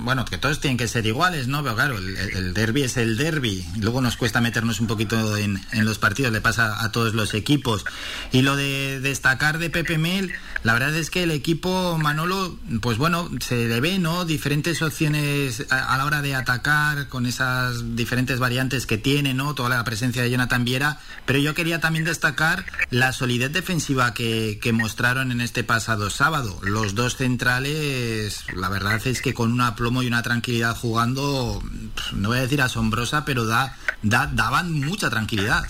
[0.03, 3.65] bueno que todos tienen que ser iguales no pero claro el, derby es el derby.
[3.81, 7.35] Luego nos cuesta meternos un poquito en, en, los partidos le pasa a todos los
[7.35, 7.85] equipos.
[8.33, 10.33] Y lo de destacar de Pepe Mel
[10.65, 15.67] la verdad es que el equipo Manolo pues bueno se le ve no diferentes opciones
[15.69, 20.23] a, la hora de atacar con esas diferentes variantes que tiene no toda la presencia
[20.23, 21.01] de Jonathan Viera.
[21.27, 26.59] Pero yo quería también destacar la solidez defensiva que, que mostraron en este pasado sábado.
[26.63, 31.61] Los dos centrales, la verdad es que con un aplomo y una tranquilidad jugando,
[32.13, 35.65] no voy a decir asombrosa, pero da, da daban mucha tranquilidad.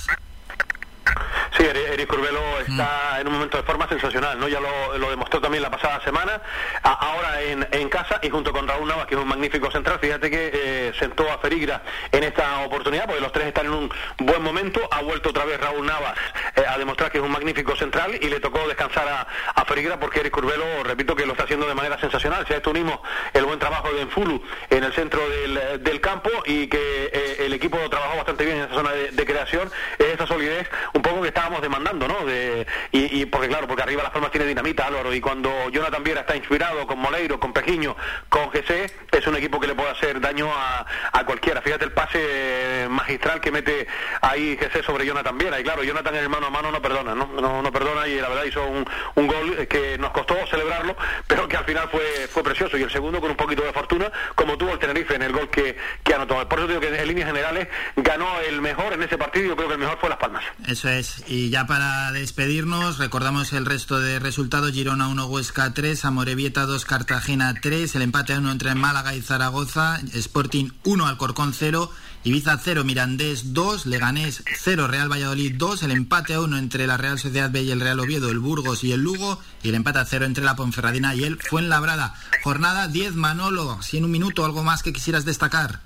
[1.95, 3.21] Eric Curbelo está mm.
[3.21, 4.49] en un momento de forma sensacional, ¿no?
[4.49, 6.41] Ya lo, demostró también la pasada semana,
[6.83, 9.99] ahora en, en, casa y junto con Raúl Navas, que es un magnífico central.
[10.01, 13.93] Fíjate que eh, sentó a Ferigra en esta oportunidad, porque los tres están en un
[14.19, 14.81] buen momento.
[14.91, 16.15] Ha vuelto otra vez Raúl Navas
[16.57, 20.01] eh, a demostrar que es un magnífico central y le tocó descansar a, a Ferigra
[20.01, 22.45] porque Eric Curbelo, repito, que lo está haciendo de manera sensacional.
[22.47, 22.99] Si a esto unimos
[23.33, 27.53] el buen trabajo de Enfulu en el centro del, del campo y que eh, el
[27.53, 31.29] equipo trabajó bastante bien en esa zona de, de creación, esa solidez un poco que
[31.29, 32.25] estábamos demandando, ¿no?
[32.25, 36.21] De, y, porque claro, porque arriba Las Palmas tiene dinamita, Álvaro, y cuando Jonathan Viera
[36.21, 37.97] está inspirado con Moleiro, con Pejiño,
[38.29, 41.61] con GC, es un equipo que le puede hacer daño a, a cualquiera.
[41.61, 43.87] Fíjate el pase magistral que mete
[44.21, 47.27] ahí GC sobre Jonathan Viera, y claro, Jonathan el mano a mano no perdona, ¿no?
[47.63, 48.87] No, perdona y la verdad hizo un,
[49.17, 50.97] un gol que nos costó celebrarlo,
[51.27, 54.11] pero que al final fue, fue precioso, y el segundo con un poquito de fortuna,
[54.35, 56.49] como tuvo el Tenerife en el gol que, que anotó.
[56.49, 59.69] Por eso digo que en líneas generales ganó el mejor en ese partido, yo creo
[59.69, 60.45] que el mejor fue Las Palmas.
[60.69, 61.74] Eso es, y ya para
[62.13, 64.73] despedirnos, recordamos el resto de resultados.
[64.73, 70.01] Girona 1, Huesca 3, Amorebieta 2, Cartagena 3, el empate 1 entre Málaga y Zaragoza,
[70.13, 71.91] Sporting 1, Alcorcón 0,
[72.23, 76.97] Ibiza 0, Mirandés 2, Leganés 0, Real Valladolid 2, el empate a 1 entre la
[76.97, 79.99] Real Sociedad B y el Real Oviedo, el Burgos y el Lugo, y el empate
[79.99, 82.15] a 0 entre la Ponferradina y el Fuenlabrada.
[82.43, 85.81] Jornada 10, Manolo, si en un minuto algo más que quisieras destacar.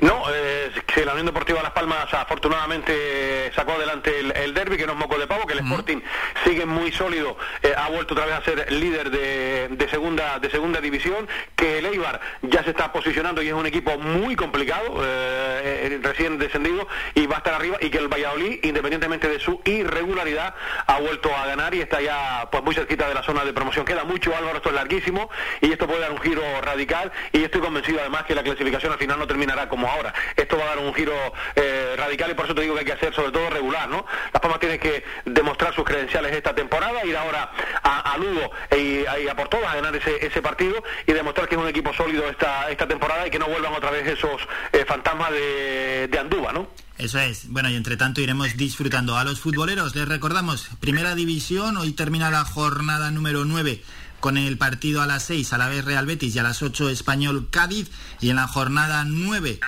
[0.00, 4.92] No, eh, que la Unión Deportiva Las Palmas afortunadamente sacó adelante el, derby, que no
[4.92, 6.00] es moco de pavo, que el Sporting
[6.44, 10.80] sigue muy sólido, eh, ha vuelto otra vez a ser líder de, segunda de segunda
[10.80, 15.90] división, que el Eibar ya se está posicionando y es un equipo muy complicado, eh,
[15.92, 19.60] eh, recién descendido, y va a estar arriba, y que el Valladolid, independientemente de su
[19.64, 20.54] irregularidad,
[20.86, 23.84] ha vuelto a ganar y está ya pues muy cerquita de la zona de promoción.
[23.84, 25.30] Queda mucho, Álvaro, esto es larguísimo,
[25.60, 28.98] y esto puede dar un giro radical, y estoy convencido además que la clasificación al
[28.98, 30.12] final no terminará como ahora.
[30.36, 31.14] Esto va a dar un giro
[31.56, 34.04] eh, radical y por eso te digo que hay que hacer sobre todo regular, ¿no?
[34.32, 37.50] Las Palmas tiene que demostrar sus credenciales esta temporada, ir ahora
[37.82, 41.60] a, Lugo y, a por todas a ganar ese, ese partido y demostrar que es
[41.60, 44.42] un equipo sólido esta, esta temporada y que no vuelvan otra vez esos
[44.72, 46.68] eh, fantasmas de, de Andúba, ¿no?
[46.98, 47.48] Eso es.
[47.48, 49.16] Bueno, y entre tanto iremos disfrutando.
[49.16, 53.82] A los futboleros les recordamos, primera división, hoy termina la jornada número 9
[54.20, 56.90] con el partido a las 6 a la vez Real Betis y a las 8
[56.90, 57.90] Español Cádiz
[58.20, 59.60] y en la jornada 9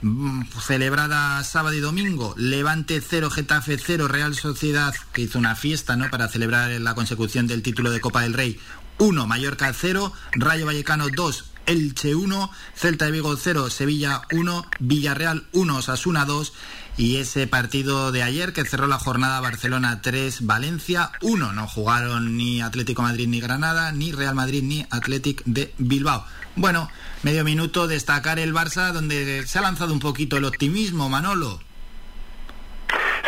[0.00, 5.96] Mm, celebrada sábado y domingo, Levante 0, Getafe 0, Real Sociedad, que hizo una fiesta
[5.96, 6.08] ¿no?
[6.08, 8.60] para celebrar la consecución del título de Copa del Rey,
[8.98, 15.48] 1, Mallorca 0, Rayo Vallecano 2, Elche 1, Celta de Vigo 0, Sevilla 1, Villarreal
[15.52, 16.52] 1, Sasuna 2
[16.98, 21.52] y ese partido de ayer que cerró la jornada Barcelona 3, Valencia 1.
[21.52, 26.26] No jugaron ni Atlético Madrid ni Granada, ni Real Madrid ni Atlético de Bilbao.
[26.56, 26.90] Bueno,
[27.22, 31.60] medio minuto destacar el Barça donde se ha lanzado un poquito el optimismo, Manolo.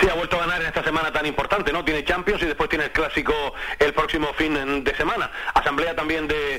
[0.00, 1.84] Sí, ha vuelto a ganar en esta semana tan importante, ¿no?
[1.84, 3.34] Tiene Champions y después tiene el clásico
[3.78, 5.30] el próximo fin de semana.
[5.52, 6.58] Asamblea también de,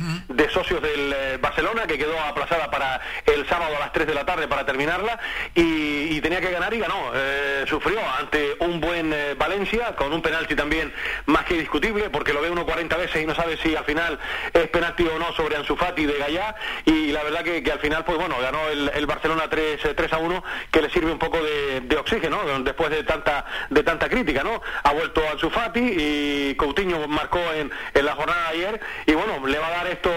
[0.51, 4.25] socios del eh, Barcelona que quedó aplazada para el sábado a las 3 de la
[4.25, 5.17] tarde para terminarla
[5.55, 7.11] y, tenía que ganar y ganó.
[7.15, 10.93] Eh, sufrió ante un buen eh, Valencia con un penalti también
[11.25, 14.19] más que discutible porque lo ve uno 40 veces y no sabe si al final
[14.53, 16.53] es penalti o no sobre Ansu Fati de Gallá
[16.85, 20.43] y la verdad que, al final pues bueno, ganó el, Barcelona 3, 3 a 1
[20.69, 23.30] que le sirve un poco de, de oxígeno después de tanta
[23.69, 24.61] de tanta crítica, ¿no?
[24.83, 29.57] Ha vuelto a Fati y Coutinho marcó en, en la jornada ayer y bueno, le
[29.57, 30.09] va a dar esto,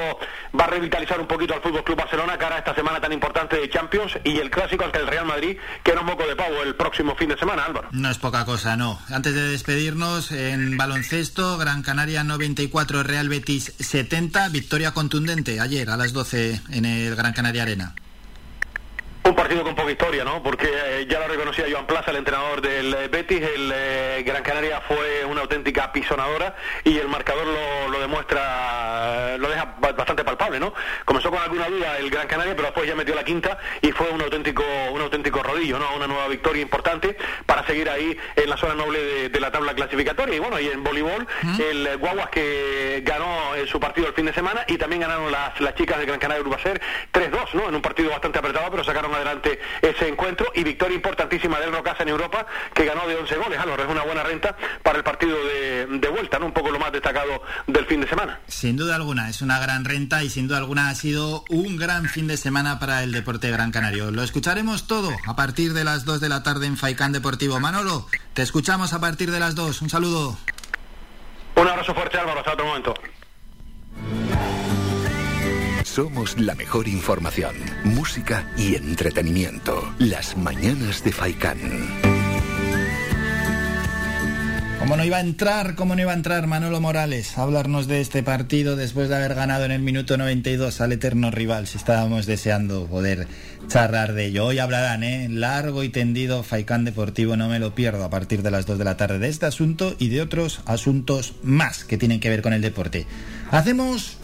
[0.59, 3.57] va a revitalizar un poquito al Fútbol Club Barcelona cara a esta semana tan importante
[3.57, 6.63] de Champions y el clásico ante el Real Madrid, que no es moco de pavo
[6.63, 7.89] el próximo fin de semana, Álvaro.
[7.93, 8.99] No es poca cosa, no.
[9.11, 15.97] Antes de despedirnos, en baloncesto, Gran Canaria 94, Real Betis 70, victoria contundente ayer a
[15.97, 17.95] las 12 en el Gran Canaria Arena.
[19.27, 20.43] Un partido con poca historia, ¿no?
[20.43, 24.43] Porque eh, ya lo reconocía Joan Plaza, el entrenador del eh, Betis, el eh, Gran
[24.43, 30.61] Canaria fue una auténtica pisonadora y el marcador lo, lo demuestra, lo deja bastante palpable,
[30.61, 30.75] ¿no?
[31.07, 34.11] Comenzó con alguna duda el Gran Canaria, pero después ya metió la quinta y fue
[34.11, 35.95] un auténtico, un auténtico rodillo, ¿no?
[35.97, 40.37] Una nueva victoria importante para seguir ahí en la zona noble de, la tabla clasificatoria.
[40.37, 41.27] Y bueno, y en voleibol,
[41.59, 45.75] el Guaguas que ganó su partido el fin de semana y también ganaron las, las
[45.77, 46.79] chicas de Gran Canaria Urbacer
[47.11, 47.69] 3-2, ¿no?
[47.71, 52.03] En un partido bastante apretado, pero sacaron adelante ese encuentro y victoria importantísima del Rocasa
[52.03, 53.59] en Europa que ganó de 11 goles.
[53.59, 56.47] Álvaro, es una buena renta para el partido de, de, vuelta, ¿no?
[56.47, 58.41] Un poco lo más destacado del fin de semana.
[58.47, 62.07] Sin duda alguna, es una gran renta y sin duda alguna ha sido un gran
[62.07, 64.11] fin de semana para el deporte Gran Canario.
[64.11, 67.61] Lo escucharemos todo a partir de las 2 de la tarde en Faicán Deportivo.
[67.61, 69.83] Manolo, te escuchamos a partir de las 2.
[69.83, 70.37] Un saludo.
[71.57, 72.41] Un abrazo fuerte, Álvaro.
[72.41, 72.95] Hasta otro momento.
[75.95, 77.55] Somos la mejor información,
[77.85, 79.95] música y entretenimiento.
[80.01, 81.57] Las mañanas de Faikán.
[84.81, 88.01] ¿Cómo no iba a entrar, cómo no iba a entrar Manolo Morales a hablarnos de
[88.01, 91.69] este partido después de haber ganado en el minuto 92 al eterno rival?
[91.69, 93.29] Si estábamos deseando poder
[93.69, 94.47] charlar de ello.
[94.47, 95.29] Hoy hablarán, ¿eh?
[95.31, 98.85] Largo y tendido Faikán Deportivo, no me lo pierdo a partir de las 2 de
[98.85, 102.53] la tarde de este asunto y de otros asuntos más que tienen que ver con
[102.53, 103.07] el deporte.
[103.53, 104.19] Hacemos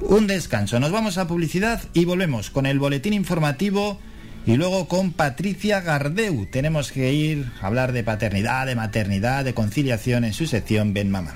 [0.00, 0.80] un descanso.
[0.80, 3.98] Nos vamos a publicidad y volvemos con el boletín informativo
[4.46, 6.46] y luego con Patricia Gardeu.
[6.46, 11.10] Tenemos que ir a hablar de paternidad, de maternidad, de conciliación en su sección Ben
[11.10, 11.34] Mama.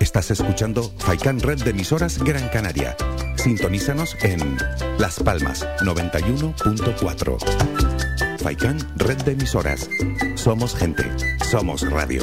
[0.00, 2.96] Estás escuchando Faikan Red de emisoras Gran Canaria.
[3.36, 4.56] Sintonízanos en
[4.98, 7.97] Las Palmas 91.4.
[8.38, 9.90] Faikán, red de emisoras.
[10.36, 11.04] Somos gente,
[11.50, 12.22] somos radio.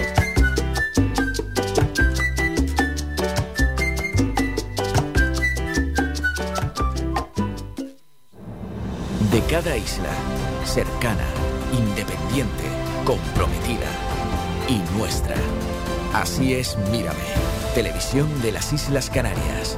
[9.31, 10.09] De cada isla,
[10.63, 11.27] cercana,
[11.73, 12.63] independiente,
[13.05, 13.89] comprometida
[14.69, 15.35] y nuestra.
[16.13, 17.19] Así es Mírame,
[17.73, 19.77] televisión de las Islas Canarias.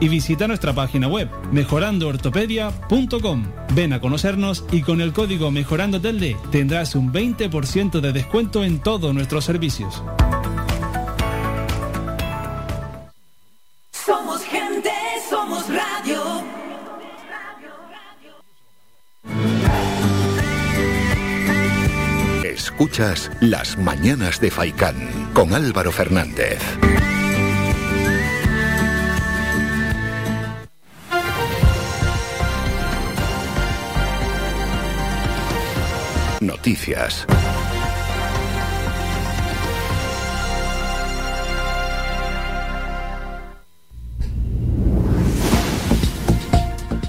[0.00, 3.44] y visita nuestra página web mejorandoortopedia.com.
[3.74, 8.80] Ven a conocernos y con el código Mejorando Telde tendrás un 20% de descuento en
[8.80, 10.02] todos nuestros servicios.
[13.90, 14.90] Somos gente,
[15.28, 16.44] somos radio.
[22.44, 26.60] Escuchas Las Mañanas de Faicán con Álvaro Fernández.
[36.64, 37.26] Noticias.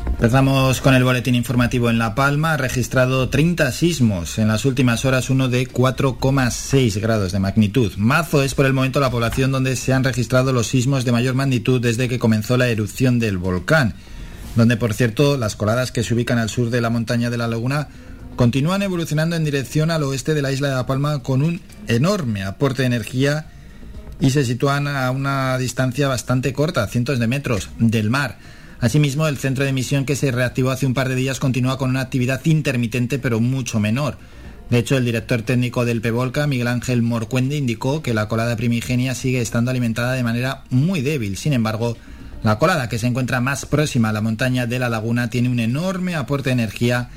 [0.09, 2.51] Empezamos con el boletín informativo en La Palma.
[2.51, 7.93] Ha registrado 30 sismos en las últimas horas, uno de 4,6 grados de magnitud.
[7.95, 11.33] Mazo es por el momento la población donde se han registrado los sismos de mayor
[11.35, 13.93] magnitud desde que comenzó la erupción del volcán,
[14.57, 17.47] donde por cierto las coladas que se ubican al sur de la montaña de la
[17.47, 17.87] laguna
[18.35, 22.43] continúan evolucionando en dirección al oeste de la isla de La Palma con un enorme
[22.43, 23.47] aporte de energía
[24.19, 28.37] y se sitúan a una distancia bastante corta, cientos de metros, del mar.
[28.79, 31.89] Asimismo, el centro de emisión que se reactivó hace un par de días continúa con
[31.89, 34.17] una actividad intermitente pero mucho menor.
[34.69, 39.15] De hecho, el director técnico del PEVOLCA, Miguel Ángel Morcuende, indicó que la colada primigenia
[39.15, 41.37] sigue estando alimentada de manera muy débil.
[41.37, 41.95] Sin embargo,
[42.43, 45.59] La colada, que se encuentra más próxima a la montaña de la laguna, tiene un
[45.59, 47.09] enorme aporte de energía,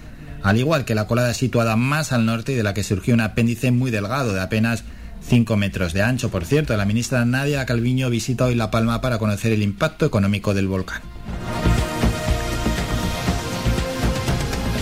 [0.42, 3.20] al igual que la colada situada más al norte y de la que surgió un
[3.20, 4.84] apéndice muy delgado de apenas
[5.26, 6.30] 5 metros de ancho.
[6.30, 10.54] Por cierto, la ministra Nadia Calviño visita hoy La Palma para conocer el impacto económico
[10.54, 11.02] del volcán.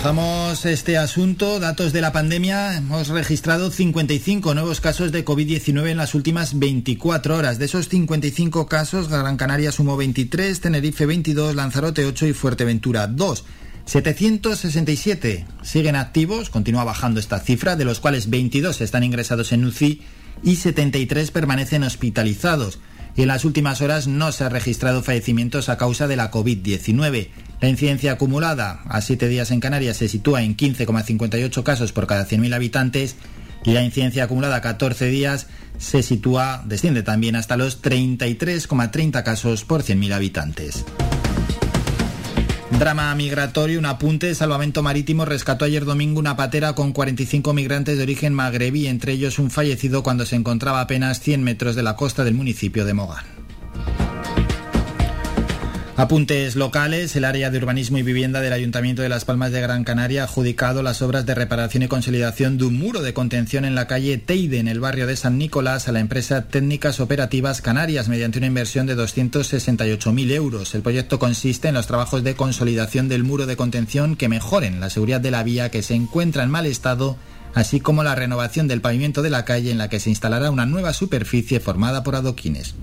[0.06, 1.58] Dejamos este asunto.
[1.58, 2.76] Datos de la pandemia.
[2.76, 7.58] Hemos registrado 55 nuevos casos de COVID-19 en las últimas 24 horas.
[7.58, 13.44] De esos 55 casos, Gran Canaria sumó 23, Tenerife 22, Lanzarote 8 y Fuerteventura 2.
[13.86, 20.02] 767 siguen activos, continúa bajando esta cifra, de los cuales 22 están ingresados en UCI
[20.42, 22.80] y 73 permanecen hospitalizados.
[23.14, 27.28] Y en las últimas horas no se ha registrado fallecimientos a causa de la COVID-19.
[27.60, 32.26] La incidencia acumulada a siete días en Canarias se sitúa en 15,58 casos por cada
[32.26, 33.14] 100.000 habitantes
[33.64, 35.46] y la incidencia acumulada a 14 días
[35.78, 40.84] se sitúa, desciende también hasta los 33,30 casos por 100.000 habitantes.
[42.70, 44.34] Drama migratorio, un apunte.
[44.34, 49.38] Salvamento Marítimo rescató ayer domingo una patera con 45 migrantes de origen magrebí, entre ellos
[49.38, 53.45] un fallecido cuando se encontraba apenas 100 metros de la costa del municipio de Mogán.
[55.98, 57.16] Apuntes locales.
[57.16, 60.24] El área de urbanismo y vivienda del Ayuntamiento de Las Palmas de Gran Canaria ha
[60.24, 64.18] adjudicado las obras de reparación y consolidación de un muro de contención en la calle
[64.18, 68.48] Teide, en el barrio de San Nicolás, a la empresa Técnicas Operativas Canarias, mediante una
[68.48, 70.74] inversión de 268.000 euros.
[70.74, 74.90] El proyecto consiste en los trabajos de consolidación del muro de contención que mejoren la
[74.90, 77.16] seguridad de la vía que se encuentra en mal estado
[77.54, 80.66] así como la renovación del pavimento de la calle en la que se instalará una
[80.66, 82.74] nueva superficie formada por adoquines.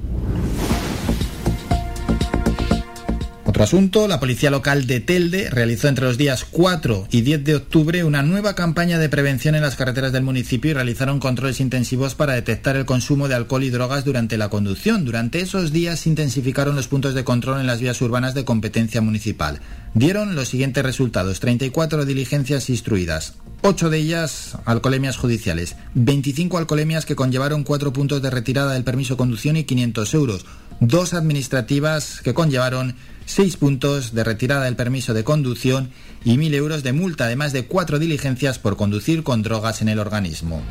[3.53, 7.55] Otro asunto, la policía local de Telde realizó entre los días 4 y 10 de
[7.57, 12.15] octubre una nueva campaña de prevención en las carreteras del municipio y realizaron controles intensivos
[12.15, 15.05] para detectar el consumo de alcohol y drogas durante la conducción.
[15.05, 19.59] Durante esos días intensificaron los puntos de control en las vías urbanas de competencia municipal.
[19.93, 27.15] Dieron los siguientes resultados, 34 diligencias instruidas, 8 de ellas alcoholemias judiciales, 25 alcoholemias que
[27.15, 30.45] conllevaron 4 puntos de retirada del permiso de conducción y 500 euros,
[30.79, 35.91] 2 administrativas que conllevaron 6 puntos de retirada del permiso de conducción
[36.23, 39.99] y 1.000 euros de multa, además de 4 diligencias por conducir con drogas en el
[39.99, 40.61] organismo.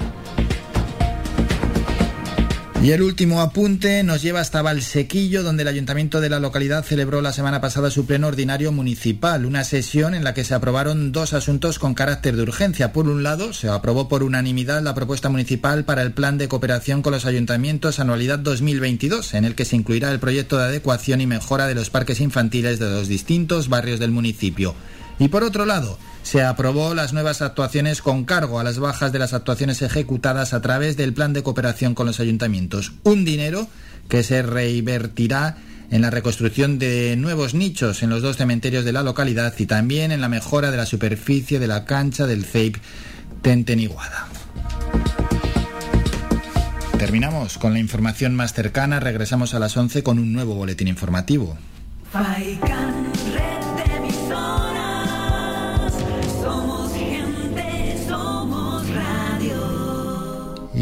[2.82, 7.22] Y el último apunte nos lleva hasta Valsequillo, donde el ayuntamiento de la localidad celebró
[7.22, 11.32] la semana pasada su pleno ordinario municipal, una sesión en la que se aprobaron dos
[11.32, 12.92] asuntos con carácter de urgencia.
[12.92, 17.02] Por un lado, se aprobó por unanimidad la propuesta municipal para el plan de cooperación
[17.02, 21.28] con los ayuntamientos anualidad 2022, en el que se incluirá el proyecto de adecuación y
[21.28, 24.74] mejora de los parques infantiles de los distintos barrios del municipio.
[25.18, 29.18] Y por otro lado, se aprobó las nuevas actuaciones con cargo a las bajas de
[29.18, 32.92] las actuaciones ejecutadas a través del plan de cooperación con los ayuntamientos.
[33.02, 33.68] Un dinero
[34.08, 35.56] que se reinvertirá
[35.90, 40.10] en la reconstrucción de nuevos nichos en los dos cementerios de la localidad y también
[40.10, 42.76] en la mejora de la superficie de la cancha del CEIP
[43.42, 44.28] Tenteniguada.
[46.98, 51.58] Terminamos con la información más cercana, regresamos a las 11 con un nuevo boletín informativo.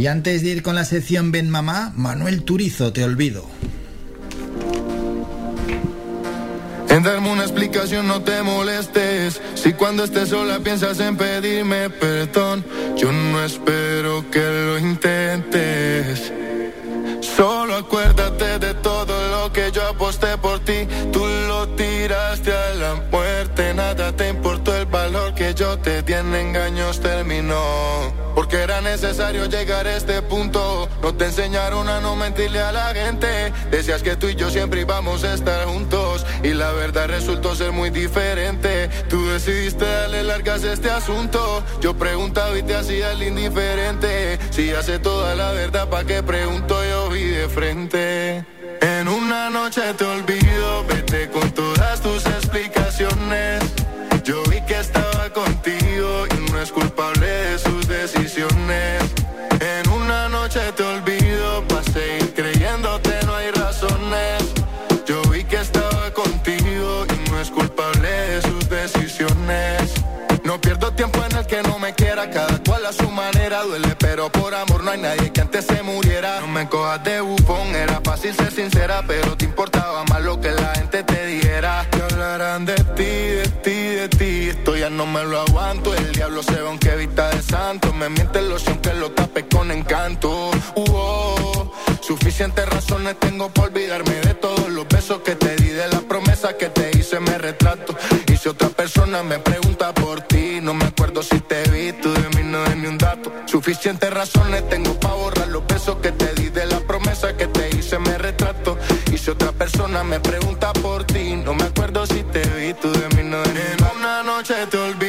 [0.00, 3.44] Y antes de ir con la sección Ven Mamá, Manuel Turizo, te olvido.
[6.88, 9.42] En darme una explicación no te molestes.
[9.56, 12.64] Si cuando estés sola piensas en pedirme perdón,
[12.96, 16.32] yo no espero que lo intentes.
[17.20, 20.88] Solo acuérdate de todo lo que yo aposté por ti.
[21.12, 26.14] Tú lo tiraste a la muerte, nada te importó el valor que yo te di
[26.14, 28.19] en engaños terminó.
[28.50, 30.88] Porque era necesario llegar a este punto.
[31.04, 33.52] No te enseñaron a no mentirle a la gente.
[33.70, 36.26] Decías que tú y yo siempre íbamos a estar juntos.
[36.42, 38.88] Y la verdad resultó ser muy diferente.
[39.08, 41.62] Tú decidiste darle largas a este asunto.
[41.80, 44.40] Yo preguntaba y te hacía el indiferente.
[44.50, 46.84] Si hace toda la verdad, ¿pa' qué pregunto?
[46.84, 48.44] Yo vi de frente.
[48.80, 53.79] En una noche te olvido, vete con todas tus explicaciones.
[73.58, 76.40] Duele, pero por amor no hay nadie que antes se muriera.
[76.40, 80.50] No me cojas de bufón, era fácil ser sincera, pero te importaba más lo que
[80.52, 81.86] la gente te dijera.
[81.90, 85.94] Que hablarán de ti, de ti, de ti, esto ya no me lo aguanto.
[85.94, 89.48] El diablo se ve aunque vista de santo, me miente el loción que lo tape
[89.48, 90.50] con encanto.
[90.76, 96.00] Oh, Suficientes razones tengo para olvidarme de todos los besos que te di, de la
[96.00, 97.94] promesa que te hice, me retrato.
[98.26, 102.12] Y si otra persona me pregunta por ti, no me acuerdo si te vi, tú
[102.50, 103.32] no es ni un dato.
[103.46, 107.68] Suficientes razones tengo para borrar los besos que te di, de la promesa que te
[107.76, 108.76] hice, me retrato.
[109.12, 112.90] Y si otra persona me pregunta por ti, no me acuerdo si te vi, tú
[112.90, 113.92] de mí no es ni un dato.
[113.92, 114.99] En una noche te olvido,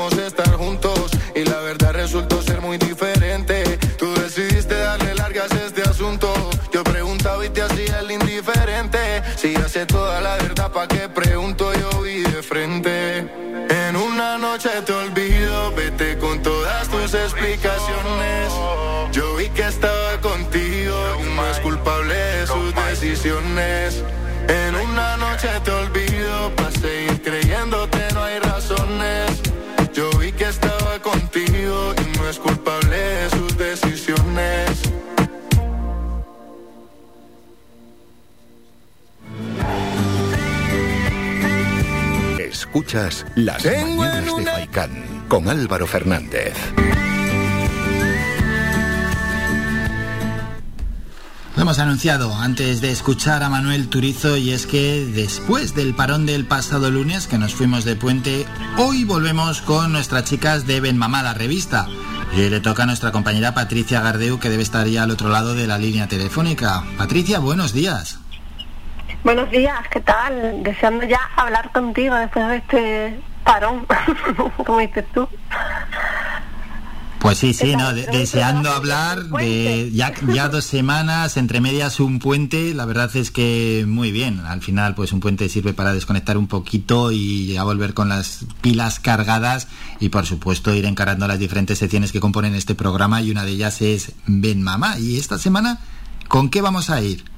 [0.00, 1.10] a estar juntos.
[1.34, 2.51] Y la verdad resultó ser
[42.72, 46.54] Escuchas Las Mañanas de Faikán con Álvaro Fernández.
[51.54, 56.24] Lo hemos anunciado antes de escuchar a Manuel Turizo y es que después del parón
[56.24, 58.46] del pasado lunes que nos fuimos de puente,
[58.78, 61.86] hoy volvemos con nuestras chicas de Ben Mamá, la revista.
[62.34, 65.54] Y le toca a nuestra compañera Patricia Gardeu que debe estar ya al otro lado
[65.54, 66.82] de la línea telefónica.
[66.96, 68.21] Patricia, buenos días.
[69.24, 70.62] Buenos días, ¿qué tal?
[70.62, 73.86] Deseando ya hablar contigo después de este parón,
[74.66, 75.28] como dices tú.
[77.20, 82.18] Pues sí, sí, no, de- deseando hablar de ya, ya dos semanas, entre medias un
[82.18, 84.40] puente, la verdad es que muy bien.
[84.40, 88.44] Al final, pues un puente sirve para desconectar un poquito y ya volver con las
[88.60, 89.68] pilas cargadas
[90.00, 93.52] y por supuesto ir encarando las diferentes secciones que componen este programa y una de
[93.52, 94.98] ellas es Ven Mamá.
[94.98, 95.78] Y esta semana,
[96.26, 97.30] ¿con qué vamos a ir?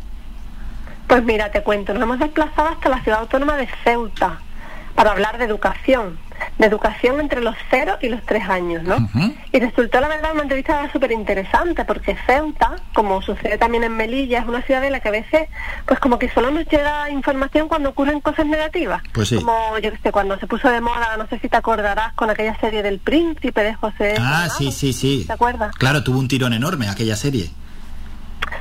[1.15, 4.41] Pues mira, te cuento, nos hemos desplazado hasta la ciudad autónoma de Ceuta
[4.97, 6.19] para hablar de educación,
[6.59, 8.97] de educación entre los 0 y los 3 años, ¿no?
[9.53, 14.41] Y resultó la verdad una entrevista súper interesante porque Ceuta, como sucede también en Melilla,
[14.41, 15.49] es una ciudad en la que a veces,
[15.86, 19.01] pues como que solo nos llega información cuando ocurren cosas negativas.
[19.12, 19.36] Pues sí.
[19.36, 22.28] Como, yo que sé, cuando se puso de moda, no sé si te acordarás, con
[22.28, 24.16] aquella serie del príncipe de José.
[24.19, 25.23] Ah, sí, sí, sí.
[25.28, 25.77] ¿Te acuerdas?
[25.77, 27.51] Claro, tuvo un tirón enorme aquella serie.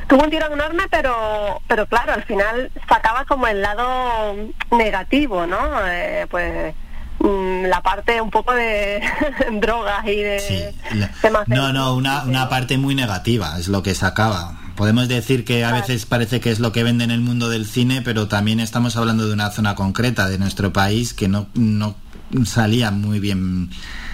[0.08, 4.36] Tuvo un tirón enorme, pero, pero claro, al final sacaba como el lado
[4.72, 5.58] negativo, ¿no?
[5.88, 6.74] Eh, pues
[7.20, 9.02] mm, la parte un poco de
[9.54, 10.74] drogas y de
[11.22, 14.60] temas de- No, no, una, una parte muy negativa es lo que sacaba.
[14.76, 17.68] Podemos decir que a veces parece que es lo que vende en el mundo del
[17.68, 21.96] cine, pero también estamos hablando de una zona concreta de nuestro país que no, no
[22.46, 23.70] salía muy bien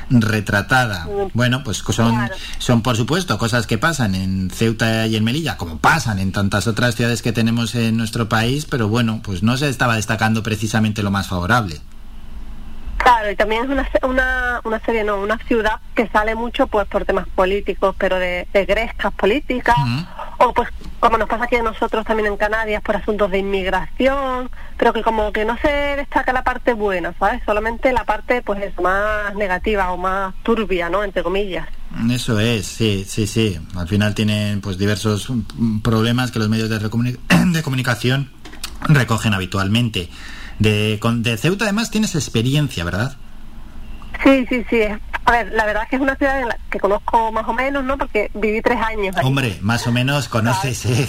[0.10, 1.07] retratada.
[1.34, 5.77] Bueno, pues son, son por supuesto cosas que pasan en Ceuta y en Melilla, como
[5.77, 9.69] pasan en tantas otras ciudades que tenemos en nuestro país, pero bueno, pues no se
[9.69, 11.81] estaba destacando precisamente lo más favorable.
[12.98, 16.86] Claro, y también es una, una, una serie, no, una ciudad que sale mucho pues
[16.88, 19.76] por temas políticos, pero de, de grescas políticas,
[20.40, 24.49] o pues como nos pasa aquí a nosotros también en Canarias por asuntos de inmigración,
[24.78, 27.41] pero que como que no se destaca la parte buena, ¿sabes?
[27.45, 31.03] Solamente la parte pues eso, más negativa o más turbia, ¿no?
[31.03, 31.68] Entre comillas.
[32.10, 33.60] Eso es, sí, sí, sí.
[33.76, 36.90] Al final tienen pues diversos mm, problemas que los medios de,
[37.64, 38.32] comunicación
[38.88, 40.10] recogen habitualmente.
[40.60, 43.18] De, con, de Ceuta además tienes experiencia, ¿verdad?
[44.23, 44.81] Sí, sí, sí.
[45.25, 47.53] A ver, la verdad es que es una ciudad en la que conozco más o
[47.53, 47.97] menos, ¿no?
[47.97, 49.15] Porque viví tres años.
[49.23, 51.07] Hombre, más o menos conoces, ¿eh?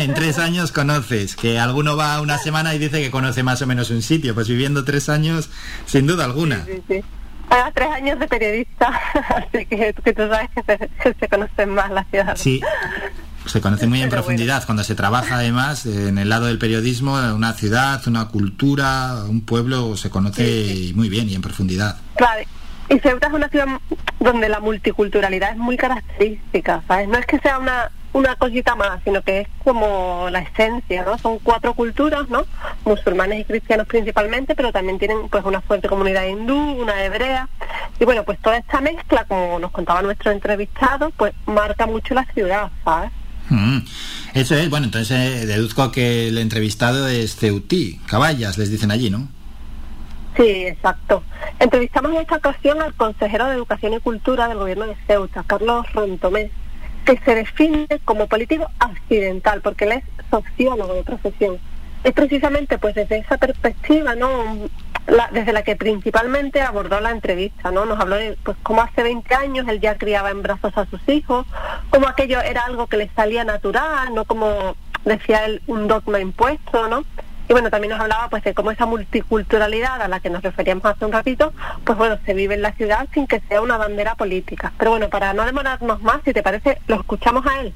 [0.00, 1.34] en tres años conoces.
[1.34, 4.34] Que alguno va una semana y dice que conoce más o menos un sitio.
[4.34, 5.50] Pues viviendo tres años,
[5.86, 6.64] sin duda alguna.
[6.66, 7.04] Sí, sí.
[7.48, 8.88] Además, tres años de periodista,
[9.36, 10.62] así que, que tú sabes que
[11.02, 12.40] se, se conocen más las ciudades.
[12.40, 12.60] Sí,
[13.46, 17.52] se conoce muy en profundidad cuando se trabaja además en el lado del periodismo, una
[17.52, 21.96] ciudad, una cultura, un pueblo se conoce muy bien y en profundidad.
[22.16, 22.42] Claro,
[22.88, 23.66] y Ceuta es una ciudad
[24.20, 27.08] donde la multiculturalidad es muy característica, ¿sabes?
[27.08, 31.18] No es que sea una, una cosita más, sino que es como la esencia, ¿no?
[31.18, 32.44] Son cuatro culturas, ¿no?
[32.84, 37.48] Musulmanes y cristianos principalmente, pero también tienen pues una fuerte comunidad hindú, una hebrea.
[37.98, 42.24] Y bueno, pues toda esta mezcla, como nos contaba nuestro entrevistado, pues marca mucho la
[42.26, 43.10] ciudad, ¿sabes?
[43.48, 43.78] Mm,
[44.34, 49.10] eso es, bueno, entonces eh, deduzco que el entrevistado es Ceutí, caballas, les dicen allí,
[49.10, 49.28] ¿no?
[50.36, 51.22] Sí, exacto.
[51.58, 55.90] Entrevistamos en esta ocasión al consejero de Educación y Cultura del gobierno de Ceuta, Carlos
[55.94, 56.50] Rontomé,
[57.06, 61.58] que se define como político accidental, porque él es sociólogo de profesión.
[62.04, 64.28] Es precisamente pues desde esa perspectiva, ¿no?
[65.30, 67.84] Desde la que principalmente abordó la entrevista, ¿no?
[67.84, 71.08] Nos habló de pues cómo hace 20 años él ya criaba en brazos a sus
[71.08, 71.46] hijos,
[71.90, 76.88] cómo aquello era algo que le salía natural, no como decía él un dogma impuesto,
[76.88, 77.04] ¿no?
[77.48, 80.84] Y bueno, también nos hablaba pues de cómo esa multiculturalidad a la que nos referíamos
[80.84, 81.52] hace un ratito,
[81.84, 84.72] pues bueno, se vive en la ciudad sin que sea una bandera política.
[84.76, 87.72] Pero bueno, para no demorarnos más, si te parece, lo escuchamos a él.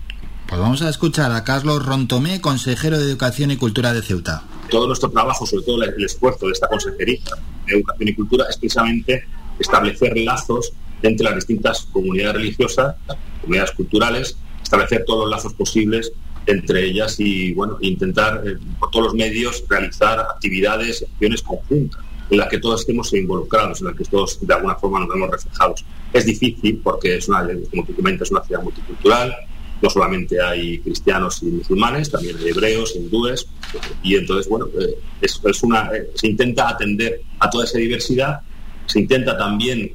[0.51, 4.43] Pues vamos a escuchar a Carlos Rontomé, consejero de Educación y Cultura de Ceuta.
[4.69, 7.21] Todo nuestro trabajo, sobre todo el esfuerzo de esta consejería
[7.69, 9.25] de Educación y Cultura, es precisamente
[9.61, 10.73] establecer lazos
[11.03, 12.97] entre las distintas comunidades religiosas,
[13.41, 16.11] comunidades culturales, establecer todos los lazos posibles
[16.47, 22.39] entre ellas y bueno intentar eh, por todos los medios realizar actividades, acciones conjuntas en
[22.39, 25.85] las que todos estemos involucrados, en las que todos de alguna forma nos vemos reflejados.
[26.13, 29.33] Es difícil porque es una, como tú comentas, es una ciudad multicultural,
[29.81, 33.47] no solamente hay cristianos y musulmanes, también hay hebreos, hindúes,
[34.03, 38.41] y entonces, bueno, eh, es, una, eh, se intenta atender a toda esa diversidad,
[38.87, 39.93] se intenta también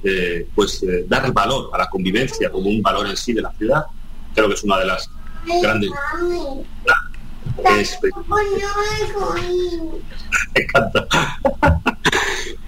[0.55, 3.83] pues dar valor a la convivencia como un valor en sí de la ciudad,
[4.33, 5.09] creo que es una de las
[5.61, 5.89] grande.
[7.77, 7.99] Es,
[10.53, 11.07] me encanta.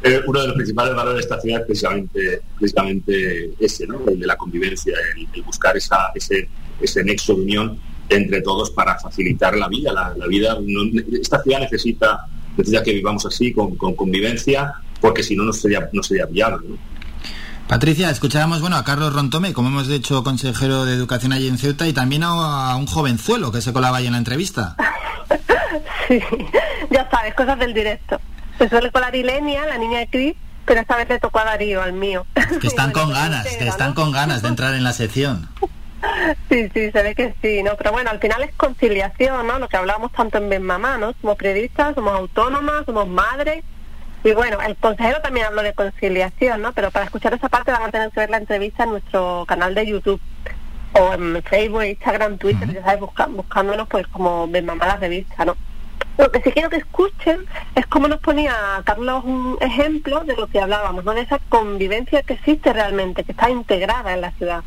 [0.03, 3.99] Eh, uno de los principales valores de esta ciudad es precisamente, precisamente ese, ¿no?
[4.07, 4.93] el de la convivencia,
[5.33, 6.47] el, buscar esa, ese,
[6.81, 7.79] ese nexo de unión
[8.09, 9.91] entre todos para facilitar la vida.
[9.91, 10.57] La, vida
[11.19, 15.89] esta ciudad necesita, necesita que vivamos así, con, con convivencia, porque si no, no sería,
[15.91, 16.67] no sería viable.
[16.69, 16.77] ¿no?
[17.67, 21.85] Patricia, escuchábamos bueno, a Carlos Rontome, como hemos dicho, consejero de Educación allí en Ceuta,
[21.85, 24.77] y también a, un jovenzuelo que se colaba ahí en la entrevista.
[26.07, 26.21] sí,
[26.89, 28.21] ya sabes, cosas del directo.
[28.57, 30.35] Se suele colar Ilenia, la niña de Cris,
[30.65, 32.25] pero esta vez le tocó a Darío, al mío.
[32.61, 35.49] Que están con ganas, que están con ganas de entrar en la sección.
[36.49, 37.75] Sí, sí, se ve que sí, ¿no?
[37.77, 39.59] Pero bueno, al final es conciliación, ¿no?
[39.59, 41.13] Lo que hablábamos tanto en Ben Mamá, ¿no?
[41.21, 43.63] Somos periodistas, somos autónomas, somos madres
[44.23, 46.73] y bueno, el consejero también habló de conciliación, ¿no?
[46.73, 49.75] Pero para escuchar esa parte van a tener que ver la entrevista en nuestro canal
[49.75, 50.21] de YouTube
[50.93, 55.55] o en Facebook, Instagram, Twitter, ya sabes, buscándonos pues como ven mamadas de vista, ¿no?
[56.17, 57.45] Lo que sí quiero que escuchen
[57.75, 58.53] es cómo nos ponía
[58.85, 61.13] Carlos un ejemplo de lo que hablábamos, ¿no?
[61.13, 64.63] De esa convivencia que existe realmente, que está integrada en la ciudad.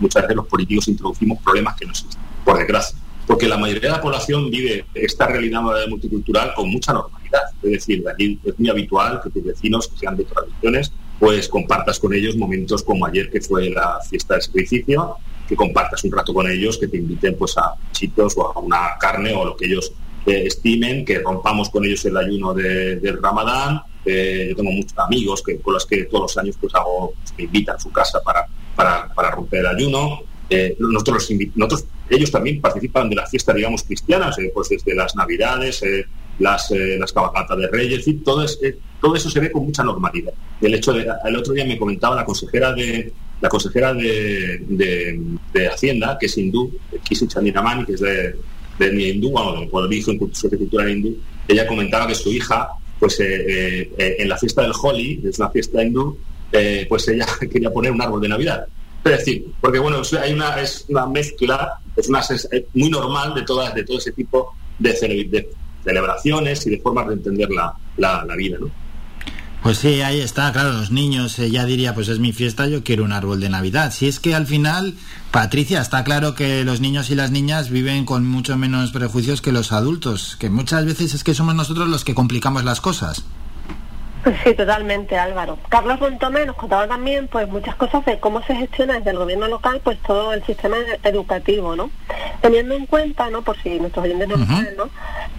[0.00, 3.96] Muchas veces los políticos introducimos problemas que no existen, por desgracia porque la mayoría de
[3.96, 7.40] la población vive esta realidad multicultural con mucha normalidad.
[7.62, 11.98] Es decir, aquí es muy habitual que tus vecinos, que sean de tradiciones, pues compartas
[11.98, 15.16] con ellos momentos como ayer que fue la fiesta de sacrificio,
[15.48, 18.98] que compartas un rato con ellos, que te inviten pues a chitos o a una
[18.98, 19.92] carne o lo que ellos
[20.26, 23.82] eh, estimen, que rompamos con ellos el ayuno del Ramadán.
[24.04, 27.34] Eh, yo tengo muchos amigos que, con los que todos los años pues hago, pues,
[27.38, 30.20] me invitan a su casa para, para, para romper el ayuno.
[30.50, 35.16] Eh, nosotros, nosotros, ellos también participan de la fiesta, digamos, cristianas, eh, pues desde las
[35.16, 36.04] Navidades, eh,
[36.38, 38.58] las, las cabalgatas de Reyes, todo, es,
[39.00, 40.32] todo eso se ve con mucha normalidad.
[40.60, 45.68] El hecho de, el otro día me comentaba la consejera de la consejera de, de,
[45.68, 46.72] Hacienda, que es hindú,
[47.04, 48.34] Kisi Chandiramani, que es de,
[48.78, 54.36] de hindú, bueno, por origen cultura hindú, ella comentaba que su hija, pues en la
[54.36, 56.18] fiesta del Holi, es una fiesta hindú,
[56.88, 58.66] pues ella quería poner un árbol de Navidad
[59.04, 62.22] es decir, porque bueno, hay una, es una mezcla, es, una,
[62.74, 65.46] muy normal de, todas, de todo ese tipo de,
[65.84, 68.70] celebraciones y de formas de entender la, la, vida, ¿no?
[69.62, 72.82] Pues sí, ahí está, claro, los niños eh, ya diría, pues es mi fiesta, yo
[72.82, 73.92] quiero un árbol de Navidad.
[73.92, 74.94] Si es que al final,
[75.30, 79.52] Patricia, está claro que los niños y las niñas viven con mucho menos prejuicios que
[79.52, 83.24] los adultos, que muchas veces es que somos nosotros los que complicamos las cosas.
[84.24, 85.58] Pues sí, totalmente, Álvaro.
[85.68, 89.48] Carlos Montomé nos contaba también pues muchas cosas de cómo se gestiona desde el gobierno
[89.48, 91.90] local pues todo el sistema educativo, ¿no?
[92.40, 93.42] Teniendo en cuenta, ¿no?
[93.42, 94.88] Por si nuestros oyentes no saben, ¿no?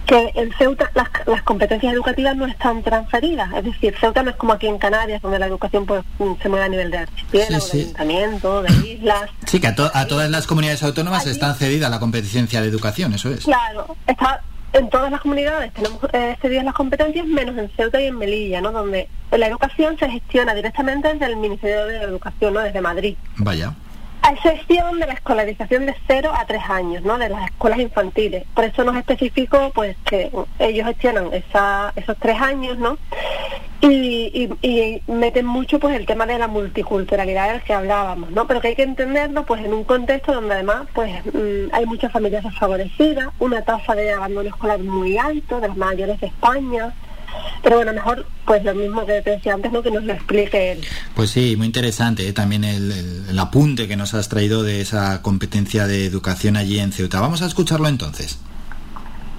[0.06, 3.52] Que en Ceuta las, competencias educativas no están transferidas.
[3.54, 6.04] Es decir, Ceuta no es como aquí en Canarias, donde la educación pues
[6.40, 9.30] se mueve a nivel de archipiélago, de ayuntamiento, de islas.
[9.46, 13.44] Sí, que a, todas las comunidades autónomas están cedida la competencia de educación, eso es.
[13.46, 14.42] Claro, está
[14.76, 18.60] en todas las comunidades tenemos eh, cedidas las competencias, menos en Ceuta y en Melilla,
[18.60, 18.72] ¿no?
[18.72, 22.60] Donde la educación se gestiona directamente desde el Ministerio de Educación, ¿no?
[22.60, 23.16] Desde Madrid.
[23.38, 23.74] Vaya.
[24.28, 27.16] Excepción de la escolarización de 0 a 3 años, ¿no?
[27.16, 28.44] De las escuelas infantiles.
[28.54, 32.98] Por eso nos especificó, pues, que ellos gestionan esa, esos tres años, ¿no?
[33.80, 38.48] Y, y, y, meten mucho, pues, el tema de la multiculturalidad del que hablábamos, ¿no?
[38.48, 42.10] Pero que hay que entenderlo, pues, en un contexto donde además, pues, mmm, hay muchas
[42.10, 46.92] familias desfavorecidas, una tasa de abandono escolar muy alto, de las mayores de España,
[47.62, 49.82] pero bueno, mejor pues lo mismo que te decía antes, ¿no?
[49.82, 50.80] que nos lo explique él.
[51.14, 52.32] Pues sí, muy interesante ¿eh?
[52.32, 56.78] también el, el, el, apunte que nos has traído de esa competencia de educación allí
[56.78, 57.20] en Ceuta.
[57.20, 58.38] Vamos a escucharlo entonces.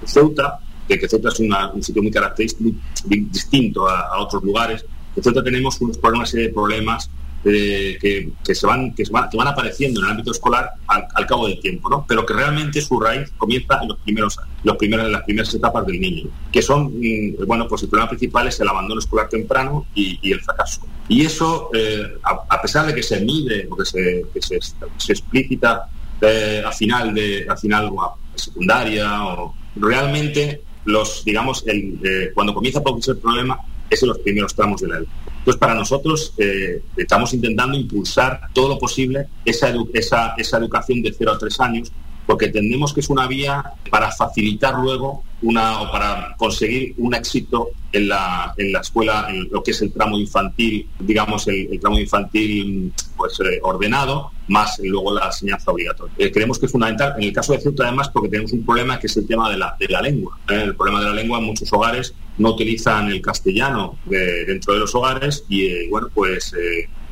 [0.04, 2.70] Ceuta, que, que Ceuta es una, un sitio muy característico,
[3.04, 4.84] muy, distinto a, a, otros lugares.
[5.16, 7.10] En Ceuta tenemos unos, una serie de problemas
[7.44, 10.72] eh, que, que, se van, que, se van, que van apareciendo en el ámbito escolar
[10.86, 12.04] al, al, cabo del tiempo, ¿no?
[12.06, 15.86] pero que realmente su raíz comienza en los primeros los primeros, en las primeras etapas
[15.86, 19.86] del niño, que son, mm, bueno, pues el problema principal es el abandono escolar temprano
[19.94, 20.82] y, y el fracaso.
[21.08, 24.58] Y eso, eh, a, a, pesar de que se mide o que se, que se,
[24.96, 25.88] se explícita
[26.20, 32.30] eh, a final de a final o a secundaria, o realmente los, digamos, el, eh,
[32.34, 33.58] cuando comienza a producirse el problema
[33.88, 35.00] es en los primeros tramos de la.
[35.48, 41.10] Entonces, para nosotros eh, estamos intentando impulsar todo lo posible esa, esa, esa educación de
[41.10, 41.92] 0 a 3 años,
[42.28, 47.70] porque entendemos que es una vía para facilitar luego una o para conseguir un éxito
[47.90, 51.98] en la, en la escuela, en lo que es el tramo infantil, digamos el, tramo
[51.98, 56.14] infantil pues eh, ordenado, más luego la enseñanza obligatoria.
[56.18, 59.00] Eh, creemos que es fundamental, en el caso de Ceuta además, porque tenemos un problema
[59.00, 60.38] que es el tema de la, de la lengua.
[60.50, 60.64] ¿eh?
[60.64, 64.80] El problema de la lengua en muchos hogares no utilizan el castellano de, dentro de
[64.80, 66.54] los hogares y bueno, pues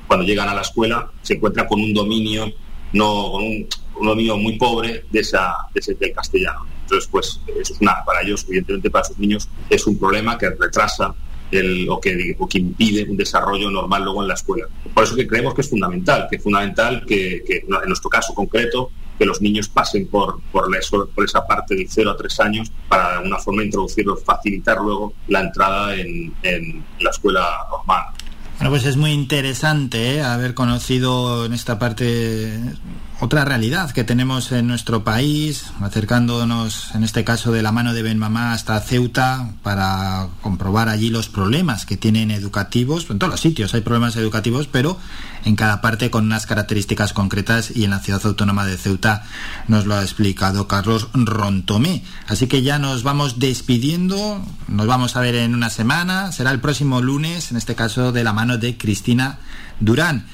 [0.06, 2.52] cuando llegan a la escuela se encuentran con un dominio,
[2.93, 3.38] no
[3.98, 6.66] un dominio muy pobre de esa, de ese, del castellano.
[6.82, 10.51] Entonces, pues eso es una, para ellos, evidentemente para sus niños, es un problema que
[10.51, 11.14] retrasa
[11.51, 14.66] el, o, que, o, que, impide un desarrollo normal luego en la escuela.
[14.93, 18.35] Por eso que creemos que es fundamental, que es fundamental que, que en nuestro caso
[18.35, 20.78] concreto, que los niños pasen por, por, la,
[21.14, 25.14] por, esa parte de 0 a 3 años para de alguna forma introducirlos, facilitar luego
[25.28, 28.06] la entrada en, en la escuela normal.
[28.59, 30.23] Bueno, pues es muy interesante ¿eh?
[30.23, 32.59] haber conocido en esta parte
[33.18, 38.02] otra realidad que tenemos en nuestro país, acercándonos en este caso de la mano de
[38.02, 43.06] Ben Mamá hasta Ceuta para comprobar allí los problemas que tienen educativos.
[43.09, 44.98] En todos los sitios hay problemas educativos, pero
[45.47, 49.24] en cada parte con unas características concretas y en la ciudad autónoma de Ceuta
[49.66, 52.02] nos lo ha explicado Carlos Rontomé.
[52.28, 56.60] Así que ya nos vamos despidiendo, nos vamos a ver en una semana, será el
[56.60, 59.38] próximo lunes, en este caso de la mano de Cristina
[59.80, 60.26] Durán.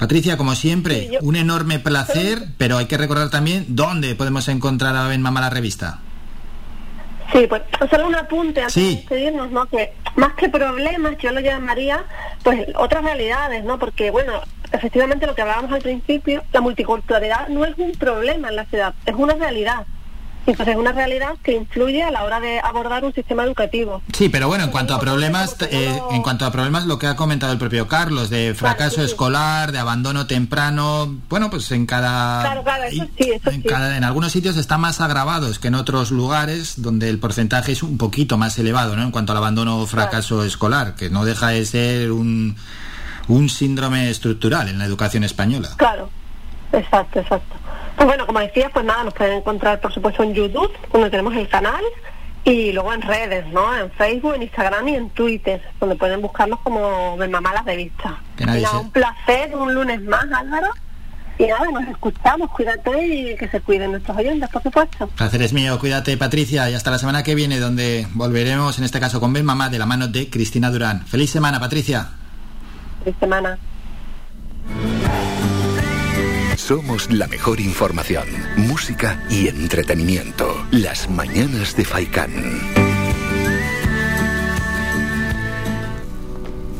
[0.00, 1.18] Patricia, como siempre, sí, yo...
[1.20, 5.50] un enorme placer, pero hay que recordar también dónde podemos encontrar a Ben Mamá la
[5.50, 5.98] revista.
[7.30, 7.60] Sí, pues
[7.90, 9.04] solo un apunte antes sí.
[9.10, 9.66] de ¿no?
[9.66, 12.02] Que más que problemas, yo lo llamaría,
[12.42, 13.78] pues otras realidades, ¿no?
[13.78, 14.40] Porque, bueno,
[14.72, 18.94] efectivamente lo que hablábamos al principio, la multiculturalidad no es un problema en la ciudad,
[19.04, 19.84] es una realidad.
[20.46, 24.02] Entonces es una realidad que influye a la hora de abordar un sistema educativo.
[24.12, 27.16] Sí, pero bueno, en cuanto a problemas, eh, en cuanto a problemas, lo que ha
[27.16, 31.86] comentado el propio Carlos, de fracaso claro, sí, escolar, de abandono temprano, bueno, pues en
[31.86, 33.68] cada, claro, claro, eso sí, eso en, sí.
[33.68, 37.82] cada, en algunos sitios están más agravados que en otros lugares donde el porcentaje es
[37.82, 39.02] un poquito más elevado, ¿no?
[39.02, 42.56] En cuanto al abandono o fracaso escolar, que no deja de ser un
[43.30, 45.70] un síndrome estructural en la educación española.
[45.76, 46.10] Claro,
[46.72, 47.56] exacto, exacto.
[48.00, 51.36] Pues bueno, como decías, pues nada, nos pueden encontrar por supuesto en YouTube, donde tenemos
[51.36, 51.84] el canal,
[52.44, 53.76] y luego en redes, ¿no?
[53.76, 57.28] En Facebook, en Instagram y en Twitter, donde pueden buscarnos como de
[57.66, 58.18] Revista.
[58.38, 60.68] Y nada, un placer, un lunes más, Álvaro.
[61.38, 65.06] Y nada, nos escuchamos, cuídate y que se cuiden nuestros oyentes, por supuesto.
[65.08, 68.98] Placer es mío, cuídate Patricia y hasta la semana que viene, donde volveremos, en este
[68.98, 71.04] caso con Ben Mamá, de la mano de Cristina Durán.
[71.06, 72.08] Feliz semana, Patricia.
[73.04, 73.58] Feliz semana.
[76.56, 80.66] Somos la mejor información, música y entretenimiento.
[80.70, 82.30] Las mañanas de Faikán.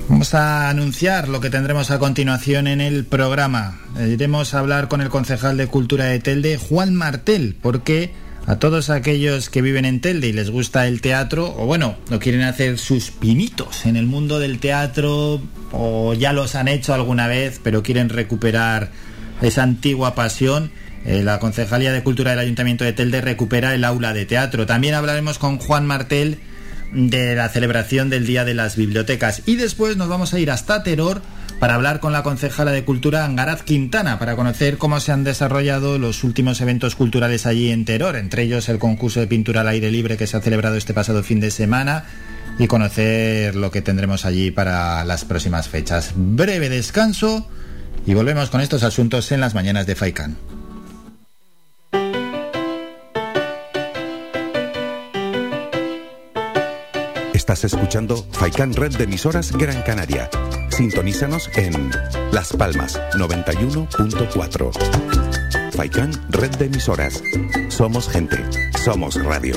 [0.09, 3.81] Vamos a anunciar lo que tendremos a continuación en el programa.
[3.99, 8.13] Iremos a hablar con el concejal de Cultura de Telde, Juan Martel, porque
[8.47, 12.19] a todos aquellos que viven en Telde y les gusta el teatro, o bueno, no
[12.19, 15.41] quieren hacer sus pinitos en el mundo del teatro,
[15.73, 18.91] o ya los han hecho alguna vez, pero quieren recuperar
[19.43, 20.71] esa antigua pasión.
[21.05, 24.67] Eh, la Concejalía de Cultura del Ayuntamiento de Telde recupera el aula de teatro.
[24.67, 26.39] También hablaremos con Juan Martel
[26.93, 29.43] de la celebración del Día de las Bibliotecas.
[29.47, 31.23] Y después nos vamos a ir hasta Teror
[31.59, 35.99] para hablar con la concejala de Cultura Angaraz Quintana, para conocer cómo se han desarrollado
[35.99, 39.91] los últimos eventos culturales allí en Teror, entre ellos el concurso de pintura al aire
[39.91, 42.05] libre que se ha celebrado este pasado fin de semana
[42.59, 46.13] y conocer lo que tendremos allí para las próximas fechas.
[46.15, 47.47] Breve descanso
[48.07, 50.37] y volvemos con estos asuntos en las mañanas de Faikan.
[57.35, 60.31] Estás escuchando Faikan Red de emisoras Gran Canaria.
[60.69, 61.91] Sintonízanos en
[62.33, 65.73] Las Palmas 91.4.
[65.73, 67.23] Faikan Red de emisoras.
[67.69, 68.39] Somos gente.
[68.85, 69.57] Somos radio.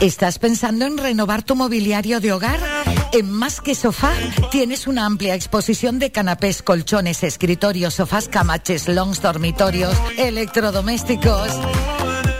[0.00, 2.58] ¿Estás pensando en renovar tu mobiliario de hogar?
[3.12, 4.12] En Más que Sofá
[4.50, 11.50] tienes una amplia exposición de canapés, colchones, escritorios, sofás, camaches, longs, dormitorios, electrodomésticos.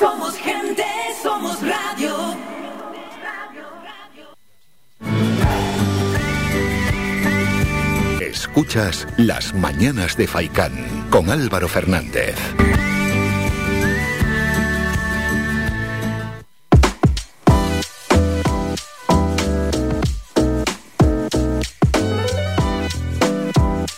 [0.00, 0.82] Somos gente,
[1.22, 2.16] somos radio.
[8.18, 10.72] Escuchas Las Mañanas de Faicán
[11.10, 12.34] con Álvaro Fernández.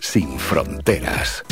[0.00, 1.44] Sin fronteras.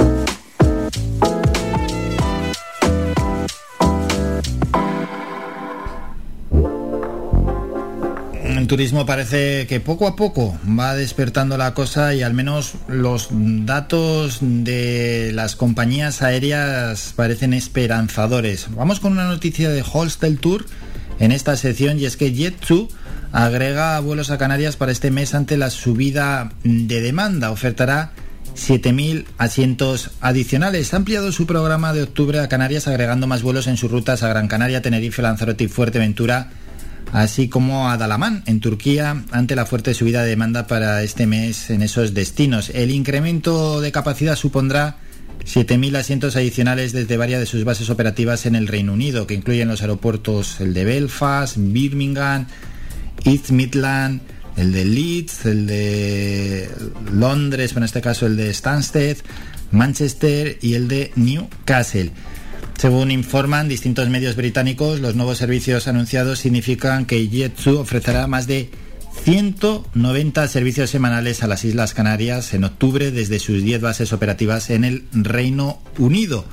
[8.61, 13.29] En turismo parece que poco a poco va despertando la cosa y al menos los
[13.33, 18.67] datos de las compañías aéreas parecen esperanzadores.
[18.77, 20.67] Vamos con una noticia de Holstel Tour
[21.21, 22.91] en esta sección y es que Jet2
[23.33, 27.53] agrega vuelos a Canarias para este mes ante la subida de demanda.
[27.53, 28.13] Ofertará
[28.57, 30.93] 7.000 asientos adicionales.
[30.93, 34.29] Ha ampliado su programa de octubre a Canarias agregando más vuelos en sus rutas a
[34.29, 36.51] Gran Canaria, Tenerife, Lanzarote y Fuerteventura
[37.13, 41.71] así como a Dalamán, en Turquía, ante la fuerte subida de demanda para este mes
[41.71, 42.71] en esos destinos.
[42.71, 44.99] El incremento de capacidad supondrá
[45.45, 49.69] 7.000 asientos adicionales desde varias de sus bases operativas en el Reino Unido, que incluyen
[49.69, 52.47] los aeropuertos el de Belfast, Birmingham,
[53.25, 54.21] East Midland,
[54.57, 56.71] el de Leeds, el de
[57.13, 59.19] Londres, en este caso el de Stansted,
[59.71, 62.13] Manchester y el de Newcastle.
[62.81, 68.71] Según informan distintos medios británicos, los nuevos servicios anunciados significan que Jet2 ofrecerá más de
[69.23, 74.85] 190 servicios semanales a las Islas Canarias en octubre desde sus 10 bases operativas en
[74.85, 76.47] el Reino Unido.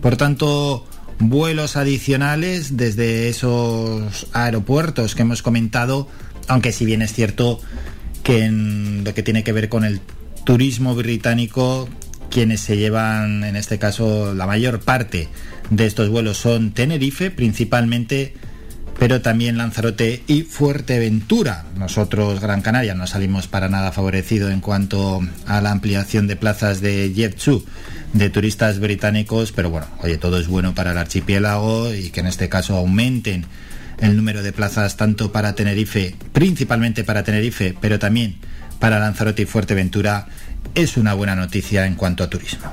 [0.00, 0.86] Por tanto,
[1.18, 6.06] vuelos adicionales desde esos aeropuertos que hemos comentado,
[6.46, 7.60] aunque si bien es cierto
[8.22, 10.00] que en lo que tiene que ver con el
[10.44, 11.88] turismo británico,
[12.32, 15.28] quienes se llevan en este caso la mayor parte
[15.70, 18.34] de estos vuelos son Tenerife, principalmente
[18.98, 21.64] pero también Lanzarote y Fuerteventura.
[21.76, 26.80] Nosotros, Gran Canaria, no salimos para nada favorecido en cuanto a la ampliación de plazas
[26.80, 27.64] de Jetsu
[28.12, 32.26] de turistas británicos, pero bueno, oye, todo es bueno para el archipiélago y que en
[32.26, 33.46] este caso aumenten
[34.00, 38.36] el número de plazas tanto para Tenerife, principalmente para Tenerife, pero también
[38.78, 40.26] para Lanzarote y Fuerteventura,
[40.74, 42.70] es una buena noticia en cuanto a turismo.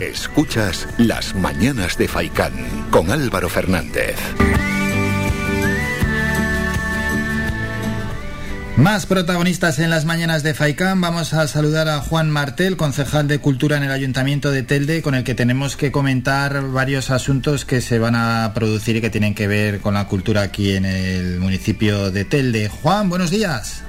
[0.00, 2.52] Escuchas Las Mañanas de Faicán
[2.90, 4.16] con Álvaro Fernández.
[8.78, 11.00] Más protagonistas en las mañanas de FAICAM.
[11.00, 15.16] Vamos a saludar a Juan Martel, concejal de Cultura en el Ayuntamiento de Telde, con
[15.16, 19.34] el que tenemos que comentar varios asuntos que se van a producir y que tienen
[19.34, 22.68] que ver con la cultura aquí en el municipio de Telde.
[22.68, 23.82] Juan, buenos días.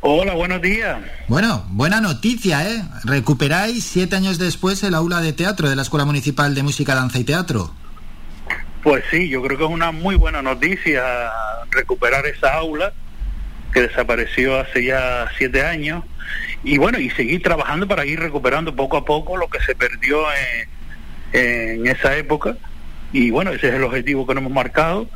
[0.00, 0.98] Hola, buenos días.
[1.28, 2.82] Bueno, buena noticia, ¿eh?
[3.04, 7.18] Recuperáis siete años después el aula de teatro de la Escuela Municipal de Música, Danza
[7.18, 7.74] y Teatro.
[8.82, 11.02] Pues sí, yo creo que es una muy buena noticia
[11.70, 12.94] recuperar esa aula
[13.72, 16.04] que desapareció hace ya siete años,
[16.62, 20.24] y bueno, y seguir trabajando para ir recuperando poco a poco lo que se perdió
[21.32, 22.56] en, en esa época,
[23.12, 25.08] y bueno, ese es el objetivo que nos hemos marcado,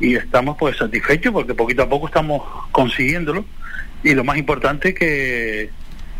[0.00, 2.42] y estamos pues satisfechos porque poquito a poco estamos
[2.72, 3.44] consiguiéndolo,
[4.02, 5.70] y lo más importante que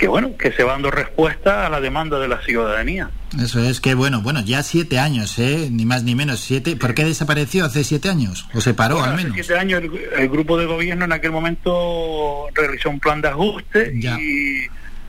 [0.02, 3.08] que bueno, que se va dando respuesta a la demanda de la ciudadanía.
[3.40, 5.68] Eso es que bueno, bueno, ya siete años, ¿eh?
[5.70, 6.74] ni más ni menos, siete.
[6.74, 8.48] ¿Por qué desapareció hace siete años?
[8.52, 9.30] ¿O se paró al menos?
[9.34, 9.80] Hace siete años
[10.16, 13.94] el, grupo de gobierno en aquel momento realizó un plan de ajuste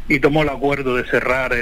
[0.08, 1.56] y, tomó el acuerdo de cerrar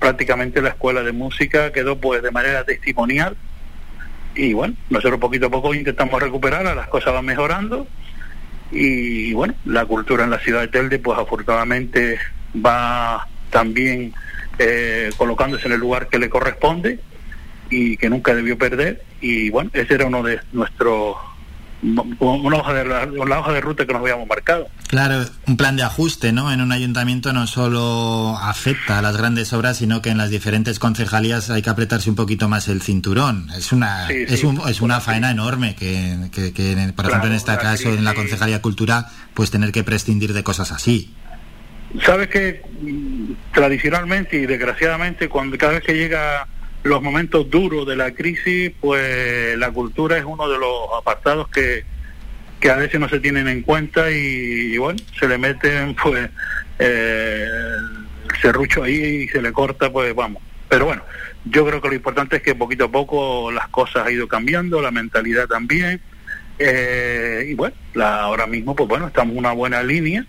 [0.00, 3.36] prácticamente la escuela de música, quedó pues de manera testimonial.
[4.34, 7.86] Y bueno, nosotros poquito a poco intentamos recuperar, las cosas van mejorando.
[8.72, 12.18] Y bueno, la cultura en la ciudad de Telde, pues afortunadamente
[12.54, 14.12] va también
[14.58, 17.00] eh, colocándose en el lugar que le corresponde
[17.70, 19.02] y que nunca debió perder.
[19.20, 21.16] Y bueno, ese era uno de nuestros
[21.80, 24.68] una hoja de la, hoja de ruta que nos habíamos marcado.
[24.88, 26.52] Claro, un plan de ajuste, ¿no?
[26.52, 30.78] En un ayuntamiento no solo afecta a las grandes obras, sino que en las diferentes
[30.78, 33.50] concejalías hay que apretarse un poquito más el cinturón.
[33.56, 37.90] Es una es, un, es una faena enorme que, que, por ejemplo, en este caso,
[37.90, 41.14] en la concejalía cultura, pues tener que prescindir de cosas así.
[42.04, 42.62] Sabes que
[43.52, 46.46] tradicionalmente y desgraciadamente cuando cada vez que llega
[46.82, 51.84] los momentos duros de la crisis, pues la cultura es uno de los apartados que,
[52.60, 56.28] que a veces no se tienen en cuenta y, bueno, se le meten pues
[56.78, 57.46] eh,
[58.28, 60.42] el serrucho ahí y se le corta, pues vamos.
[60.68, 61.02] Pero bueno,
[61.46, 64.82] yo creo que lo importante es que poquito a poco las cosas han ido cambiando,
[64.82, 66.02] la mentalidad también.
[66.58, 70.26] Eh, y bueno, la, ahora mismo pues bueno, estamos en una buena línea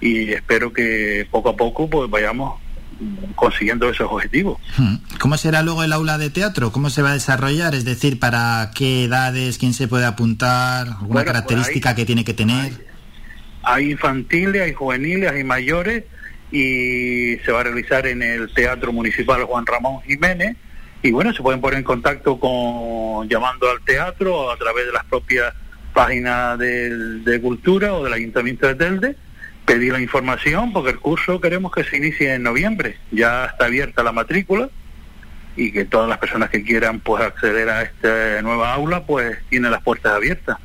[0.00, 2.60] y espero que poco a poco pues vayamos
[3.34, 4.58] consiguiendo esos objetivos.
[4.76, 4.96] Hmm.
[5.18, 6.72] ¿Cómo será luego el aula de teatro?
[6.72, 7.74] ¿Cómo se va a desarrollar?
[7.74, 9.58] Es decir, ¿para qué edades?
[9.58, 10.88] ¿Quién se puede apuntar?
[10.88, 12.72] ¿Alguna pues característica que tiene que tener?
[13.62, 16.04] Hay, infantiles, hay juveniles, hay mayores
[16.52, 20.56] y se va a realizar en el Teatro Municipal Juan Ramón Jiménez
[21.02, 25.04] y bueno, se pueden poner en contacto con llamando al teatro a través de las
[25.04, 25.52] propias
[25.92, 26.90] páginas de,
[27.20, 29.16] de cultura o del Ayuntamiento de Telde
[29.66, 32.96] pedir la información porque el curso queremos que se inicie en noviembre.
[33.10, 34.70] Ya está abierta la matrícula
[35.56, 39.70] y que todas las personas que quieran pues acceder a esta nueva aula pues tienen
[39.70, 40.56] las puertas abiertas.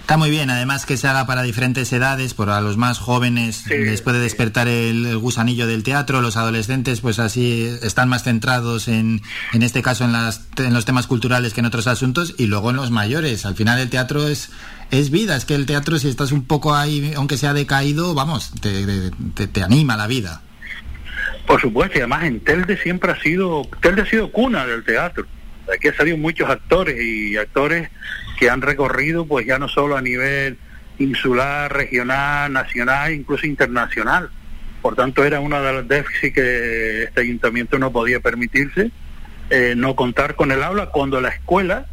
[0.00, 3.64] Está muy bien, además que se haga para diferentes edades, por a los más jóvenes
[3.68, 9.22] les puede despertar el, gusanillo del teatro, los adolescentes pues así están más centrados en,
[9.52, 12.70] en este caso en, las, en los temas culturales que en otros asuntos y luego
[12.70, 13.46] en los mayores.
[13.46, 14.50] Al final el teatro es
[14.90, 18.52] es vida, es que el teatro si estás un poco ahí, aunque sea decaído, vamos,
[18.60, 20.42] te, te, anima la vida.
[21.46, 25.26] Por supuesto, y además en Telde siempre ha sido, Telde ha sido cuna del teatro.
[25.72, 27.90] Aquí han salido muchos actores y actores
[28.38, 30.58] que han recorrido pues ya no solo a nivel
[30.98, 34.30] insular, regional, nacional, incluso internacional.
[34.82, 38.90] Por tanto, era uno de los déficits que este ayuntamiento no podía permitirse,
[39.50, 41.86] eh, no contar con el aula cuando la escuela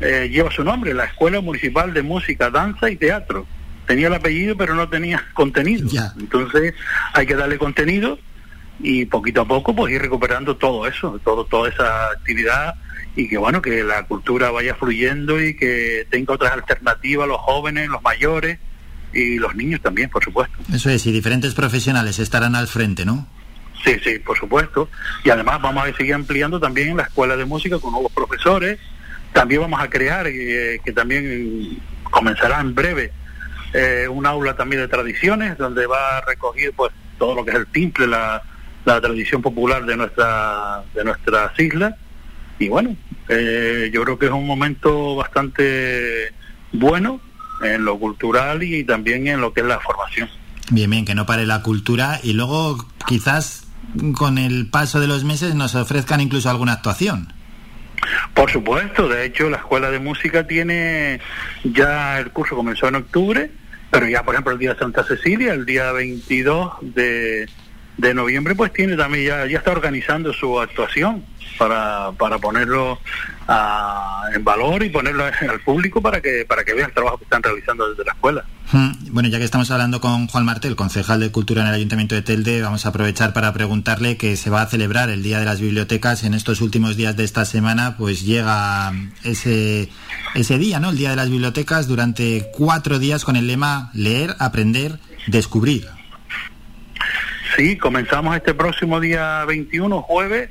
[0.00, 3.46] eh, lleva su nombre, la Escuela Municipal de Música, Danza y Teatro.
[3.86, 5.88] Tenía el apellido, pero no tenía contenido.
[6.18, 6.74] Entonces
[7.12, 8.18] hay que darle contenido
[8.80, 12.74] y poquito a poco pues ir recuperando todo eso, todo, toda esa actividad
[13.14, 17.88] y que bueno, que la cultura vaya fluyendo y que tenga otras alternativas los jóvenes,
[17.88, 18.58] los mayores
[19.14, 20.58] y los niños también, por supuesto.
[20.72, 23.26] Eso es, y diferentes profesionales estarán al frente, ¿no?
[23.82, 24.90] Sí, sí, por supuesto.
[25.24, 28.78] Y además vamos a seguir ampliando también la escuela de música con nuevos profesores,
[29.36, 33.12] también vamos a crear, eh, que también comenzará en breve,
[33.74, 37.56] eh, un aula también de tradiciones, donde va a recoger pues todo lo que es
[37.58, 38.42] el timple, la,
[38.86, 41.94] la tradición popular de nuestra de nuestras islas.
[42.58, 42.96] Y bueno
[43.28, 46.32] eh, yo creo que es un momento bastante
[46.72, 47.20] bueno
[47.62, 50.30] en lo cultural y también en lo que es la formación.
[50.70, 53.66] Bien bien que no pare la cultura y luego quizás
[54.16, 57.35] con el paso de los meses nos ofrezcan incluso alguna actuación
[58.34, 61.20] por supuesto, de hecho la escuela de música tiene
[61.64, 63.50] ya el curso comenzó en octubre,
[63.90, 67.48] pero ya por ejemplo el día de Santa Cecilia, el día 22 de,
[67.96, 71.24] de noviembre, pues tiene también ya, ya está organizando su actuación
[71.58, 72.98] para, para ponerlo
[74.34, 77.42] en valor y ponerlo al público para que para que vean el trabajo que están
[77.42, 78.44] realizando desde la escuela.
[78.72, 78.92] Hmm.
[79.10, 82.22] Bueno, ya que estamos hablando con Juan Martel, concejal de Cultura en el Ayuntamiento de
[82.22, 85.60] Telde, vamos a aprovechar para preguntarle que se va a celebrar el Día de las
[85.60, 88.92] Bibliotecas en estos últimos días de esta semana, pues llega
[89.22, 89.88] ese,
[90.34, 90.90] ese día, ¿no?
[90.90, 94.98] El Día de las Bibliotecas durante cuatro días con el lema Leer, Aprender,
[95.28, 95.86] Descubrir.
[97.56, 100.50] Sí, comenzamos este próximo día 21, jueves,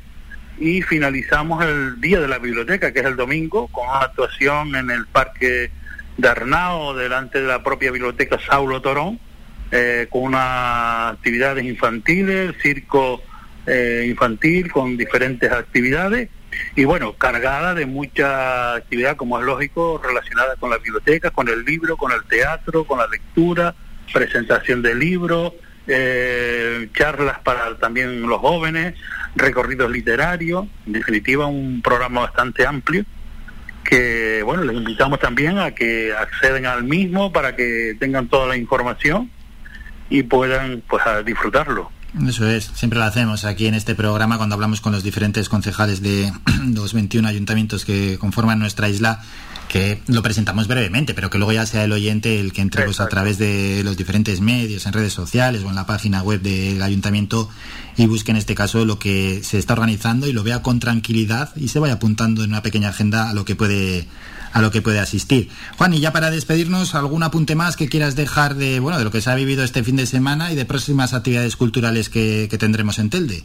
[0.57, 4.90] y finalizamos el día de la biblioteca, que es el domingo, con una actuación en
[4.90, 5.72] el Parque
[6.18, 9.19] de Arnao, delante de la propia biblioteca Saulo Torón,
[9.72, 13.22] eh, con unas actividades infantiles, circo
[13.65, 16.30] eh, infantil con diferentes actividades
[16.76, 21.65] y bueno, cargada de mucha actividad, como es lógico, relacionada con la biblioteca, con el
[21.65, 23.76] libro, con el teatro, con la lectura,
[24.14, 25.53] presentación de libros,
[25.88, 28.95] eh, charlas para también los jóvenes,
[29.36, 33.06] recorridos literarios, en definitiva un programa bastante amplio
[33.86, 38.57] que bueno, les invitamos también a que acceden al mismo para que tengan toda la
[38.57, 39.30] información
[40.10, 41.91] y puedan pues disfrutarlo.
[42.28, 46.02] Eso es, siempre lo hacemos aquí en este programa cuando hablamos con los diferentes concejales
[46.02, 46.32] de
[46.74, 49.22] los 21 ayuntamientos que conforman nuestra isla
[49.67, 52.99] que lo presentamos brevemente, pero que luego ya sea el oyente el que entre pues,
[52.99, 56.81] a través de los diferentes medios, en redes sociales o en la página web del
[56.81, 57.49] ayuntamiento
[57.97, 61.55] y busque en este caso lo que se está organizando y lo vea con tranquilidad
[61.55, 64.07] y se vaya apuntando en una pequeña agenda a lo que puede
[64.53, 65.49] a lo que puede asistir.
[65.77, 69.11] Juan, y ya para despedirnos, algún apunte más que quieras dejar de bueno de lo
[69.11, 72.97] que se ha vivido este fin de semana y de próximas actividades culturales que, tendremos
[72.99, 73.43] en Telde.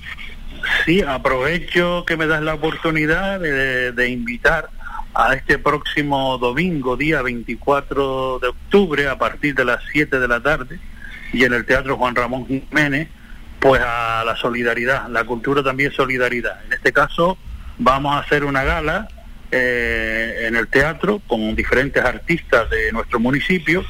[0.86, 4.70] Sí, aprovecho que me das la oportunidad de invitar
[5.15, 10.41] a este próximo domingo, día 24 de octubre, a partir de las 7 de la
[10.41, 10.78] tarde,
[11.32, 13.09] y en el Teatro Juan Ramón Jiménez,
[13.59, 15.09] pues a la solidaridad.
[15.09, 16.65] La cultura también solidaridad.
[16.65, 17.39] En este caso
[17.78, 19.09] vamos a hacer una gala
[19.51, 23.85] eh, en el teatro con diferentes artistas de nuestro municipio,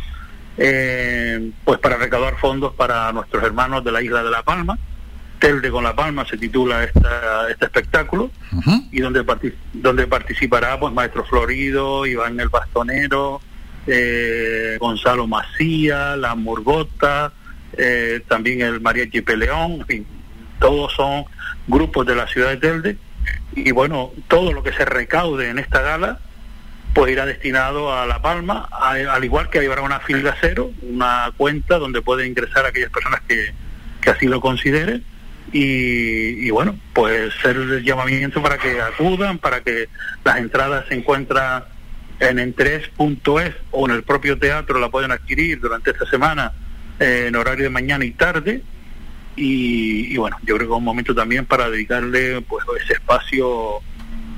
[0.56, 4.78] eh, pues para recaudar fondos para nuestros hermanos de la isla de La Palma
[5.40, 8.30] Telde con La Palma se titula este espectáculo
[8.92, 9.24] y donde,
[9.72, 13.40] donde participará pues Maestro Florido, Iván el Bastonero,
[13.86, 17.32] eh, Gonzalo Macía, La Murgota,
[17.76, 20.06] eh, también el Mariachi Peleón, en fin,
[20.60, 21.24] todos son
[21.66, 22.98] grupos de la ciudad de Telde.
[23.56, 26.20] Y bueno, todo lo que se recaude en esta gala
[26.92, 31.78] pues irá destinado a La Palma, al igual que habrá una fila cero, una cuenta
[31.78, 33.54] donde pueden ingresar aquellas personas que,
[34.02, 35.04] que así lo consideren
[35.52, 39.88] y, bueno, pues ser el llamamiento para que acudan, para que
[40.24, 41.64] las entradas se encuentran
[42.20, 46.52] en entres.es o en el propio teatro la pueden adquirir durante esta semana
[47.00, 48.62] eh, en horario de mañana y tarde.
[49.34, 53.80] Y, bueno, yo creo que es un momento también para dedicarle pues ese espacio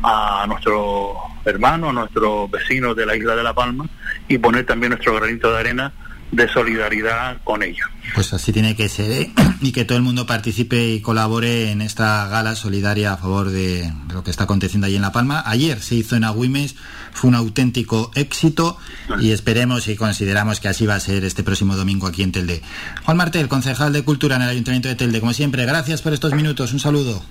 [0.03, 3.87] a nuestros hermanos, a nuestros vecinos de la isla de La Palma
[4.29, 5.93] y poner también nuestro granito de arena
[6.33, 7.87] de solidaridad con ellos.
[8.15, 9.33] Pues así tiene que ser ¿eh?
[9.61, 13.93] y que todo el mundo participe y colabore en esta gala solidaria a favor de
[14.13, 15.43] lo que está aconteciendo allí en La Palma.
[15.47, 16.75] Ayer se hizo en Agüimes,
[17.13, 18.79] fue un auténtico éxito
[19.21, 22.63] y esperemos y consideramos que así va a ser este próximo domingo aquí en Telde.
[23.05, 26.33] Juan Martel, concejal de Cultura en el Ayuntamiento de Telde, como siempre, gracias por estos
[26.33, 26.73] minutos.
[26.73, 27.23] Un saludo.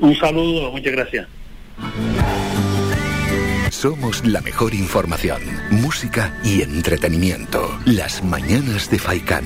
[0.00, 1.28] Un saludo, muchas gracias.
[3.76, 7.78] Somos la mejor información, música y entretenimiento.
[7.84, 9.44] Las mañanas de Faikán.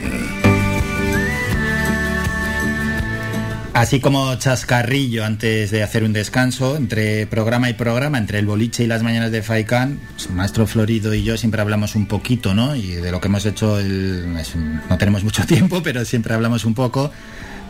[3.74, 8.84] Así como chascarrillo antes de hacer un descanso entre programa y programa, entre el boliche
[8.84, 12.76] y las mañanas de Faikán, pues, Maestro Florido y yo siempre hablamos un poquito, ¿no?
[12.76, 17.10] Y de lo que hemos hecho, no tenemos mucho tiempo, pero siempre hablamos un poco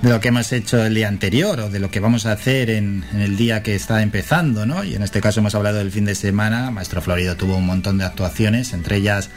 [0.02, 2.70] de lo que hemos hecho el día anterior o de lo que vamos a hacer
[2.70, 4.82] en, el día que está empezando, ¿no?
[4.82, 6.70] Y en este caso hemos hablado del fin de semana.
[6.70, 9.30] Maestro Florido tuvo un montón de actuaciones, entre ellas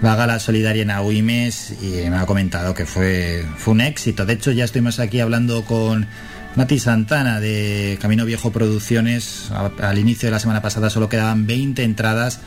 [0.00, 4.24] la gala solidaria en Agüimes y me ha comentado que fue, fue un éxito.
[4.24, 6.06] De hecho, ya estuvimos aquí hablando con
[6.56, 9.50] Nati Santana de Camino Viejo Producciones.
[9.80, 12.40] al inicio de la semana pasada solo quedaban 20 entradas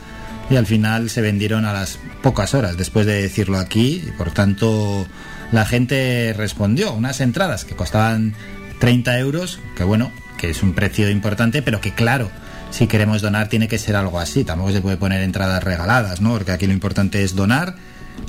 [0.50, 4.32] y al final se vendieron a las pocas horas después de decirlo aquí y por
[4.32, 5.08] tanto
[5.52, 6.94] la gente respondió.
[6.94, 8.34] Unas entradas que costaban
[8.80, 12.30] 30 euros, que bueno, que es un precio importante, pero que claro,
[12.70, 16.34] si queremos donar tiene que ser algo así, tampoco se puede poner entradas regaladas, ¿no?
[16.34, 17.76] Porque aquí lo importante es donar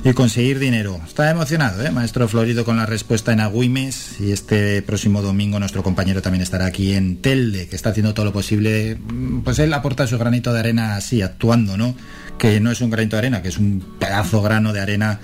[0.03, 0.99] y conseguir dinero.
[1.05, 1.89] Está emocionado, ¿eh?
[1.89, 6.67] Maestro Florido con la respuesta en Agüimes y este próximo domingo nuestro compañero también estará
[6.67, 8.97] aquí en Telde, que está haciendo todo lo posible.
[9.43, 11.95] Pues él aporta su granito de arena así, actuando, ¿no?
[12.37, 15.19] Que no es un granito de arena, que es un pedazo grano de arena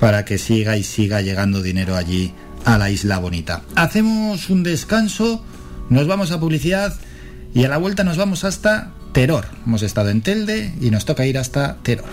[0.00, 2.32] para que siga y siga llegando dinero allí
[2.64, 3.62] a la isla bonita.
[3.76, 5.44] Hacemos un descanso,
[5.90, 6.94] nos vamos a publicidad
[7.54, 9.46] y a la vuelta nos vamos hasta Teror.
[9.66, 12.06] Hemos estado en Telde y nos toca ir hasta Teror.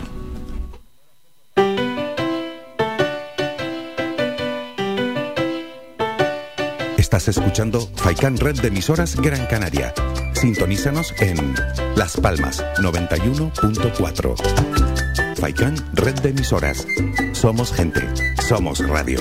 [6.97, 9.93] Estás escuchando Faikan Red de emisoras Gran Canaria.
[10.33, 11.55] Sintonízanos en
[11.95, 15.06] Las Palmas 91.4.
[15.39, 16.87] Faikan Red de emisoras.
[17.33, 18.01] Somos gente.
[18.47, 19.19] Somos radio.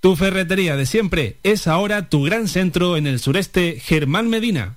[0.00, 4.76] Tu ferretería de siempre es ahora tu gran centro en el sureste Germán Medina.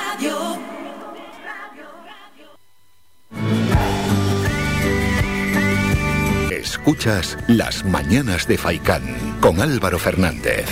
[6.81, 9.03] Escuchas Las Mañanas de Faicán
[9.39, 10.65] con Álvaro Fernández.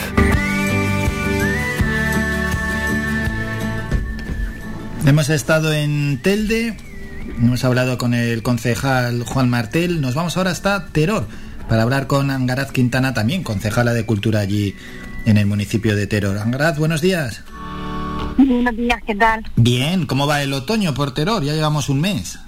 [5.06, 6.76] Hemos estado en Telde,
[7.38, 11.28] hemos hablado con el concejal Juan Martel, nos vamos ahora hasta Teror
[11.70, 14.74] para hablar con Angaraz Quintana también, concejala de Cultura allí
[15.28, 16.40] en el municipio de Teror.
[16.40, 17.44] Angaraz, buenos días.
[18.36, 19.46] Buenos días, ¿qué tal?
[19.58, 21.44] Bien, ¿cómo va el otoño por Teror?
[21.44, 22.40] Ya llevamos un mes.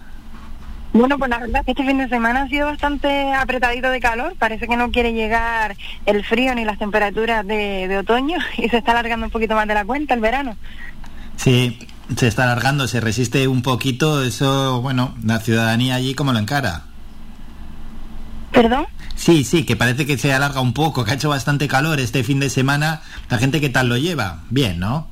[0.93, 3.99] Bueno, pues la verdad es que este fin de semana ha sido bastante apretadito de
[4.01, 4.35] calor.
[4.38, 8.77] Parece que no quiere llegar el frío ni las temperaturas de, de otoño y se
[8.77, 10.57] está alargando un poquito más de la cuenta el verano.
[11.38, 11.80] Sí,
[12.15, 16.84] se está alargando, se resiste un poquito, eso, bueno, la ciudadanía allí, ¿cómo lo encara?
[18.51, 18.85] ¿Perdón?
[19.15, 22.23] Sí, sí, que parece que se alarga un poco, que ha hecho bastante calor este
[22.23, 23.01] fin de semana.
[23.30, 24.41] ¿La gente qué tal lo lleva?
[24.49, 25.07] Bien, ¿no?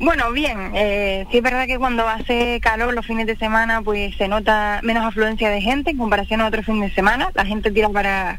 [0.00, 0.72] Bueno, bien.
[0.74, 4.80] Eh, sí es verdad que cuando hace calor los fines de semana, pues se nota
[4.82, 7.30] menos afluencia de gente en comparación a otros fines de semana.
[7.34, 8.38] La gente tira para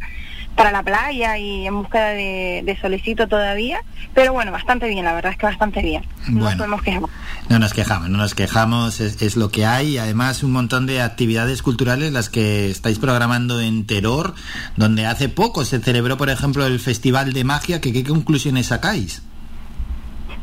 [0.56, 3.80] para la playa y en búsqueda de, solicito todavía.
[4.14, 6.04] Pero bueno, bastante bien, la verdad es que bastante bien.
[6.28, 7.10] No nos podemos.
[7.50, 9.98] No nos quejamos, no nos quejamos, es, lo que hay.
[9.98, 14.36] Además, un montón de actividades culturales las que estáis programando en Teror,
[14.76, 17.82] donde hace poco se celebró, por ejemplo, el Festival de Magia.
[17.82, 19.24] ¿Qué, qué conclusiones sacáis?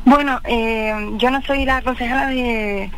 [0.08, 2.90] Bueno, eh, yo no soy la concejala de,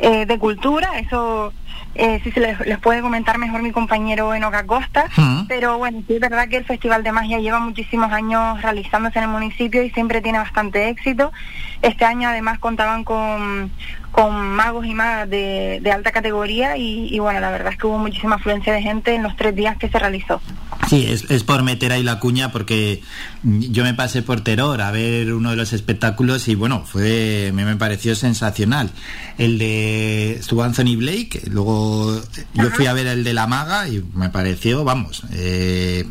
[0.00, 1.50] eh, de cultura, eso
[1.94, 5.06] eh, sí se les, puede comentar mejor mi compañero Enoca Costa,
[5.48, 9.24] pero bueno, sí es verdad que el Festival de Magia lleva muchísimos años realizándose en
[9.24, 11.32] el municipio y siempre tiene bastante éxito.
[11.80, 13.70] Este año además contaban con,
[14.18, 18.34] con magos y magas de, alta categoría y, bueno, la verdad es que hubo muchísima
[18.34, 20.40] afluencia de gente en los tres días que se realizó.
[20.88, 23.00] Sí, es, es por meter ahí la cuña porque
[23.44, 27.64] yo me pasé por Terror a ver uno de los espectáculos y bueno, fue me,
[27.64, 28.90] me pareció sensacional.
[29.36, 32.20] El de estuvo Anthony Blake, luego
[32.54, 36.06] yo fui a ver el de la maga y me pareció, vamos, eh,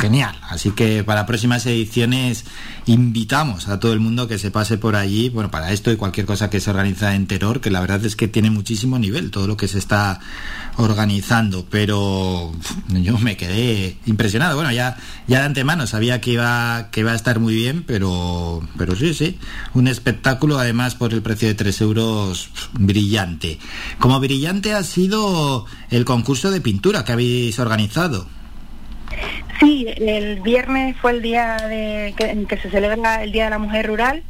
[0.00, 0.36] genial.
[0.48, 2.44] Así que para próximas ediciones
[2.86, 6.24] invitamos a todo el mundo que se pase por allí, bueno, para esto y cualquier
[6.24, 9.46] cosa que se organiza en Terror, que la verdad es que tiene muchísimo nivel todo
[9.46, 10.20] lo que se está
[10.76, 12.52] organizando, pero
[12.88, 14.56] yo me quedé impresionado.
[14.56, 14.96] Bueno, ya,
[15.26, 19.14] ya de antemano sabía que iba, que iba a estar muy bien, pero, pero sí,
[19.14, 19.38] sí,
[19.74, 23.58] un espectáculo además por el precio de 3 euros brillante.
[23.98, 28.26] Como brillante ha sido el concurso de pintura que habéis organizado.
[29.60, 33.86] Sí, el viernes fue el día de, que se celebra el Día de la Mujer
[33.86, 34.22] Rural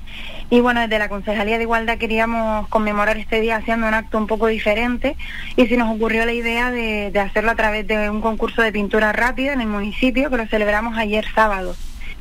[0.50, 4.26] y bueno, desde la Concejalía de Igualdad queríamos conmemorar este día haciendo un acto un
[4.26, 5.16] poco diferente
[5.56, 9.12] y se nos ocurrió la idea de, hacerlo a través de un concurso de pintura
[9.12, 11.76] rápida en el municipio que lo celebramos ayer sábado.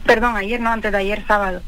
[0.05, 1.61] Perdón, ayer no, antes de ayer sábado.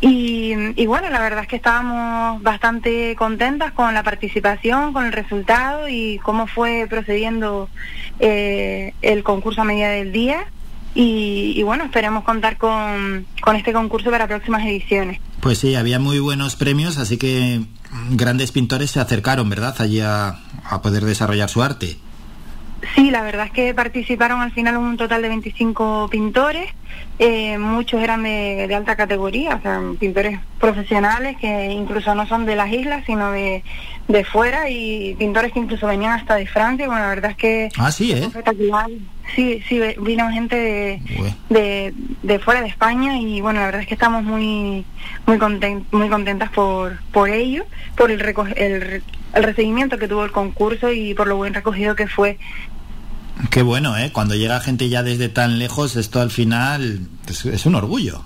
[0.00, 5.12] Y, y, bueno, la verdad es que estábamos bastante contentas con la participación, con el
[5.12, 7.68] resultado y cómo fue procediendo
[8.18, 10.44] eh, el concurso a medida del día.
[10.94, 15.20] Y, bueno, esperemos contar con, con este concurso para próximas ediciones.
[15.40, 17.62] Pues sí, había muy buenos premios, así que
[18.10, 21.96] grandes pintores se acercaron, ¿verdad?, allí a, a poder desarrollar su arte.
[22.94, 26.68] Sí, la verdad es que participaron al final un total de 25 pintores,
[27.18, 32.44] eh, muchos eran de, de, alta categoría, o sea, pintores profesionales que incluso no son
[32.44, 33.62] de las islas, sino de,
[34.08, 36.86] de fuera y pintores que incluso venían hasta de Francia.
[36.86, 38.28] Bueno, la verdad es que ah, sí, ¿eh?
[39.36, 41.00] Sí, sí, vino gente de,
[41.48, 44.84] de, de, fuera de España y bueno, la verdad es que estamos muy
[45.26, 47.64] muy content, muy contentas por por ello,
[47.96, 48.20] por el,
[48.56, 49.02] el
[49.34, 52.38] el recibimiento que tuvo el concurso y por lo buen recogido que fue.
[53.50, 54.10] Qué bueno, ¿eh?
[54.12, 58.22] Cuando llega gente ya desde tan lejos, esto al final es, un orgullo.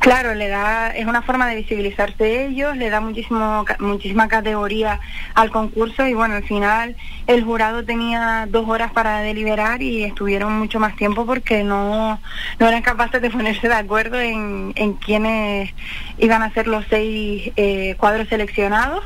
[0.00, 5.00] Claro, le da, es una forma de visibilizarse ellos, le da muchísimo, muchísima categoría
[5.34, 6.94] al concurso y bueno, al final
[7.26, 12.20] el jurado tenía dos horas para deliberar y estuvieron mucho más tiempo porque no,
[12.60, 15.74] no eran capaces de ponerse de acuerdo en, en quiénes
[16.18, 19.02] iban a ser los seis eh, cuadros seleccionados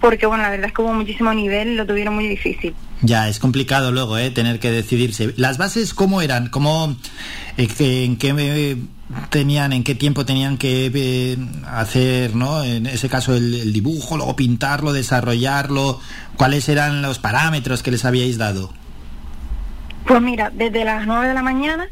[0.00, 2.74] porque bueno, la verdad es que hubo muchísimo nivel, lo tuvieron muy difícil.
[3.02, 4.30] Ya, es complicado luego, ¿eh?
[4.30, 5.34] Tener que decidirse.
[5.36, 6.48] ¿Las bases cómo eran?
[6.48, 6.96] ¿Cómo,
[7.56, 8.78] eh, en qué
[9.28, 12.62] tenían, en qué tiempo tenían que eh, hacer, ¿no?
[12.62, 15.98] En ese caso el, dibujo, luego pintarlo, desarrollarlo.
[16.36, 18.72] ¿Cuáles eran los parámetros que les habíais dado?
[20.06, 21.88] Pues mira, desde las 9 de la mañana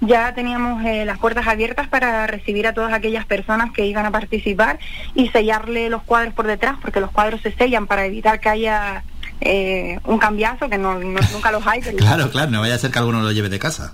[0.00, 4.10] ya teníamos eh, las puertas abiertas para recibir a todas aquellas personas que iban a
[4.10, 4.78] participar
[5.14, 9.04] y sellarle los cuadros por detrás, porque los cuadros se sellan para evitar que haya
[9.40, 11.80] eh, un cambiazo, que no, nunca los hay.
[11.80, 13.92] claro, claro, no vaya a ser que alguno lo lleve de casa.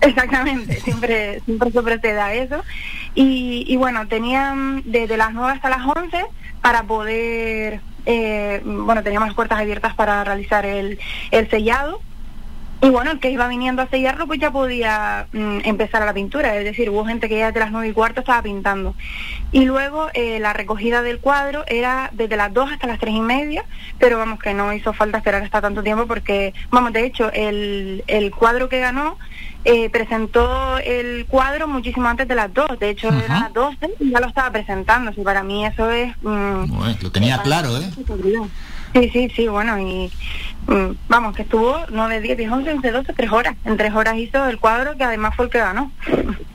[0.00, 2.62] Exactamente, siempre, siempre se procede eso.
[3.14, 6.24] Y, y bueno, tenían desde las 9 hasta las 11
[6.62, 10.98] para poder, eh, bueno, teníamos las puertas abiertas para realizar el,
[11.30, 12.00] el sellado
[12.82, 16.14] y bueno, el que iba viniendo a sellarlo pues ya podía mm, empezar a la
[16.14, 18.94] pintura, es decir, hubo gente que ya desde las nueve y cuarto estaba pintando.
[19.52, 23.20] Y luego eh, la recogida del cuadro era desde las dos hasta las tres y
[23.20, 23.64] media,
[23.98, 28.02] pero vamos que no hizo falta esperar hasta tanto tiempo porque, vamos, de hecho, el,
[28.06, 29.18] el cuadro que ganó
[29.64, 34.10] eh, presentó el cuadro muchísimo antes de las dos, de hecho era las dos y
[34.10, 36.16] ya lo estaba presentando, así para mí eso es...
[36.22, 36.64] Mm,
[37.02, 37.90] lo tenía claro, ¿eh?
[38.92, 40.10] Sí, sí, sí, bueno, y
[40.66, 43.56] mm, vamos, que estuvo 9, 10, 10, 11, 11, 12, 3 horas.
[43.64, 45.92] En 3 horas hizo el cuadro que además fue el que ganó.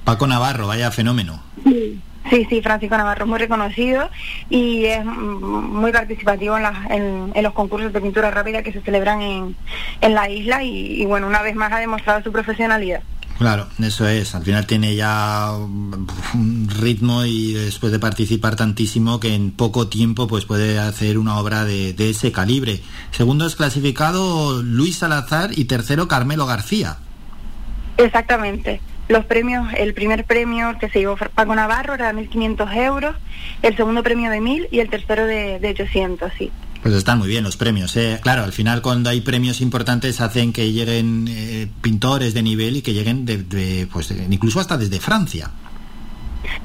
[0.03, 1.41] Paco Navarro, vaya fenómeno.
[1.63, 4.09] Sí, Sí, sí, Francisco Navarro es muy reconocido
[4.49, 9.21] y es muy participativo en, las, en, los concursos de pintura rápida que se celebran
[9.21, 9.55] en,
[10.01, 13.03] en la isla y, y, bueno, una vez más ha demostrado su profesionalidad.
[13.37, 14.33] Claro, eso es.
[14.33, 20.27] Al final tiene ya un ritmo y después de participar tantísimo que en poco tiempo
[20.27, 22.81] pues puede hacer una obra de, de ese calibre.
[23.11, 26.97] Segundo es clasificado Luis Salazar y tercero Carmelo García.
[27.97, 33.15] Exactamente los premios, el primer premio que se llevó Paco Navarro era de 1.500 euros,
[33.61, 36.51] el segundo premio de 1.000 y el tercero de, de 800, sí.
[36.85, 37.97] Pues están muy bien los premios.
[37.97, 38.19] ¿eh?
[38.21, 42.83] Claro, al final cuando hay premios importantes hacen que lleguen eh, pintores de nivel y
[42.83, 45.49] que lleguen de, pues incluso hasta desde Francia.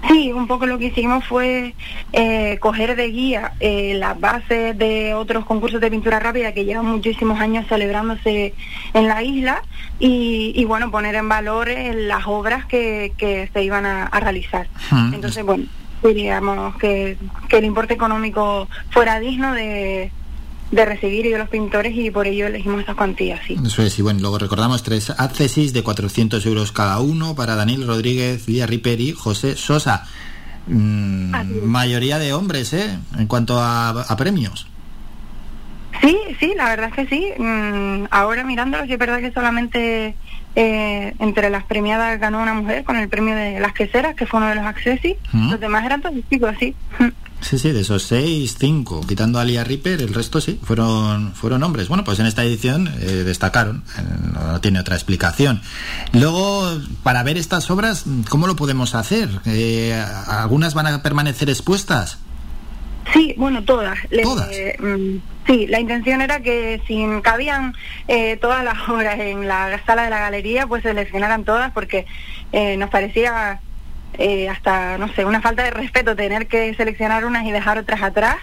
[0.09, 1.75] Sí, un poco lo que hicimos fue
[2.13, 6.87] eh, coger de guía eh, las bases de otros concursos de pintura rápida que llevan
[6.87, 8.55] muchísimos años celebrándose
[8.95, 9.63] en la isla
[9.99, 14.69] y, bueno, poner en valor las obras que, que se iban a, realizar.
[15.13, 15.65] Entonces, bueno,
[16.03, 17.17] diríamos que,
[17.49, 20.11] que el importe económico fuera digno de,
[20.71, 23.57] de recibir y de los pintores y por ello elegimos estas cuantías, sí.
[23.65, 27.87] Eso es, y bueno, luego recordamos tres accesis de 400 euros cada uno para Daniel
[27.87, 30.07] Rodríguez, Lía Ripper y José Sosa.
[30.67, 32.99] Mm, mayoría de hombres, ¿eh?
[33.19, 34.69] En cuanto a, premios.
[36.01, 37.27] Sí, sí, la verdad es que sí.
[37.37, 40.15] Mm, ahora mirándolo, sí es verdad que solamente
[40.55, 44.39] eh, entre las premiadas ganó una mujer con el premio de las queseras, que fue
[44.39, 45.17] uno de los accesis.
[45.33, 46.77] Los demás eran todos chicos, sí.
[47.41, 51.63] Sí, sí, de esos seis, cinco, quitando a Lia Ripper, el resto sí, fueron, fueron
[51.63, 51.89] hombres.
[51.89, 54.03] Bueno, pues en esta edición eh, destacaron, eh,
[54.33, 55.63] no, tiene otra explicación.
[56.13, 56.71] Luego,
[57.03, 59.29] para ver estas obras, ¿cómo lo podemos hacer?
[59.47, 62.19] Eh, ¿Algunas van a permanecer expuestas?
[63.15, 63.99] Sí, bueno, todas.
[64.23, 64.51] ¿Todas?
[64.79, 67.75] Mm, sí, la intención era que si cabían
[68.41, 72.07] todas las obras en la sala de la galería, pues seleccionaran todas porque
[72.53, 73.61] nos parecía
[74.21, 78.03] eh, hasta, no sé, una falta de respeto tener que seleccionar unas y dejar otras
[78.03, 78.37] atrás.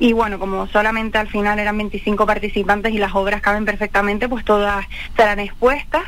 [0.00, 4.44] Y bueno, como solamente al final eran 25 participantes y las obras caben perfectamente, pues
[4.44, 6.04] todas serán expuestas.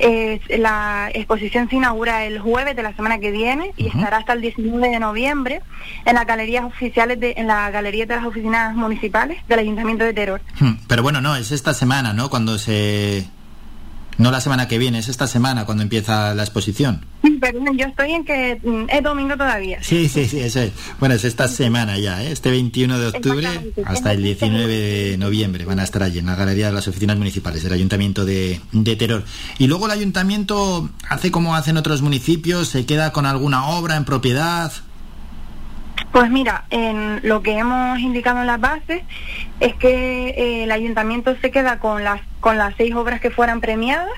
[0.00, 4.34] Eh, la exposición se inaugura el jueves de la semana que viene y estará hasta
[4.34, 5.62] el 19 de noviembre
[6.04, 10.12] en las galerías oficiales de, en la galería de las oficinas municipales del Ayuntamiento de
[10.12, 10.42] Teror.
[10.60, 12.28] Hmm, pero bueno, no, es esta semana, ¿no?
[12.28, 13.26] Cuando se
[14.18, 17.06] no la semana que viene, es esta semana cuando empieza la exposición.
[17.22, 17.40] Sí,
[17.76, 19.82] yo estoy en que mm, es domingo todavía.
[19.82, 20.72] Sí, sí, sí, eso es.
[20.98, 22.32] Bueno, es esta semana ya, ¿eh?
[22.32, 23.48] este 21 de octubre
[23.84, 27.16] hasta el 19 de noviembre van a estar allí en la Galería de las Oficinas
[27.16, 29.24] Municipales del Ayuntamiento de, de Teror.
[29.58, 34.04] Y luego el Ayuntamiento hace como hacen otros municipios, se queda con alguna obra en
[34.04, 34.72] propiedad.
[36.12, 39.02] Pues mira, en lo que hemos indicado en las bases
[39.60, 43.60] es que eh, el ayuntamiento se queda con las con las seis obras que fueran
[43.60, 44.08] premiadas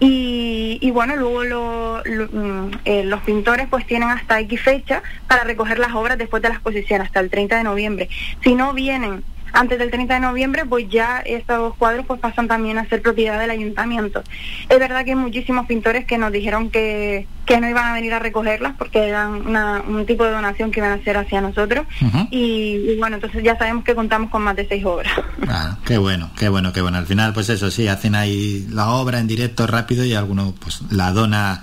[0.00, 5.94] y, bueno, luego mm, eh, los pintores pues tienen hasta X fecha para recoger las
[5.94, 8.08] obras después de la exposición, hasta el 30 de noviembre.
[8.42, 9.24] Si no vienen
[9.54, 13.38] antes del 30 de noviembre, pues ya estos cuadros pues pasan también a ser propiedad
[13.38, 14.22] del ayuntamiento.
[14.68, 18.12] Es verdad que hay muchísimos pintores que nos dijeron que, que no iban a venir
[18.14, 19.46] a recogerlas porque eran
[19.86, 21.86] un tipo de donación que iban a hacer hacia nosotros
[22.30, 25.12] y, bueno, entonces ya sabemos que contamos con más de seis obras.
[25.48, 26.98] Ah, qué bueno, qué bueno, qué bueno.
[26.98, 30.82] Al final, pues eso, sí, hacen ahí la obra en directo rápido y alguno pues
[30.90, 31.62] la dona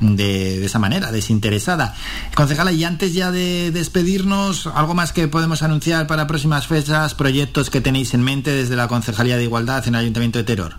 [0.00, 1.94] de, de esa manera, desinteresada.
[2.34, 7.29] Concejala, y antes ya de despedirnos, ¿algo más que podemos anunciar para próximas fechas, proyectos
[7.70, 10.74] que tenéis en mente desde la Concejalía de Igualdad en el Ayuntamiento de Teror?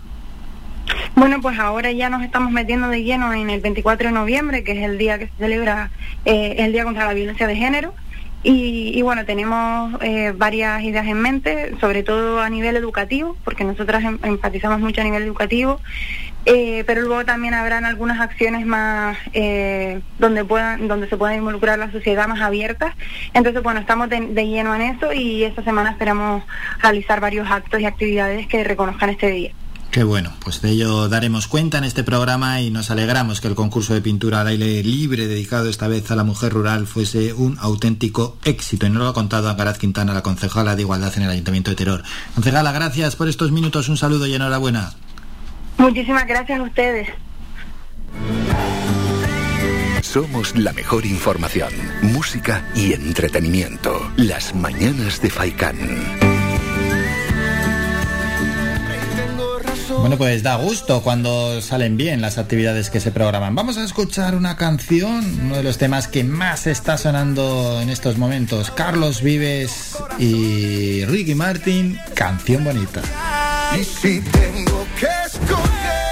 [1.14, 4.72] Bueno, pues ahora ya nos estamos metiendo de lleno en el 24 de noviembre, que
[4.72, 5.90] es el día que se celebra
[6.26, 7.94] eh, el Día contra la Violencia de Género.
[8.44, 14.02] Y, bueno, tenemos eh, varias ideas en mente, sobre todo a nivel educativo, porque nosotras
[14.24, 15.80] enfatizamos mucho a nivel educativo,
[16.44, 19.16] eh, pero luego también habrán algunas acciones más
[20.18, 22.94] donde puedan, donde se pueda involucrar la sociedad más abiertas.
[23.34, 26.42] Entonces, bueno, estamos de, de, lleno en eso y esta semana esperamos
[26.80, 29.52] realizar varios actos y actividades que reconozcan este día.
[29.92, 33.54] Qué bueno, pues de ello daremos cuenta en este programa y nos alegramos que el
[33.54, 37.58] concurso de pintura al aire libre dedicado esta vez a la mujer rural fuese un
[37.60, 38.86] auténtico éxito.
[38.86, 41.76] Y nos lo ha contado Angaraz Quintana, la concejala de Igualdad en el Ayuntamiento de
[41.76, 42.02] Teror.
[42.34, 44.94] Concejala, gracias por estos minutos, un saludo y enhorabuena.
[45.82, 47.08] Muchísimas gracias a ustedes.
[50.00, 54.12] Somos la mejor información, música y entretenimiento.
[54.16, 55.76] Las mañanas de Faikán.
[59.98, 63.56] Bueno, pues da gusto cuando salen bien las actividades que se programan.
[63.56, 68.18] Vamos a escuchar una canción, uno de los temas que más está sonando en estos
[68.18, 68.70] momentos.
[68.70, 73.02] Carlos Vives y Ricky Martin, canción bonita.
[73.76, 75.06] Y si tengo que
[75.56, 76.11] me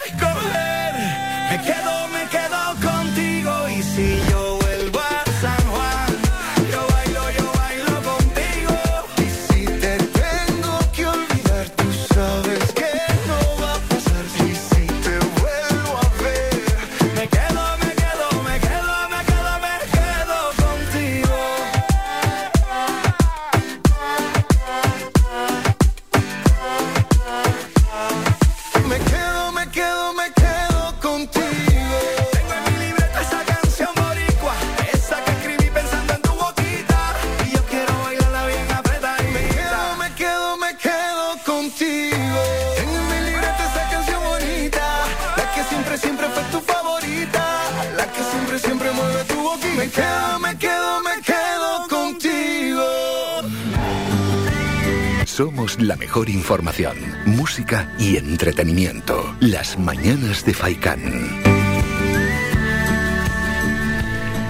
[55.41, 56.95] Somos la mejor información,
[57.25, 59.35] música y entretenimiento.
[59.39, 61.01] Las mañanas de Faikán.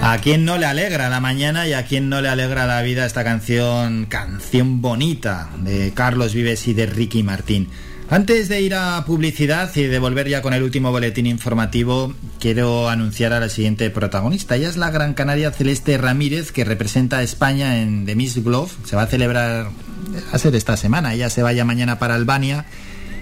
[0.02, 3.06] ¿A quién no le alegra la mañana y a quién no le alegra la vida
[3.06, 7.70] esta canción, canción bonita de Carlos Vives y de Ricky Martín?
[8.10, 12.90] Antes de ir a publicidad y de volver ya con el último boletín informativo, quiero
[12.90, 14.56] anunciar a la siguiente protagonista.
[14.56, 18.70] Ella es la gran canaria Celeste Ramírez, que representa a España en The Miss Glove.
[18.84, 19.70] Se va a celebrar,
[20.14, 21.14] va a ser esta semana.
[21.14, 22.64] Ella se vaya mañana para Albania.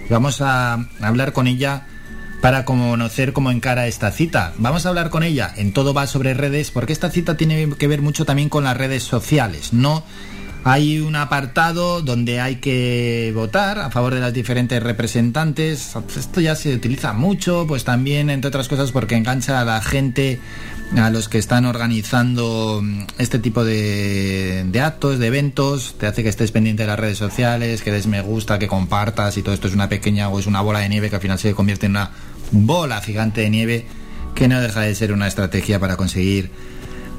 [0.09, 1.85] Vamos a hablar con ella
[2.41, 4.53] para conocer cómo encara esta cita.
[4.57, 7.87] Vamos a hablar con ella en Todo va sobre redes, porque esta cita tiene que
[7.87, 10.03] ver mucho también con las redes sociales, ¿no?
[10.63, 15.95] Hay un apartado donde hay que votar a favor de las diferentes representantes.
[16.15, 20.39] Esto ya se utiliza mucho, pues también, entre otras cosas, porque engancha a la gente,
[20.95, 25.95] a los que están organizando mm, este tipo de, de actos, de eventos.
[25.97, 29.37] Te hace que estés pendiente de las redes sociales, que des me gusta, que compartas
[29.37, 31.39] y todo esto es una pequeña o es una bola de nieve que al final
[31.39, 32.11] se convierte en una
[32.51, 33.85] bola gigante de nieve
[34.35, 36.51] que no deja de ser una estrategia para conseguir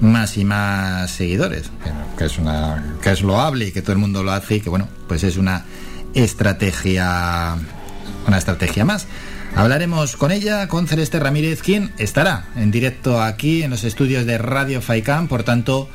[0.02, 1.70] más y más seguidores,
[2.18, 4.68] que- es una que es loable y que todo el mundo lo hace y que
[4.68, 5.64] bueno, pues es una
[6.14, 7.56] estrategia
[8.26, 9.06] una estrategia más.
[9.56, 14.38] Hablaremos con ella, con Celeste Ramírez, quien estará en directo aquí en los estudios de
[14.38, 15.88] Radio Faicán, por tanto,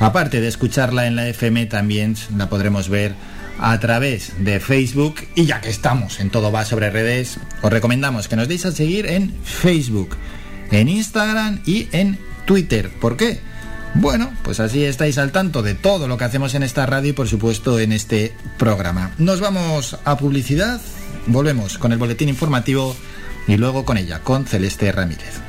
[0.00, 3.14] aparte de escucharla en la FM, también la podremos ver
[3.60, 5.16] a través de Facebook.
[5.36, 8.72] Y ya que estamos en todo va sobre redes, os recomendamos que nos deis a
[8.72, 10.16] seguir en Facebook,
[10.72, 12.90] en Instagram y en Twitter.
[13.00, 13.38] ¿Por qué?
[13.94, 17.14] Bueno, pues así estáis al tanto de todo lo que hacemos en esta radio y
[17.14, 19.12] por supuesto en este programa.
[19.18, 20.80] Nos vamos a publicidad,
[21.26, 22.96] volvemos con el boletín informativo
[23.46, 25.40] y luego con ella, con Celeste Ramírez.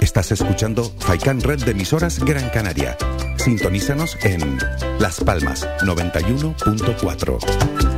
[0.00, 2.96] Estás escuchando Faikan Red de emisoras Gran Canaria.
[3.36, 4.58] Sintonízanos en
[4.98, 7.97] Las Palmas 91.4.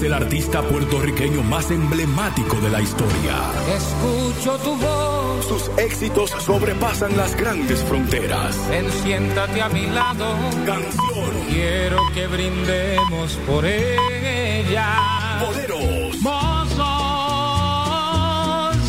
[0.00, 3.34] Es el artista puertorriqueño más emblemático de la historia.
[3.74, 5.44] Escucho tu voz.
[5.46, 8.56] Sus éxitos sobrepasan las grandes fronteras.
[8.70, 10.36] Ven, siéntate a mi lado.
[10.64, 11.30] Canción.
[11.48, 15.40] Quiero que brindemos por ella.
[15.40, 16.20] Poderos.
[16.20, 16.90] Mozo,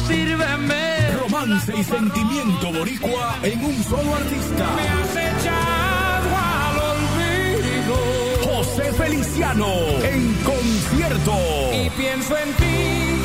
[0.08, 1.12] sírveme.
[1.22, 4.66] Romance y sentimiento boricua en un solo artista.
[4.76, 5.31] Me has
[8.94, 9.68] Feliciano
[10.04, 11.34] en concierto.
[11.74, 13.22] Y pienso en ti,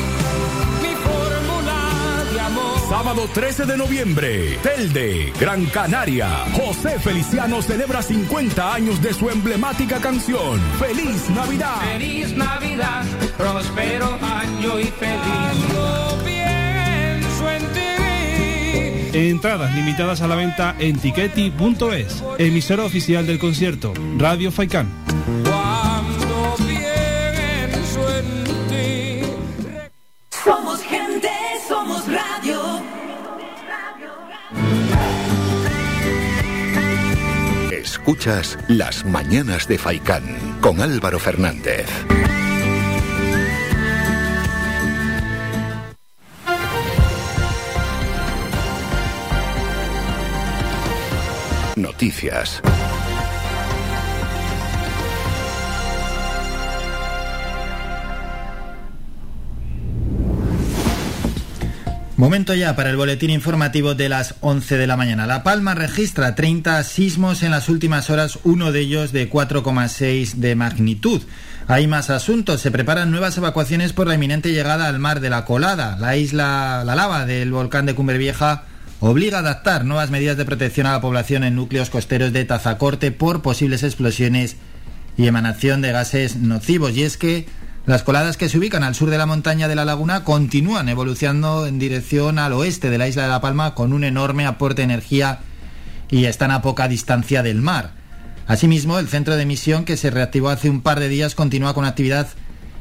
[0.81, 2.79] mi fórmula de amor.
[2.89, 6.29] Sábado 13 de noviembre, Telde, Gran Canaria.
[6.53, 10.59] José Feliciano celebra 50 años de su emblemática canción.
[10.79, 11.81] ¡Feliz Navidad!
[11.93, 13.03] Feliz Navidad,
[13.37, 15.73] próspero año y feliz.
[15.73, 17.96] Yo pienso en ti.
[19.13, 22.23] Entradas limitadas a la venta en tiqueti.es.
[22.37, 24.87] Emisora oficial del concierto, Radio Faikán.
[30.43, 31.29] Somos gente,
[31.67, 32.61] somos radio.
[37.71, 40.23] Escuchas Las Mañanas de Faicán
[40.61, 41.87] con Álvaro Fernández.
[51.77, 52.61] Noticias.
[62.17, 65.27] Momento ya para el boletín informativo de las 11 de la mañana.
[65.27, 70.55] La Palma registra 30 sismos en las últimas horas, uno de ellos de 4,6 de
[70.55, 71.21] magnitud.
[71.67, 72.59] Hay más asuntos.
[72.59, 75.95] Se preparan nuevas evacuaciones por la inminente llegada al mar de la Colada.
[75.99, 78.63] La isla, la lava del volcán de Cumbre Vieja
[78.99, 83.11] obliga a adaptar nuevas medidas de protección a la población en núcleos costeros de Tazacorte
[83.11, 84.57] por posibles explosiones
[85.17, 86.95] y emanación de gases nocivos.
[86.95, 87.45] Y es que
[87.85, 91.67] las coladas que se ubican al sur de la montaña de la laguna continúan evolucionando
[91.67, 94.85] en dirección al oeste de la isla de La Palma con un enorme aporte de
[94.85, 95.39] energía
[96.09, 97.91] y están a poca distancia del mar.
[98.47, 101.85] Asimismo, el centro de emisión que se reactivó hace un par de días continúa con
[101.85, 102.27] actividad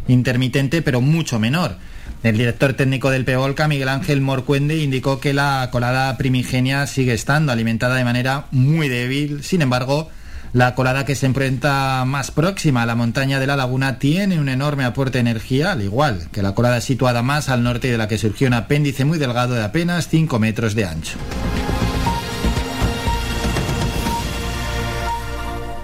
[0.09, 1.77] intermitente pero mucho menor.
[2.23, 7.53] El director técnico del Peolca, Miguel Ángel Morcuende, indicó que la colada primigenia sigue estando
[7.53, 9.45] alimentada de manera muy débil.
[9.45, 10.11] Sin embargo,
[10.53, 14.49] la colada que se enfrenta más próxima a la montaña de la laguna tiene un
[14.49, 18.09] enorme aporte de energía, al igual que la colada situada más al norte de la
[18.09, 21.19] que surgió un apéndice muy delgado de apenas 5 metros de ancho.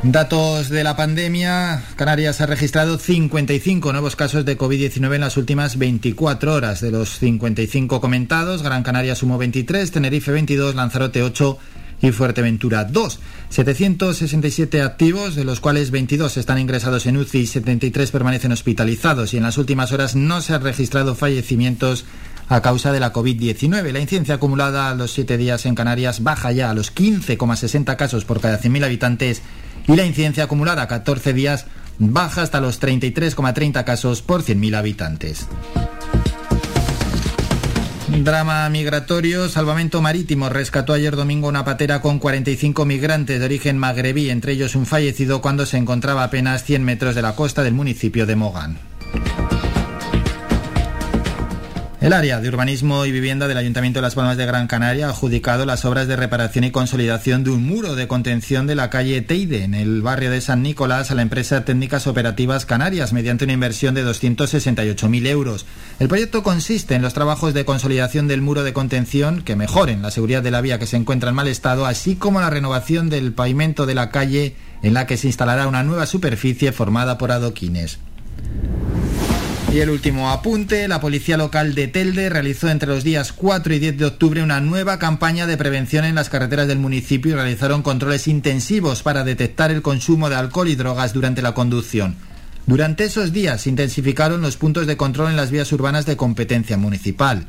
[0.03, 1.85] Datos de la pandemia.
[1.95, 6.81] Canarias ha registrado 55 nuevos casos de COVID-19 en las últimas 24 horas.
[6.81, 11.57] De los 55 comentados, Gran Canaria sumó 23, Tenerife 22, Lanzarote 8
[12.03, 13.21] y Fuerteventura 2.
[13.49, 19.33] 767 activos, de los cuales 22 están ingresados en UCI y 73 permanecen hospitalizados.
[19.35, 22.07] Y en las últimas horas no se han registrado fallecimientos
[22.49, 23.93] a causa de la COVID-19.
[23.93, 28.25] La incidencia acumulada a los 7 días en Canarias baja ya a los 15,60 casos
[28.25, 29.43] por cada 100.000 habitantes
[29.87, 31.67] y la incidencia acumulada a 14 días
[31.99, 35.47] baja hasta los 33,30 casos por 100.000 habitantes.
[38.09, 39.49] Drama migratorio.
[39.49, 44.75] Salvamento Marítimo rescató ayer domingo una patera con 45 migrantes de origen magrebí, entre ellos
[44.75, 48.79] un fallecido cuando se encontraba apenas 100 metros de la costa del municipio de Mogán.
[52.03, 55.11] El área de urbanismo y vivienda del Ayuntamiento de Las Palmas de Gran Canaria ha
[55.11, 59.23] adjudicado las obras de reparación y consolidación de un muro de contención de la calle
[59.23, 63.53] Teide en el barrio de San Nicolás a la empresa Técnicas Operativas Canarias mediante una
[63.53, 65.65] inversión de 268.000 euros.
[66.01, 70.11] El proyecto consiste en los trabajos de consolidación del muro de contención que mejoren la
[70.11, 73.33] seguridad de la vía que se encuentra en mal estado, así como la renovación del
[73.33, 78.01] pavimento de la calle en la que se instalará una nueva superficie formada por adoquines.
[79.73, 83.79] Y el último apunte, la policía local de Telde realizó entre los días 4 y
[83.79, 87.81] 10 de octubre una nueva campaña de prevención en las carreteras del municipio y realizaron
[87.83, 92.17] controles intensivos para detectar el consumo de alcohol y drogas durante la conducción.
[92.67, 97.47] Durante esos días intensificaron los puntos de control en las vías urbanas de competencia municipal.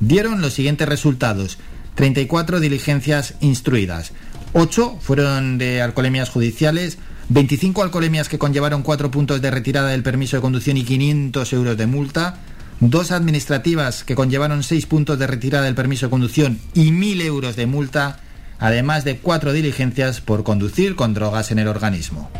[0.00, 1.58] Dieron los siguientes resultados.
[1.94, 4.12] 34 diligencias instruidas.
[4.54, 6.96] 8 fueron de alcoholemias judiciales,
[7.28, 11.76] 25 alcoholemias que conllevaron 4 puntos de retirada del permiso de conducción y 500 euros
[11.76, 12.38] de multa,
[12.80, 17.56] dos administrativas que conllevaron seis puntos de retirada del permiso de conducción y mil euros
[17.56, 18.20] de multa,
[18.58, 22.30] además de cuatro diligencias por conducir con drogas en el organismo.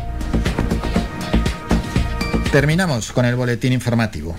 [2.51, 4.35] Terminamos con el boletín informativo.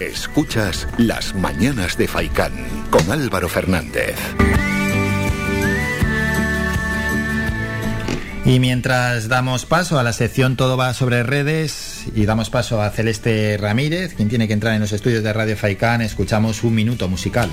[0.00, 2.52] Escuchas Las Mañanas de Faicán
[2.90, 4.16] con Álvaro Fernández.
[8.46, 12.90] Y mientras damos paso a la sección Todo va sobre redes y damos paso a
[12.90, 17.08] Celeste Ramírez, quien tiene que entrar en los estudios de Radio Faicán, escuchamos un minuto
[17.08, 17.48] musical.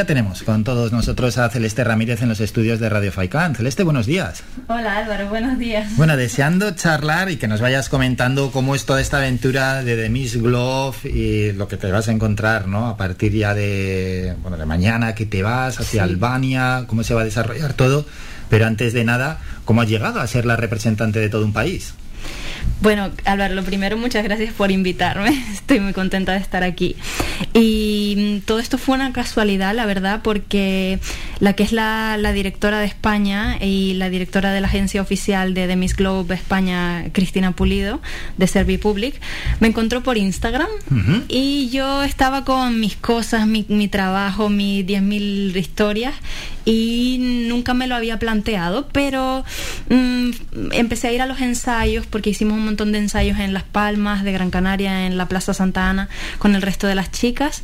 [0.00, 3.54] Ya tenemos con todos nosotros a Celeste Ramírez en los estudios de Radio Faicán.
[3.54, 4.42] Celeste, buenos días.
[4.66, 5.94] Hola Álvaro, buenos días.
[5.98, 10.08] Bueno, deseando charlar y que nos vayas comentando cómo es toda esta aventura de The
[10.08, 12.86] Miss Glove y lo que te vas a encontrar, ¿no?
[12.86, 16.10] A partir ya de, bueno, de mañana que te vas hacia Sí.
[16.10, 18.06] Albania, cómo se va a desarrollar todo.
[18.48, 21.92] Pero antes de nada, ¿cómo has llegado a ser la representante de todo un país?
[22.80, 25.30] Bueno, Álvaro, lo primero, muchas gracias por invitarme.
[25.52, 26.96] Estoy muy contenta de estar aquí.
[27.54, 30.98] Y mm, todo esto fue una casualidad, la verdad, porque
[31.38, 35.54] la que es la, la directora de España y la directora de la agencia oficial
[35.54, 38.00] de The Miss Globe España, Cristina Pulido,
[38.36, 39.20] de Servipublic,
[39.60, 40.68] me encontró por Instagram
[41.28, 46.14] y yo estaba con mis cosas, mi, mi trabajo, mis 10.000 historias
[46.64, 49.44] y nunca me lo había planteado, pero
[49.88, 50.30] mm,
[50.72, 54.24] empecé a ir a los ensayos porque hicimos un montón de ensayos en Las Palmas
[54.24, 56.08] de Gran Canaria, en la Plaza Santa Ana,
[56.38, 57.62] con el resto de las chicas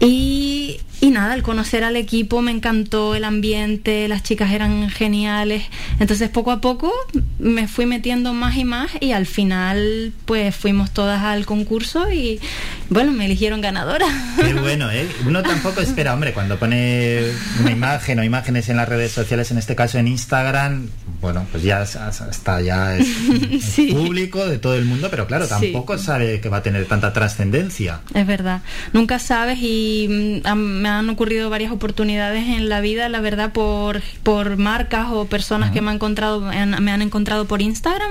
[0.00, 5.64] y, y nada, al conocer al equipo me encantó el ambiente, las chicas eran geniales,
[5.98, 6.92] entonces poco a poco
[7.38, 12.40] me fui metiendo más y más y al final pues fuimos todas al concurso y
[12.88, 14.06] bueno, me eligieron ganadora.
[14.36, 15.08] Qué bueno, ¿eh?
[15.26, 17.22] Uno tampoco espera, hombre, cuando pone
[17.60, 20.88] una imagen o imágenes en las redes sociales, en este caso en Instagram,
[21.22, 23.06] bueno, pues ya está ya es,
[23.50, 23.92] es Sí.
[23.92, 25.50] público de todo el mundo, pero claro, Sí.
[25.50, 28.00] tampoco sabe que va a tener tanta trascendencia.
[28.12, 28.60] Es verdad,
[28.92, 30.08] nunca sabes y
[30.42, 35.06] mm, han- me han ocurrido varias oportunidades en la vida, la verdad, por, por marcas
[35.10, 38.10] o personas que me han encontrado, me han, encontrado por Instagram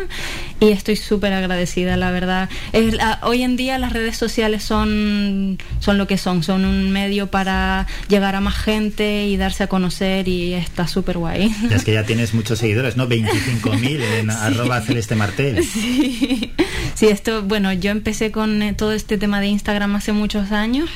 [0.60, 2.50] y estoy súper agradecida, la verdad.
[2.72, 6.92] Es la- hoy en día las redes sociales son, son lo que son, son un
[6.92, 11.54] medio para llegar a más gente y darse a conocer y está súper guay.
[11.72, 13.01] Es que ya tienes muchos seguidores, ¿no?
[13.08, 15.64] 25.000 en arroba celeste martel.
[15.72, 16.52] Sí,
[16.96, 20.90] sí, esto, bueno, yo empecé con eh, todo este tema de Instagram hace muchos años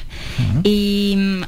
[0.64, 1.42] y mm,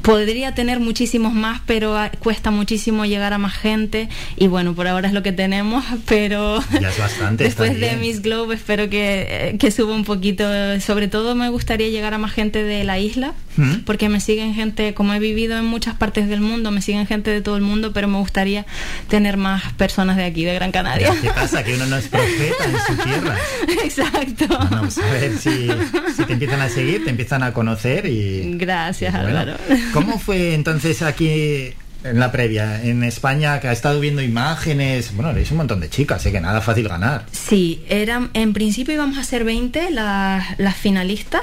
[0.00, 4.88] podría tener muchísimos más, pero ah, cuesta muchísimo llegar a más gente y bueno, por
[4.88, 7.44] ahora es lo que tenemos, pero Ya es bastante.
[7.44, 7.96] después de.
[7.96, 10.44] Miss Globe espero que, eh, que suba un poquito.
[10.80, 13.80] Sobre todo me gustaría llegar a más gente de la isla, ¿Mm?
[13.84, 17.30] porque me siguen gente, como he vivido en muchas partes del mundo, me siguen gente
[17.30, 18.64] de todo el mundo, pero me gustaría
[19.08, 21.14] tener más personas de aquí, de Gran Canaria.
[21.20, 21.62] ¿Qué pasa?
[21.62, 23.36] Que uno no es profeta en su tierra.
[23.84, 24.46] Exacto.
[24.70, 25.68] Vamos a ver si,
[26.16, 28.56] si te empiezan a seguir, te empiezan a conocer y...
[28.56, 29.56] Gracias, Bueno, Álvaro.
[29.92, 31.74] ¿Cómo fue entonces aquí
[32.04, 35.14] en la previa, en España, que ha estado viendo imágenes?
[35.14, 36.32] Bueno, eres un montón de chicas, ¿eh?
[36.32, 37.26] que nada fácil ganar.
[37.32, 41.42] Sí, eran, en principio íbamos a ser 20 las, las finalistas.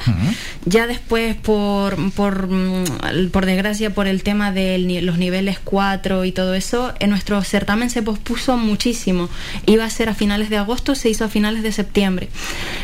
[0.65, 6.31] Ya después, por, por, mm, por desgracia, por el tema de los niveles 4 y
[6.31, 9.29] todo eso, en nuestro certamen se pospuso muchísimo.
[9.65, 12.29] Iba a ser a finales de agosto, se hizo a finales de septiembre.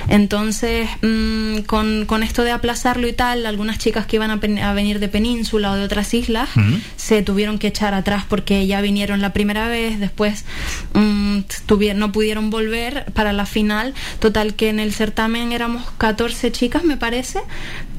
[0.08, 4.74] Entonces, mm, con, con esto de aplazarlo y tal, algunas chicas que iban a, a
[4.74, 6.50] venir de península o de otras islas
[6.96, 10.46] se tuvieron que echar atrás porque ya vinieron la primera vez, después
[10.94, 13.94] mm, tuvi- no pudieron volver para la final.
[14.20, 17.40] Total que en el certamen éramos 14 chicas, me parece.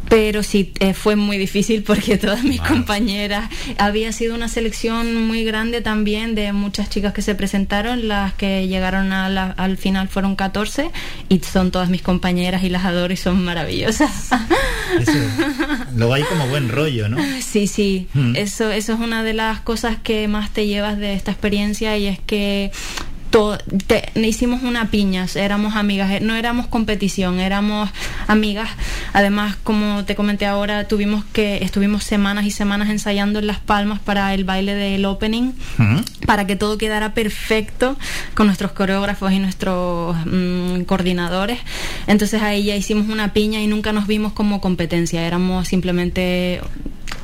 [0.08, 5.44] Pero sí, eh, fue muy difícil porque todas mis compañeras, había sido una selección muy
[5.44, 10.08] grande también de muchas chicas que se presentaron, las que llegaron a la- al final
[10.08, 10.90] fueron 14
[11.28, 14.30] y son todas mis compañeras y las adoro y son maravillosas.
[15.96, 17.16] Luego hay como buen rollo, ¿no?
[17.40, 18.36] Sí, sí, Mm.
[18.36, 22.06] eso, eso es una de las cosas que más te llevas de esta experiencia y
[22.06, 22.70] es que
[23.30, 27.90] to- te- hicimos una piña, éramos amigas, eh, no éramos competición, éramos
[28.26, 28.68] amigas.
[29.12, 33.98] Además, como te comenté ahora, tuvimos que estuvimos semanas y semanas ensayando en Las Palmas
[34.00, 35.52] para el baile del opening
[36.26, 37.96] para que todo quedara perfecto
[38.34, 41.58] con nuestros coreógrafos y nuestros mm, coordinadores.
[42.06, 46.60] Entonces ahí ya hicimos una piña y nunca nos vimos como competencia, éramos simplemente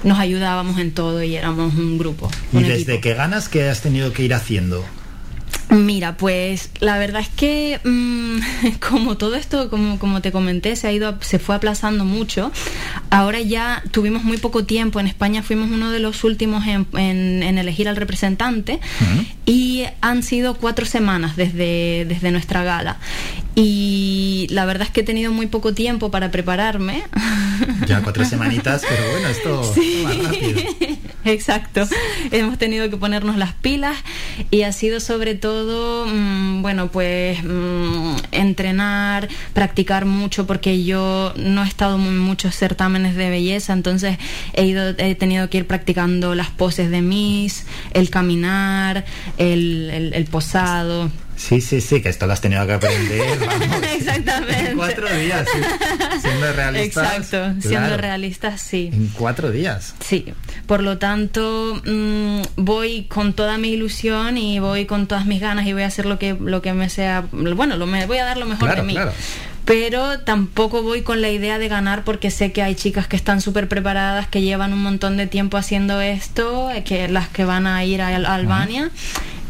[0.05, 2.31] nos ayudábamos en todo y éramos un grupo.
[2.53, 3.01] Y un desde equipo.
[3.01, 4.85] que ganas, ¿qué has tenido que ir haciendo?
[5.73, 8.39] Mira, pues la verdad es que mm,
[8.89, 12.53] como todo esto, como, como te comenté, se ha ido, se fue aplazando mucho.
[13.11, 15.01] Ahora ya tuvimos muy poco tiempo.
[15.01, 18.81] En España fuimos uno de los últimos en, en- en elegir al representante
[19.47, 22.99] y han sido cuatro semanas desde, desde nuestra gala.
[23.55, 27.03] Y la verdad es que he tenido muy poco tiempo para prepararme.
[27.87, 30.05] Ya cuatro semanitas, pero bueno, esto Sí.
[30.05, 30.61] va rápido.
[31.25, 31.87] Exacto.
[32.33, 33.97] Hemos tenido que ponernos las pilas
[34.51, 41.63] y ha sido sobre todo, mm, bueno, pues mm, entrenar, practicar mucho porque yo no
[41.63, 44.19] he estado en muchos certámenes de belleza, entonces
[44.55, 49.05] he ido, he tenido que ir practicando las poses de Miss, el caminar,
[49.39, 51.11] el, el- el posado.
[51.49, 53.39] Sí, sí, sí, que esto lo has tenido que aprender.
[53.47, 53.83] vamos.
[53.95, 54.71] Exactamente.
[54.71, 55.59] En cuatro días, sí.
[56.21, 57.05] siendo realistas.
[57.17, 58.91] Exacto, siendo realistas, sí.
[58.93, 59.95] En cuatro días.
[60.01, 60.33] Sí,
[60.67, 65.67] por lo tanto mm, voy con toda mi ilusión y voy con todas mis ganas
[65.67, 68.25] y voy a hacer lo que lo que me sea, bueno, lo me voy a
[68.25, 68.95] dar lo mejor Claro, de mí.
[68.95, 69.13] claro.
[69.65, 73.41] Pero tampoco voy con la idea de ganar porque sé que hay chicas que están
[73.41, 77.67] súper preparadas, que llevan un montón de tiempo haciendo esto, eh, que las que van
[77.69, 78.91] a ir a Albania.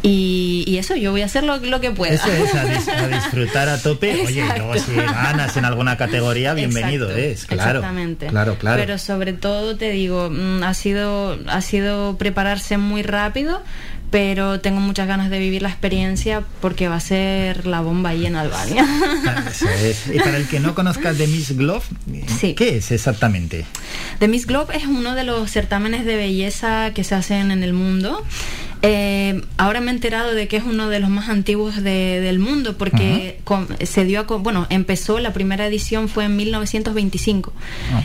[0.05, 2.13] Y, y eso, yo voy a hacer lo, lo que pueda.
[2.13, 4.23] Eso es, a, dis- a disfrutar a tope.
[4.25, 7.79] Oye, luego si ganas en alguna categoría, bienvenido Exacto, es, claro.
[7.79, 8.27] Exactamente.
[8.27, 8.81] Claro, claro.
[8.81, 13.63] Pero sobre todo te digo, mm, ha sido ha sido prepararse muy rápido,
[14.11, 18.25] pero tengo muchas ganas de vivir la experiencia porque va a ser la bomba ahí
[18.25, 18.85] en Albania.
[19.49, 20.07] Eso es.
[20.13, 21.85] Y para el que no conozca de Miss Glove,
[22.57, 23.65] ¿qué es exactamente?
[24.19, 27.71] The Miss Globe es uno de los certámenes de belleza que se hacen en el
[27.71, 28.21] mundo.
[28.85, 32.37] Eh, ahora me he enterado de que es uno de los más antiguos de- del
[32.37, 37.53] mundo porque con- se dio a, bueno, empezó la primera edición fue en 1925.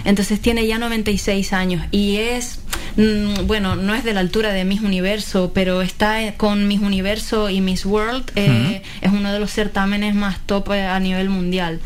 [0.04, 2.60] Entonces tiene ya 96 años y es
[2.96, 6.80] mm, bueno, no es de la altura de Miss Universo, pero está eh, con Miss
[6.80, 11.28] Universo y Miss World eh, es uno de los certámenes más top eh, a nivel
[11.28, 11.80] mundial.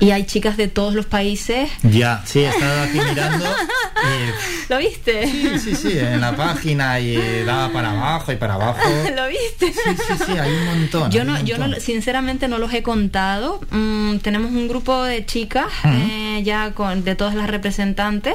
[0.00, 1.70] Y hay chicas de todos los países.
[1.82, 3.44] Ya, sí, he estado aquí mirando.
[4.68, 5.26] ¿Lo viste?
[5.26, 8.78] sí, sí, sí, en la página y daba para abajo y para abajo.
[9.16, 9.72] ¿Lo viste?
[9.72, 11.10] Sí, sí, sí, hay un montón.
[11.10, 13.60] Yo no, yo no, sinceramente no los he contado.
[13.70, 18.34] Mm, tenemos un grupo de chicas eh, ya con, de todas las representantes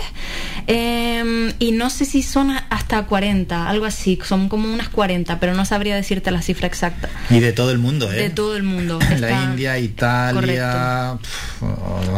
[0.67, 4.19] eh, y no sé si son hasta 40, algo así.
[4.24, 7.09] Son como unas 40, pero no sabría decirte la cifra exacta.
[7.30, 8.16] Y de todo el mundo, ¿eh?
[8.16, 9.00] De todo el mundo.
[9.19, 11.17] la India, Italia.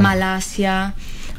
[0.01, 0.93] Malasia,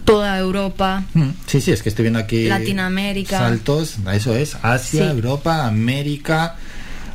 [0.04, 1.02] toda Europa.
[1.14, 2.44] Mm, Sí, sí, es que estoy viendo aquí.
[2.48, 3.38] Latinoamérica.
[3.38, 4.56] Saltos, eso es.
[4.62, 5.08] Asia, Sí.
[5.10, 6.56] Europa, América.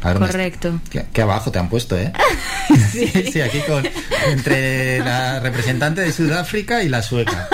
[0.02, 0.80] Correcto.
[0.90, 2.12] Qué, qué abajo te han puesto, ¿eh?
[2.92, 3.08] sí.
[3.34, 3.88] sí, aquí con
[4.32, 7.48] entre la representante de Sudáfrica y la sueca.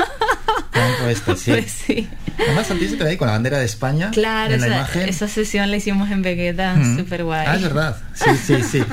[0.77, 1.51] Te han puesto, sí.
[1.51, 2.07] Pues sí.
[2.39, 4.67] Además, a ti se te ve ahí con la bandera de España Claro, en la
[4.67, 5.09] esa, imagen.
[5.09, 6.97] esa sesión la hicimos en Vegeta, Mm.
[6.97, 7.45] súper guay.
[7.49, 7.97] Ah, es verdad.
[8.13, 8.83] Sí, sí, sí.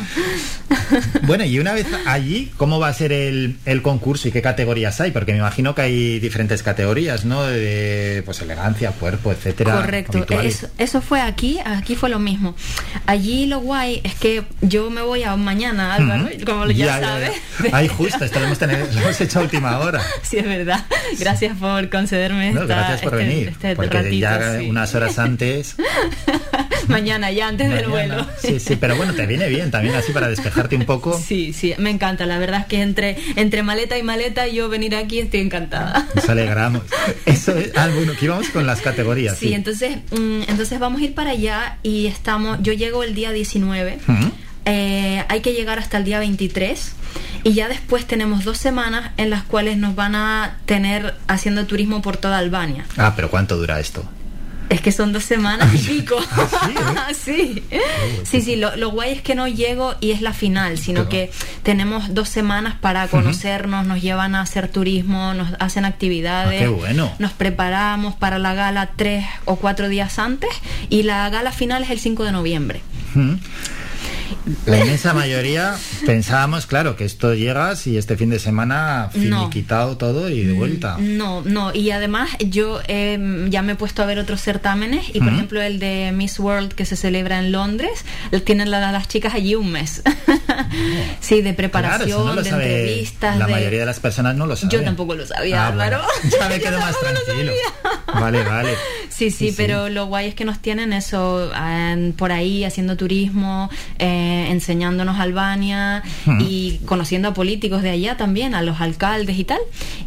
[1.23, 5.01] bueno, y una vez allí, ¿cómo va a ser el, el concurso y qué categorías
[5.01, 5.11] hay?
[5.11, 7.43] Porque me imagino que hay diferentes categorías, ¿no?
[7.45, 9.77] De pues elegancia, cuerpo, etcétera.
[9.77, 12.55] Correcto, eso, eso fue aquí, aquí fue lo mismo.
[13.07, 16.45] Allí lo guay es que yo me voy a mañana, Álvaro, Ujú.
[16.47, 17.33] como ya, sabes.
[17.73, 20.01] Ay, justo, esto lo hemos, tenido- lo hemos hecho a última hora.
[20.23, 20.85] Sí, es verdad.
[21.19, 23.49] Gracias por concederme No, esta, gracias por este- venir.
[23.49, 24.69] este porque ratito, ya sí.
[24.71, 25.77] unas horas antes.
[26.89, 28.27] Mañana, ya antes del vuelo.
[28.39, 31.19] Sí, sí, pero bueno, te viene bien también así para despejarte un poco.
[31.19, 32.27] Sí, sí, me encanta.
[32.27, 36.07] La verdad es que entre, entre maleta y maleta, yo venir aquí estoy encantada.
[36.15, 36.83] Nos alegramos.
[37.25, 37.73] Eso es.
[37.75, 39.39] Ah, bueno, que íbamos con las categorías.
[39.39, 42.59] Sí, entonces, mm, entonces vamos a ir para allá y estamos.
[42.63, 43.99] Yo llego el día 19.
[44.07, 44.33] Ujú.
[44.67, 46.93] Eh, hay que llegar hasta el día 23
[47.43, 52.01] y ya después tenemos dos semanas en las cuales nos van a tener haciendo turismo
[52.03, 52.87] por toda Albania.
[52.97, 54.05] Ah, pero ¿cuánto dura esto?
[54.71, 56.17] Es que son dos semanas y pico.
[56.97, 57.63] Ah, sí,
[58.25, 61.31] sí, sí, lo, lo guay es que no llego y es la final, sino que
[61.63, 66.63] tenemos dos semanas para conocernos, nos llevan a hacer turismo, nos hacen actividades.
[66.63, 67.13] Ah, qué bueno.
[67.19, 70.51] Nos preparamos para la gala tres o cuatro días antes
[70.89, 72.81] y la gala final es el 5 de noviembre.
[73.15, 73.37] Ujú.
[74.67, 75.75] La inmensa mayoría
[76.05, 79.21] pensábamos, claro, que esto llegas y este fin de semana No.
[79.49, 80.97] finiquitado todo y de vuelta.
[81.01, 85.21] No, no, y además yo eh, ya me he puesto a ver otros certámenes y
[85.21, 88.05] por ejemplo el de Miss World que se celebra en Londres,
[88.45, 90.03] tienen la- las chicas allí un mes.
[91.21, 93.39] sí, de Claro, preparación, eso no de sabe- entrevistas.
[93.39, 94.71] La de- mayoría de las personas no lo saben.
[94.79, 96.03] Yo tampoco lo sabía, Ah, Álvaro.
[96.23, 96.37] bueno.
[96.41, 97.53] Ya me quedo más tranquilo.
[98.13, 98.71] Vale, vale.
[99.15, 101.53] Sí, sí, pero lo guay es que nos tienen eso
[102.17, 103.71] por ahí haciendo turismo,
[104.01, 106.03] eh, enseñándonos Albania
[106.41, 109.61] y conociendo a políticos de allá también, a los alcaldes y tal.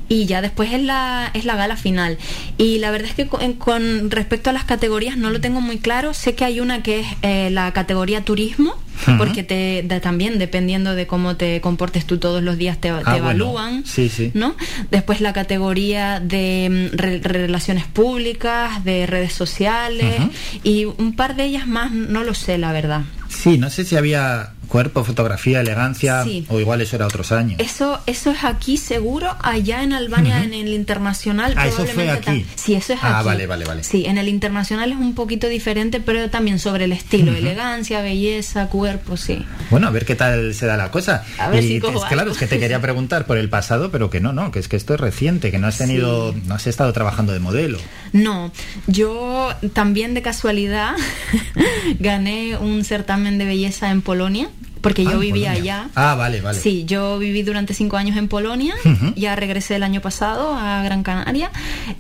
[0.10, 2.18] Y ya después es la, es la gala final.
[2.58, 5.78] Y la verdad es que con, con respecto a las categorías no lo tengo muy
[5.78, 6.14] claro.
[6.14, 8.76] Sé que hay una que es eh, la categoría turismo.
[9.18, 12.94] Porque te da también, dependiendo de cómo te comportes tú todos los días, te, te
[12.96, 13.18] Ah, bueno.
[13.18, 13.86] evalúan.
[13.86, 14.32] Sí, sí.
[14.34, 14.56] ¿no?
[14.92, 20.16] Después la categoría de mm, re- relaciones públicas, de redes sociales
[20.64, 23.02] y un par de ellas más, no lo sé, la verdad.
[23.30, 26.46] Sí, no sé si había cuerpo, fotografía, elegancia, Sí.
[26.50, 27.60] o igual eso era otros años.
[27.60, 30.46] Eso, eso es aquí seguro, allá en Albania, Ujú.
[30.46, 31.54] en el internacional.
[31.58, 32.46] Ah, eso fue aquí.
[32.56, 33.26] Sí, eso es Ah, aquí.
[33.28, 33.84] vale, vale, vale.
[33.84, 37.40] Sí, en el internacional es un poquito diferente, pero también sobre el estilo, Ujú.
[37.40, 39.46] elegancia, belleza, cuerpo, sí.
[39.70, 41.24] Bueno, a ver qué tal se da la cosa.
[41.40, 42.32] A ver y si es cojo claro, algo.
[42.34, 44.76] es que te quería preguntar por el pasado, pero que no, no, que es que
[44.76, 47.78] esto es reciente, que no has tenido, no has estado trabajando de modelo.
[48.14, 48.52] No,
[48.88, 50.96] yo también de casualidad
[52.00, 54.50] gané un certamen de belleza en Polonia,
[54.82, 55.82] porque Ah, yo en vivía Polonia.
[55.82, 55.90] allá.
[55.96, 56.60] Ah, vale, vale.
[56.60, 58.76] Sí, yo viví durante cinco años en Polonia,
[59.16, 61.52] ya regresé el año pasado a Gran Canaria.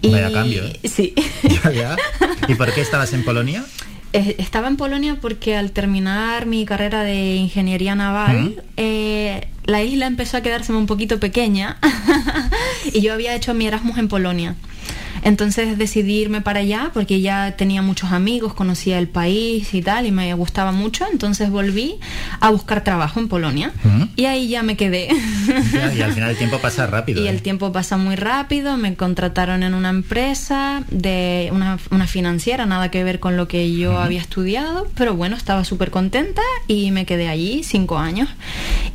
[0.01, 0.79] Y Vaya cambio, ¿eh?
[0.83, 1.13] Sí.
[1.63, 1.95] Ya, ya.
[2.47, 3.65] ¿Y por qué estabas en Polonia?
[4.13, 10.07] Eh, Estaba en Polonia porque al terminar mi carrera de ingeniería naval, eh, la isla
[10.07, 11.77] empezó a quedárseme un poquito pequeña
[12.93, 14.55] y yo había hecho mi Erasmus en Polonia.
[15.23, 20.05] Entonces decidí irme para allá porque ya tenía muchos amigos, conocía el país y tal,
[20.05, 21.05] y me gustaba mucho.
[21.11, 21.95] Entonces volví
[22.39, 23.73] a buscar trabajo en Polonia
[24.15, 25.09] y ahí ya me quedé.
[25.73, 27.07] Ya, y al final el tiempo pasa rápido.
[27.17, 27.29] Y ¿eh?
[27.29, 32.91] el tiempo pasa muy rápido, me contrataron en una empresa de una, una financiera, nada
[32.91, 37.05] que ver con lo que yo había estudiado, pero bueno, estaba súper contenta y me
[37.05, 38.29] quedé allí cinco años.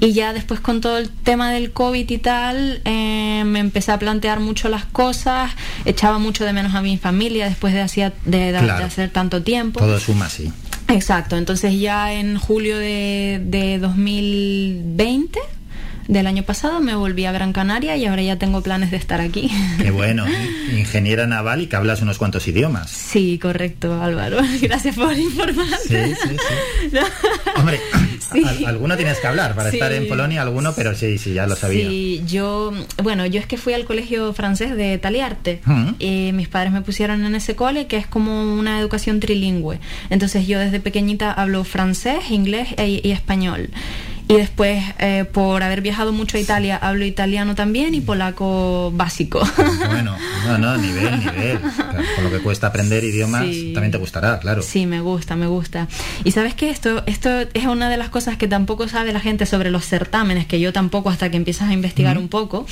[0.01, 3.99] Y ya después con todo el tema del COVID y tal, eh, me empecé a
[3.99, 5.53] plantear mucho las cosas,
[5.85, 8.79] echaba mucho de menos a mi familia después de, hacía, de, de- Claro.
[8.79, 9.81] de hacer tanto tiempo.
[9.81, 10.53] Todo suma, sí.
[10.89, 15.39] Exacto, entonces ya en julio de, de 2020
[16.09, 19.21] del año pasado me volví a Gran Canaria y ahora ya tengo planes de estar
[19.21, 19.51] aquí.
[19.79, 20.27] Qué bueno.
[20.77, 22.91] Ingeniera naval y que hablas unos cuantos idiomas.
[22.91, 24.39] Sí, correcto, Álvaro.
[24.61, 25.77] Gracias por informarme.
[25.87, 25.97] Sí,
[26.29, 26.37] sí,
[26.91, 26.97] sí.
[27.57, 27.81] Hombre,
[28.45, 29.77] al- alguno tienes que hablar para Sí.
[29.77, 31.89] estar en Polonia, alguno, pero sí, sí, ya lo sabía.
[31.89, 35.95] Sí, yo, bueno, yo es que fui al colegio francés de Taliarte Ujú.
[35.99, 39.79] y mis padres me pusieron en ese cole que es como una educación trilingüe.
[40.11, 43.71] Entonces yo desde pequeñita hablo francés, inglés e- y español.
[44.29, 49.43] Y después, eh, por haber viajado mucho a Italia, hablo italiano también y polaco básico.
[49.89, 51.59] Bueno, no, no, nivel, nivel.
[52.15, 53.73] Con lo que cuesta aprender idiomas, Sí.
[53.75, 54.63] también te gustará, claro.
[54.63, 55.89] Sí, me gusta, me gusta.
[56.25, 59.45] Y sabes que esto, esto es una de las cosas que tampoco sabe la gente
[59.45, 62.65] sobre los certámenes, que yo tampoco hasta que empiezas a investigar un poco.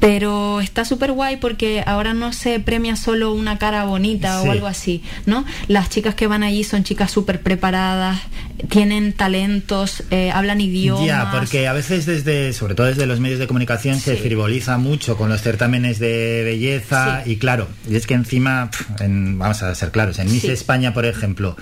[0.00, 4.48] Pero está súper guay porque ahora no se premia solo una cara bonita Sí.
[4.48, 5.44] o algo así, ¿no?
[5.68, 8.20] Las chicas que van allí son chicas súper preparadas,
[8.68, 11.06] tienen talentos, eh, hablan idiomas idiomas.
[11.06, 15.16] Ya, porque a veces desde, sobre todo desde los medios de comunicación, se frivoliza mucho
[15.16, 19.90] con los certámenes de belleza y claro, y es que encima, en- vamos a ser
[19.90, 20.44] claros, en Miss.
[20.44, 21.56] España, por ejemplo,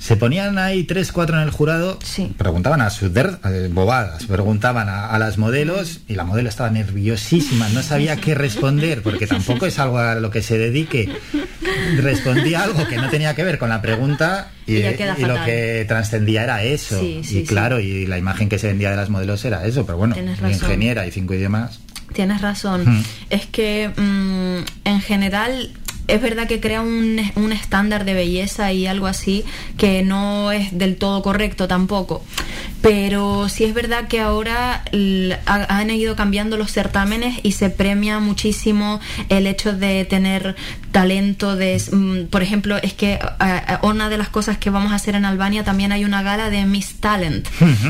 [0.00, 1.98] se ponían ahí tres, cuatro en el jurado,
[2.38, 6.70] preguntaban a sus der- eh, bobadas, preguntaban a, a las modelos y la modelo estaba
[6.70, 11.08] nerviosísima, no sabía qué responder, porque tampoco es algo a lo que se dedique.
[11.98, 16.62] Respondía algo que no tenía que ver con la pregunta y, lo que trascendía era
[16.62, 16.98] eso.
[17.00, 19.84] Sí, sí, y claro, y la imagen que se vendía de las modelos era eso,
[19.86, 20.16] pero bueno,
[20.50, 21.80] ingeniera y cinco idiomas.
[22.12, 22.84] Tienes razón.
[22.98, 23.04] Mm.
[23.30, 25.70] Es que mm, en general
[26.14, 29.44] es verdad que crea un, un estándar de belleza y algo así
[29.76, 32.22] que no es del todo correcto tampoco.
[32.82, 34.84] Pero sí es verdad que ahora
[35.46, 40.56] han ido cambiando los certámenes y se premia muchísimo el hecho de tener
[40.92, 43.20] talento de mm, por ejemplo es que
[43.82, 46.64] una de las cosas que vamos a hacer en Albania también hay una gala de
[46.64, 47.46] Miss Talent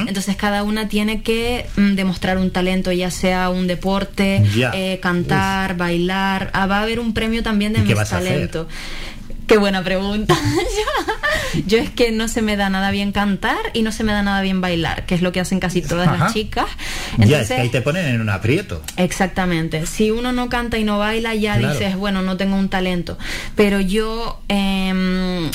[0.07, 4.43] entonces cada una tiene que mm, demostrar un talento, ya sea un deporte,
[4.75, 6.51] eh, cantar, bailar.
[6.53, 8.51] Ah, va a haber un premio también de ¿Y qué Miss a hacer?
[9.51, 10.39] Qué buena pregunta.
[11.67, 14.23] yo, es que no se me da nada bien cantar y no se me da
[14.23, 16.19] nada bien bailar, que es lo que hacen casi todas Ajá.
[16.27, 16.67] las chicas.
[17.19, 18.81] ya, es Entonces, que ahí te ponen en un aprieto.
[18.97, 19.87] Exactamente.
[19.87, 21.73] Si uno no canta y no baila, ya Claro.
[21.75, 23.19] dices, bueno, no tengo un talento.
[23.57, 25.51] Pero yo em,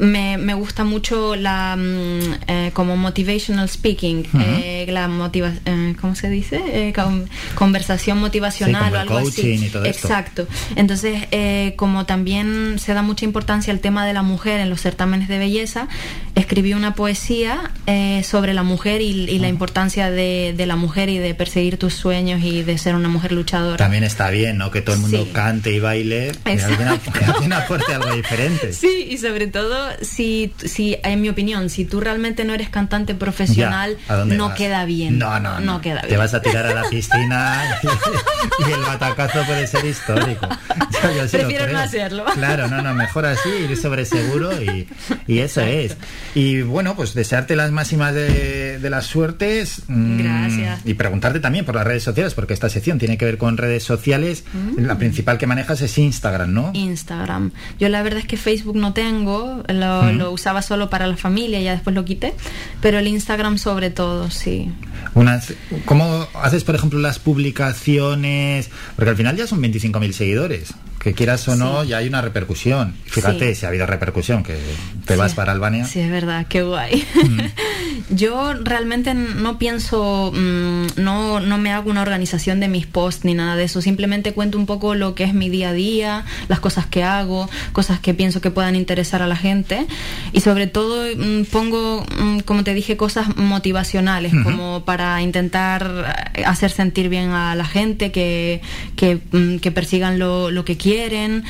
[0.00, 6.14] me, me gusta mucho la mm, eh, como motivational speaking, eh, la motiva eh, ¿cómo
[6.14, 6.60] se dice?
[6.66, 9.42] Eh, con- conversación motivacional Sí, como o algo así.
[9.42, 10.06] coaching y todo esto.
[10.08, 10.46] Exacto.
[10.76, 14.80] Entonces, eh, como también se da mucha importancia al tema de la mujer en los
[14.80, 15.88] certámenes de belleza,
[16.34, 21.08] escribí una poesía eh, sobre la mujer y, y la importancia de, de la mujer
[21.10, 23.76] y de perseguir tus sueños y de ser una mujer luchadora.
[23.76, 24.70] También está bien, ¿no?
[24.70, 25.30] Que todo el mundo Sí.
[25.32, 27.12] cante y baile, Exacto.
[27.18, 28.72] que alguien aporte algo diferente.
[28.72, 33.14] Sí, y sobre todo, si, si, en mi opinión, si tú realmente no eres cantante
[33.14, 34.56] profesional, Ya, ¿a dónde no vas?
[34.58, 35.18] queda bien.
[35.18, 35.80] No, no, no.
[35.80, 36.18] queda Te bien.
[36.18, 40.46] vas a tirar a la piscina y, el batacazo puede ser histórico.
[41.02, 41.78] Yo- yo sí lo Prefiero no creo.
[41.80, 42.24] hacerlo.
[42.34, 44.86] Claro, no, no, mejor así, ir sobre seguro y,
[45.26, 45.96] y eso es.
[46.34, 49.82] Y bueno, pues desearte las máximas de, de las suertes.
[49.88, 50.80] mm, Gracias.
[50.84, 53.82] Y preguntarte también por las redes sociales, porque esta sección tiene que ver con redes
[53.82, 54.44] sociales.
[54.52, 54.84] Mm.
[54.84, 56.70] La principal que manejas es Instagram, ¿no?
[56.74, 57.52] Instagram.
[57.78, 60.18] Yo la verdad es que Facebook no tengo, lo, Mm.
[60.18, 62.34] lo usaba solo para la familia, ya después lo quité,
[62.80, 64.70] pero el Instagram sobre todo, sí.
[65.14, 65.54] Unas,
[65.86, 68.70] ¿Cómo haces, por ejemplo, las publicaciones?
[68.96, 70.74] Porque al final ya son 25.000 seguidores.
[71.00, 72.94] Que quieras o no, ya hay una repercusión.
[73.06, 73.60] Fíjate, Sí.
[73.60, 74.58] si ha habido repercusión, que
[75.06, 75.86] te vas para Albania.
[75.86, 77.02] Sí, es verdad, qué guay.
[78.10, 83.34] Yo realmente no pienso, mm, no, no me hago una organización de mis posts ni
[83.34, 86.60] nada de eso, simplemente cuento un poco lo que es mi día a día, las
[86.60, 89.86] cosas que hago, cosas que pienso que puedan interesar a la gente
[90.32, 94.42] y sobre todo mm, pongo, mm, como te dije, cosas motivacionales, Ujú.
[94.42, 98.60] como para intentar eh, hacer sentir bien a la gente, que,
[98.96, 101.44] que, mm, que persigan lo, lo que quieren quieren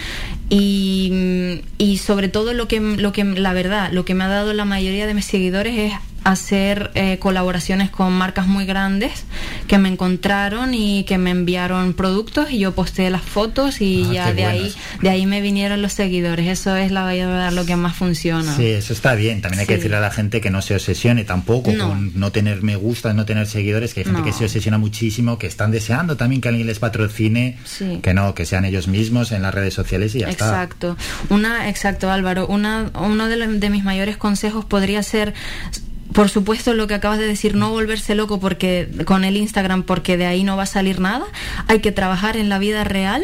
[0.51, 4.53] y, y sobre todo lo que, lo que la verdad, lo que me ha dado
[4.53, 9.25] la mayoría de mis seguidores es hacer eh, colaboraciones con marcas muy grandes
[9.69, 14.13] que me encontraron y que me enviaron productos y yo posté las fotos y Ah,
[14.13, 17.75] ya de ahí de ahí me vinieron los seguidores eso es la verdad lo que
[17.75, 19.41] más funciona Sí, eso está bien.
[19.41, 21.89] También hay que decirle a la gente que no se obsesione tampoco No.
[21.89, 24.27] con no tener me gusta, no tener seguidores, que hay gente No.
[24.27, 28.01] que se obsesiona muchísimo, que están deseando también que alguien les patrocine, Sí.
[28.03, 30.63] que no, que sean ellos mismos en las redes sociales y ya está.
[30.63, 30.97] Exacto.
[31.29, 32.47] Una, exacto, Álvaro.
[32.47, 35.35] Una, uno de, los- de mis mayores consejos podría ser,
[36.13, 40.17] por supuesto, lo que acabas de decir, no volverse loco porque con el Instagram, porque
[40.17, 41.25] de ahí no va a salir nada.
[41.69, 43.23] Hay que trabajar en la vida real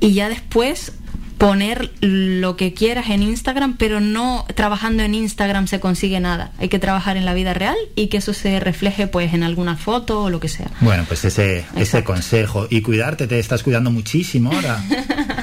[0.00, 0.92] y ya después
[1.40, 6.52] poner lo que quieras en Instagram, pero no trabajando en Instagram se consigue nada.
[6.58, 9.76] Hay que trabajar en la vida real y que eso se refleje pues en alguna
[9.76, 10.70] foto o lo que sea.
[10.80, 12.66] Bueno, pues ese, ese consejo.
[12.68, 14.84] Y cuidarte, te estás cuidando muchísimo ahora.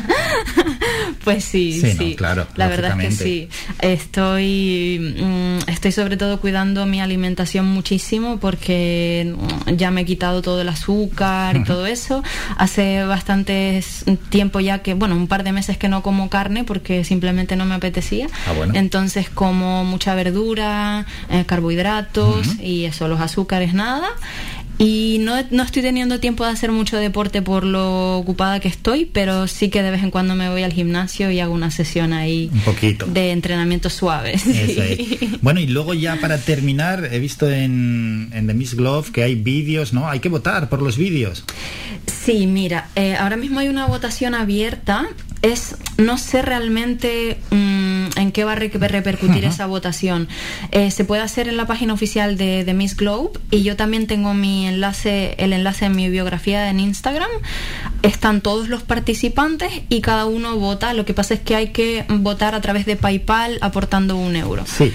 [1.27, 2.09] Pues sí, Sí, sí.
[2.11, 3.49] no, claro, La verdad es que sí.
[3.81, 10.41] Estoy, mm, estoy sobre todo cuidando mi alimentación muchísimo porque mm, ya me he quitado
[10.41, 12.23] todo el azúcar y todo eso.
[12.55, 13.83] Hace bastante
[14.29, 17.65] tiempo ya que, bueno, un par de meses que no como carne porque simplemente no
[17.65, 18.27] me apetecía.
[18.47, 18.73] Ah, bueno.
[18.75, 24.09] Entonces como mucha verdura, eh, carbohidratos y eso, los azúcares nada.
[24.79, 29.05] Y no, no estoy teniendo tiempo de hacer mucho deporte por lo ocupada que estoy,
[29.05, 32.13] pero sí que de vez en cuando me voy al gimnasio y hago una sesión
[32.13, 33.05] ahí Un poquito.
[33.07, 34.33] de entrenamiento suave.
[34.35, 35.17] Eso sí.
[35.21, 35.41] es.
[35.41, 39.35] Bueno, y luego ya para terminar, he visto en, en The Miss Glove que hay
[39.35, 40.09] vídeos, ¿no?
[40.09, 41.43] Hay que votar por los vídeos.
[42.05, 45.07] Sí, mira, eh, ahora mismo hay una votación abierta.
[45.41, 50.27] Es, no sé realmente mm, en qué va a repercutir esa votación.
[50.71, 54.07] Eh, se puede hacer en la página oficial de, de, Miss Globe y yo también
[54.07, 57.29] tengo mi enlace, el enlace en mi biografía en Instagram.
[58.03, 60.93] Están todos los participantes y cada uno vota.
[60.93, 64.65] Lo que pasa es que hay que votar a través de PayPal aportando un euro.
[64.65, 64.93] Sí.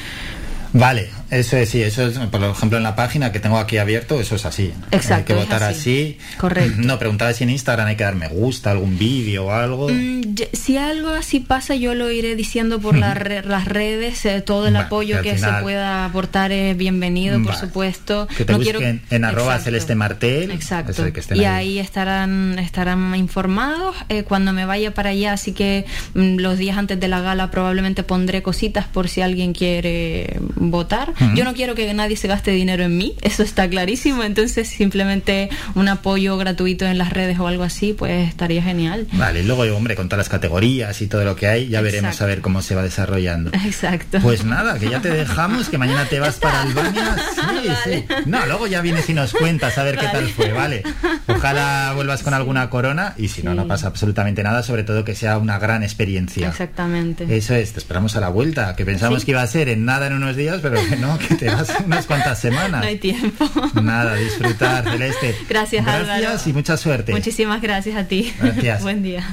[0.73, 4.20] Vale, eso es, sí, eso es, por ejemplo, en la página que tengo aquí abierto,
[4.20, 4.70] eso es así.
[4.91, 5.15] Exacto.
[5.15, 6.19] Hay que votar así.
[6.36, 6.83] Correcto.
[6.83, 9.89] No, preguntaba si en Instagram hay que dar me gusta, algún vídeo o algo.
[9.89, 13.17] Mm, si algo así pasa, yo lo iré diciendo por las
[13.65, 14.27] redes.
[14.27, 18.28] Eh, todo el apoyo que, se pueda aportar es bienvenido, por supuesto.
[18.36, 20.51] Que te busquen en arroba celeste martel.
[20.51, 20.93] Exacto.
[21.35, 21.78] y ahí.
[21.78, 25.33] estarán, estarán informados eh, cuando me vaya para allá.
[25.33, 29.55] Así que mm, los días antes de la gala probablemente pondré cositas por si alguien
[29.55, 31.15] quiere votar.
[31.34, 34.23] Yo no quiero que nadie se gaste dinero en mí, eso está clarísimo.
[34.23, 39.07] Entonces, simplemente un apoyo gratuito en las redes o algo así, pues estaría genial.
[39.12, 42.26] Vale, luego, hombre, con todas las categorías y todo lo que hay, ya veremos a
[42.26, 43.51] ver cómo se va desarrollando.
[43.65, 44.18] Exacto.
[44.20, 47.17] Pues nada, que ya te dejamos, que mañana te vas para Albania.
[47.34, 48.05] Sí, sí.
[48.26, 50.83] No, luego ya vienes y nos cuentas a ver qué tal fue, ¿vale?
[51.26, 55.15] Ojalá vuelvas con alguna corona y si no, no pasa absolutamente nada, sobre todo que
[55.15, 56.49] sea una gran experiencia.
[56.49, 57.36] Exactamente.
[57.36, 60.07] Eso es, te esperamos a la vuelta, que pensamos que iba a ser en nada
[60.07, 62.81] en unos días, pero no, que te vas unas cuantas semanas.
[62.81, 63.51] No hay tiempo.
[63.83, 65.37] Nada, disfrutar, Celeste.
[65.49, 67.13] Gracias, Gracias y mucha suerte.
[67.13, 68.33] Muchísimas gracias a ti.
[68.41, 68.83] Gracias.
[68.83, 69.25] Buen día.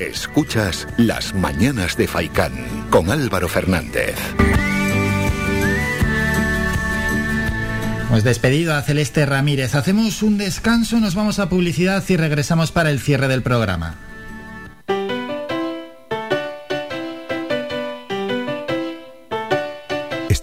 [0.00, 2.52] Escuchas Las Mañanas de Faicán
[2.90, 4.16] con Álvaro Fernández.
[8.08, 9.74] Hemos despedido a Celeste Ramírez.
[9.74, 13.96] Hacemos un descanso, nos vamos a publicidad y regresamos para el cierre del programa.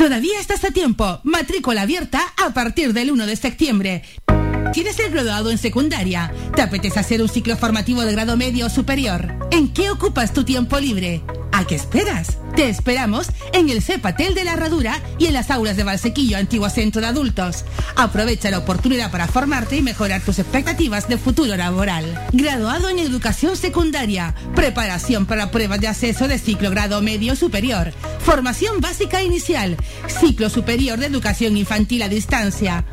[0.00, 1.20] Todavía estás a tiempo.
[1.24, 4.02] Matrícula abierta a partir del 1 de septiembre.
[4.72, 6.32] ¿Tienes el graduado en secundaria?
[6.56, 9.34] ¿Te apetece hacer un ciclo formativo de grado medio o superior?
[9.50, 11.20] ¿En qué ocupas tu tiempo libre?
[11.52, 12.38] ¿A qué esperas?
[12.54, 16.68] Te esperamos en el CEPATEL de la Herradura y en las aulas de Valsequillo, antiguo
[16.68, 17.64] centro de adultos.
[17.96, 22.26] Aprovecha la oportunidad para formarte y mejorar tus expectativas de futuro laboral.
[22.32, 28.80] Graduado en educación secundaria, preparación para pruebas de acceso de ciclo grado medio superior, formación
[28.80, 29.76] básica inicial,
[30.20, 32.84] ciclo superior de educación infantil a distancia.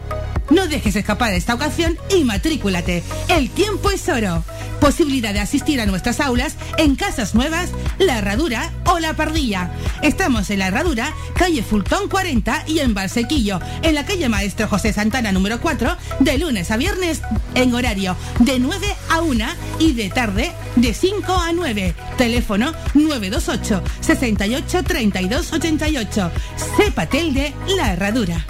[0.49, 3.03] No dejes escapar esta ocasión y matrículate.
[3.27, 4.45] El tiempo es oro.
[4.79, 9.46] Posibilidad de asistir a nuestras aulas en Casas Nuevas, La Herradura o La Pardilla.
[10.01, 14.91] Estamos en La Herradura, calle Fultón 40 y en Valsequillo, en la calle Maestro José
[14.91, 17.21] Santana número 4, de lunes a viernes
[17.55, 19.45] en horario de 9 a 1
[19.79, 21.95] y de tarde de 5 a 9.
[22.17, 26.31] Teléfono 928 68 32 88.
[26.75, 28.45] Cepatel de La Herradura.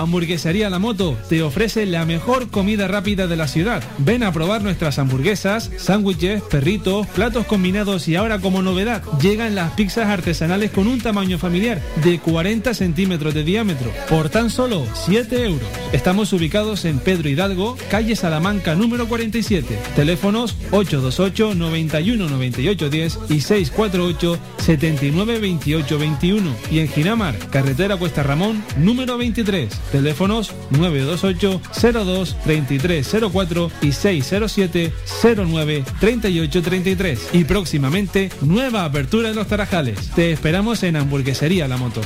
[0.00, 3.82] Hamburguesería La Moto te ofrece la mejor comida rápida de la ciudad.
[3.98, 9.72] Ven a probar nuestras hamburguesas, sándwiches, perritos, platos combinados y ahora como novedad llegan las
[9.72, 15.44] pizzas artesanales con un tamaño familiar de 40 centímetros de diámetro por tan solo 7
[15.44, 15.68] euros.
[15.92, 19.78] Estamos ubicados en Pedro Hidalgo, calle Salamanca número 47.
[19.96, 28.22] Teléfonos 828 91 98 10 y 648 79 28 21 y en Ginamar, carretera Cuesta
[28.22, 31.60] Ramón número 23 teléfonos 928
[31.92, 34.92] 02 2304 y 607
[35.22, 40.10] 09 3833 y próximamente nueva apertura en los Tarajales.
[40.14, 42.00] Te esperamos en Hamburguesería La Moto.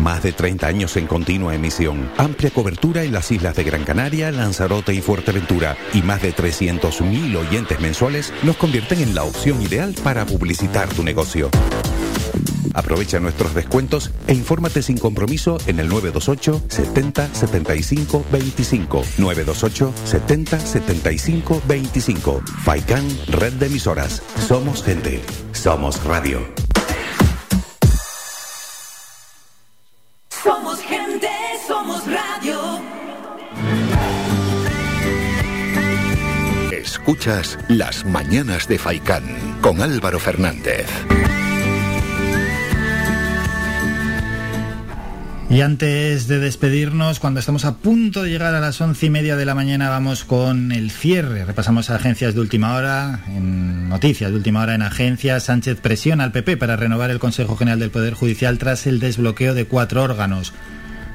[0.00, 4.30] Más de 30 años en continua emisión, amplia cobertura en las islas de Gran Canaria,
[4.32, 9.94] Lanzarote y Fuerteventura y más de 300.000 oyentes mensuales nos convierten en la opción ideal
[10.02, 11.50] para publicitar tu negocio.
[12.80, 19.02] Aprovecha nuestros descuentos e infórmate sin compromiso en el 928 70 75 25.
[19.18, 22.42] 928 70 75 25.
[22.64, 24.22] Faikan, red de emisoras.
[24.48, 25.20] Somos gente.
[25.52, 26.40] Somos radio.
[30.42, 31.28] Somos gente,
[31.68, 32.80] somos radio.
[36.72, 40.86] Escuchas Las Mañanas de Faicán con Álvaro Fernández.
[45.50, 49.34] Y antes de despedirnos, cuando estamos a punto de llegar a las once y media
[49.34, 51.44] de la mañana, vamos con el cierre.
[51.44, 55.42] Repasamos agencias de última hora, en noticias de última hora en agencias.
[55.42, 59.52] Sánchez presiona al PP para renovar el Consejo General del Poder Judicial tras el desbloqueo
[59.54, 60.52] de cuatro órganos.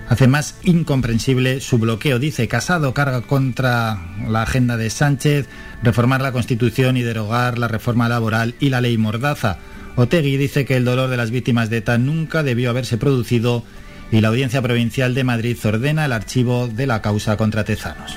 [0.10, 2.50] Hace más incomprensible su bloqueo, dice.
[2.50, 3.98] Casado carga contra
[4.28, 5.48] la agenda de Sánchez,
[5.82, 9.60] reformar la Constitución y derogar la reforma laboral y la ley Mordaza.
[9.96, 13.64] Otegui dice que el dolor de las víctimas de ETA nunca debió haberse producido
[14.12, 18.16] y la Audiencia Provincial de Madrid ordena el archivo de la causa contra Tezanos.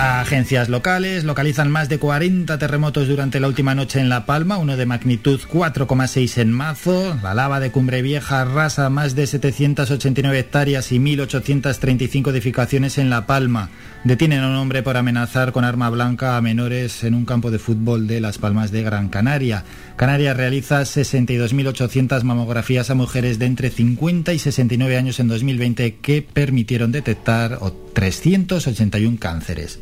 [0.00, 4.78] Agencias locales localizan más de 40 terremotos durante la última noche en La Palma, uno
[4.78, 7.18] de magnitud 4,6 en Mazo.
[7.22, 13.26] La lava de Cumbre Vieja arrasa más de 789 hectáreas y 1.835 edificaciones en La
[13.26, 13.68] Palma.
[14.02, 17.58] Detienen a un hombre por amenazar con arma blanca a menores en un campo de
[17.58, 19.64] fútbol de Las Palmas de Gran Canaria.
[19.96, 26.22] Canarias realiza 62.800 mamografías a mujeres de entre 50 y 69 años en 2020 que
[26.22, 27.58] permitieron detectar
[27.92, 29.80] 381 cánceres.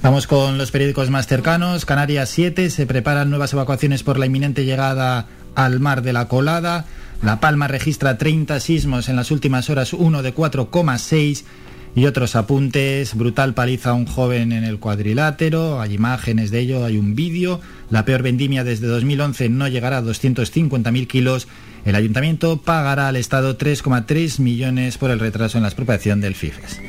[0.00, 1.84] Vamos con los periódicos más cercanos.
[1.84, 5.26] Canarias 7, se preparan nuevas evacuaciones por la inminente llegada
[5.56, 6.84] al mar de la colada.
[7.20, 11.44] La Palma registra 30 sismos en las últimas horas, uno de 4,6.
[11.94, 16.86] Y otros apuntes, brutal paliza a un joven en el cuadrilátero, hay imágenes de ello,
[16.86, 21.48] hay un vídeo, la peor vendimia desde 2011 no llegará a 250.000 kilos,
[21.84, 26.80] el ayuntamiento pagará al Estado 3,3 millones por el retraso en la expropiación del FIFES.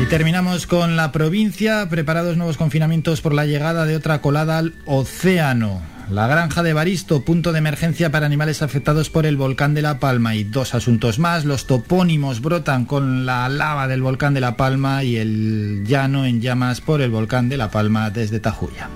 [0.00, 4.74] Y terminamos con la provincia, preparados nuevos confinamientos por la llegada de otra colada al
[4.86, 5.82] océano.
[6.10, 10.00] La granja de Baristo, punto de emergencia para animales afectados por el volcán de La
[10.00, 10.34] Palma.
[10.34, 15.04] Y dos asuntos más, los topónimos brotan con la lava del volcán de La Palma
[15.04, 18.88] y el llano en llamas por el volcán de La Palma desde Tajuya.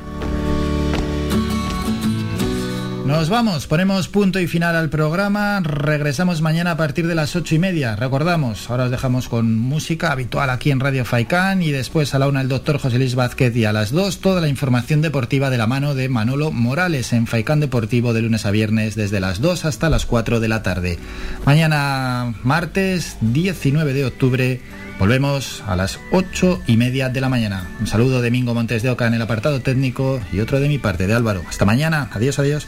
[3.05, 5.61] Nos vamos, ponemos punto y final al programa.
[5.61, 7.97] Regresamos mañana a partir de las ocho y media.
[7.97, 12.29] Recordamos, ahora os dejamos con música habitual aquí en Radio Faicán y después a la
[12.29, 15.59] una el doctor José Luis Vázquez y a las dos toda la información deportiva de
[15.59, 19.67] la mano de Manolo Morales en Faicán Deportivo de lunes a viernes desde las 2
[19.67, 20.99] hasta las 4 de la tarde.
[21.45, 24.61] Mañana martes 19 de octubre.
[24.99, 27.69] Volvemos a las ocho y media de la mañana.
[27.81, 30.79] Un saludo de Mingo Montes de Oca en el apartado técnico y otro de mi
[30.79, 31.43] parte, de Álvaro.
[31.49, 32.09] Hasta mañana.
[32.13, 32.67] Adiós, adiós.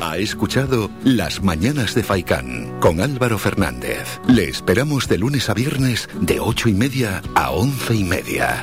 [0.00, 4.18] Ha escuchado Las Mañanas de Faicán con Álvaro Fernández.
[4.26, 8.62] Le esperamos de lunes a viernes de ocho y media a once y media.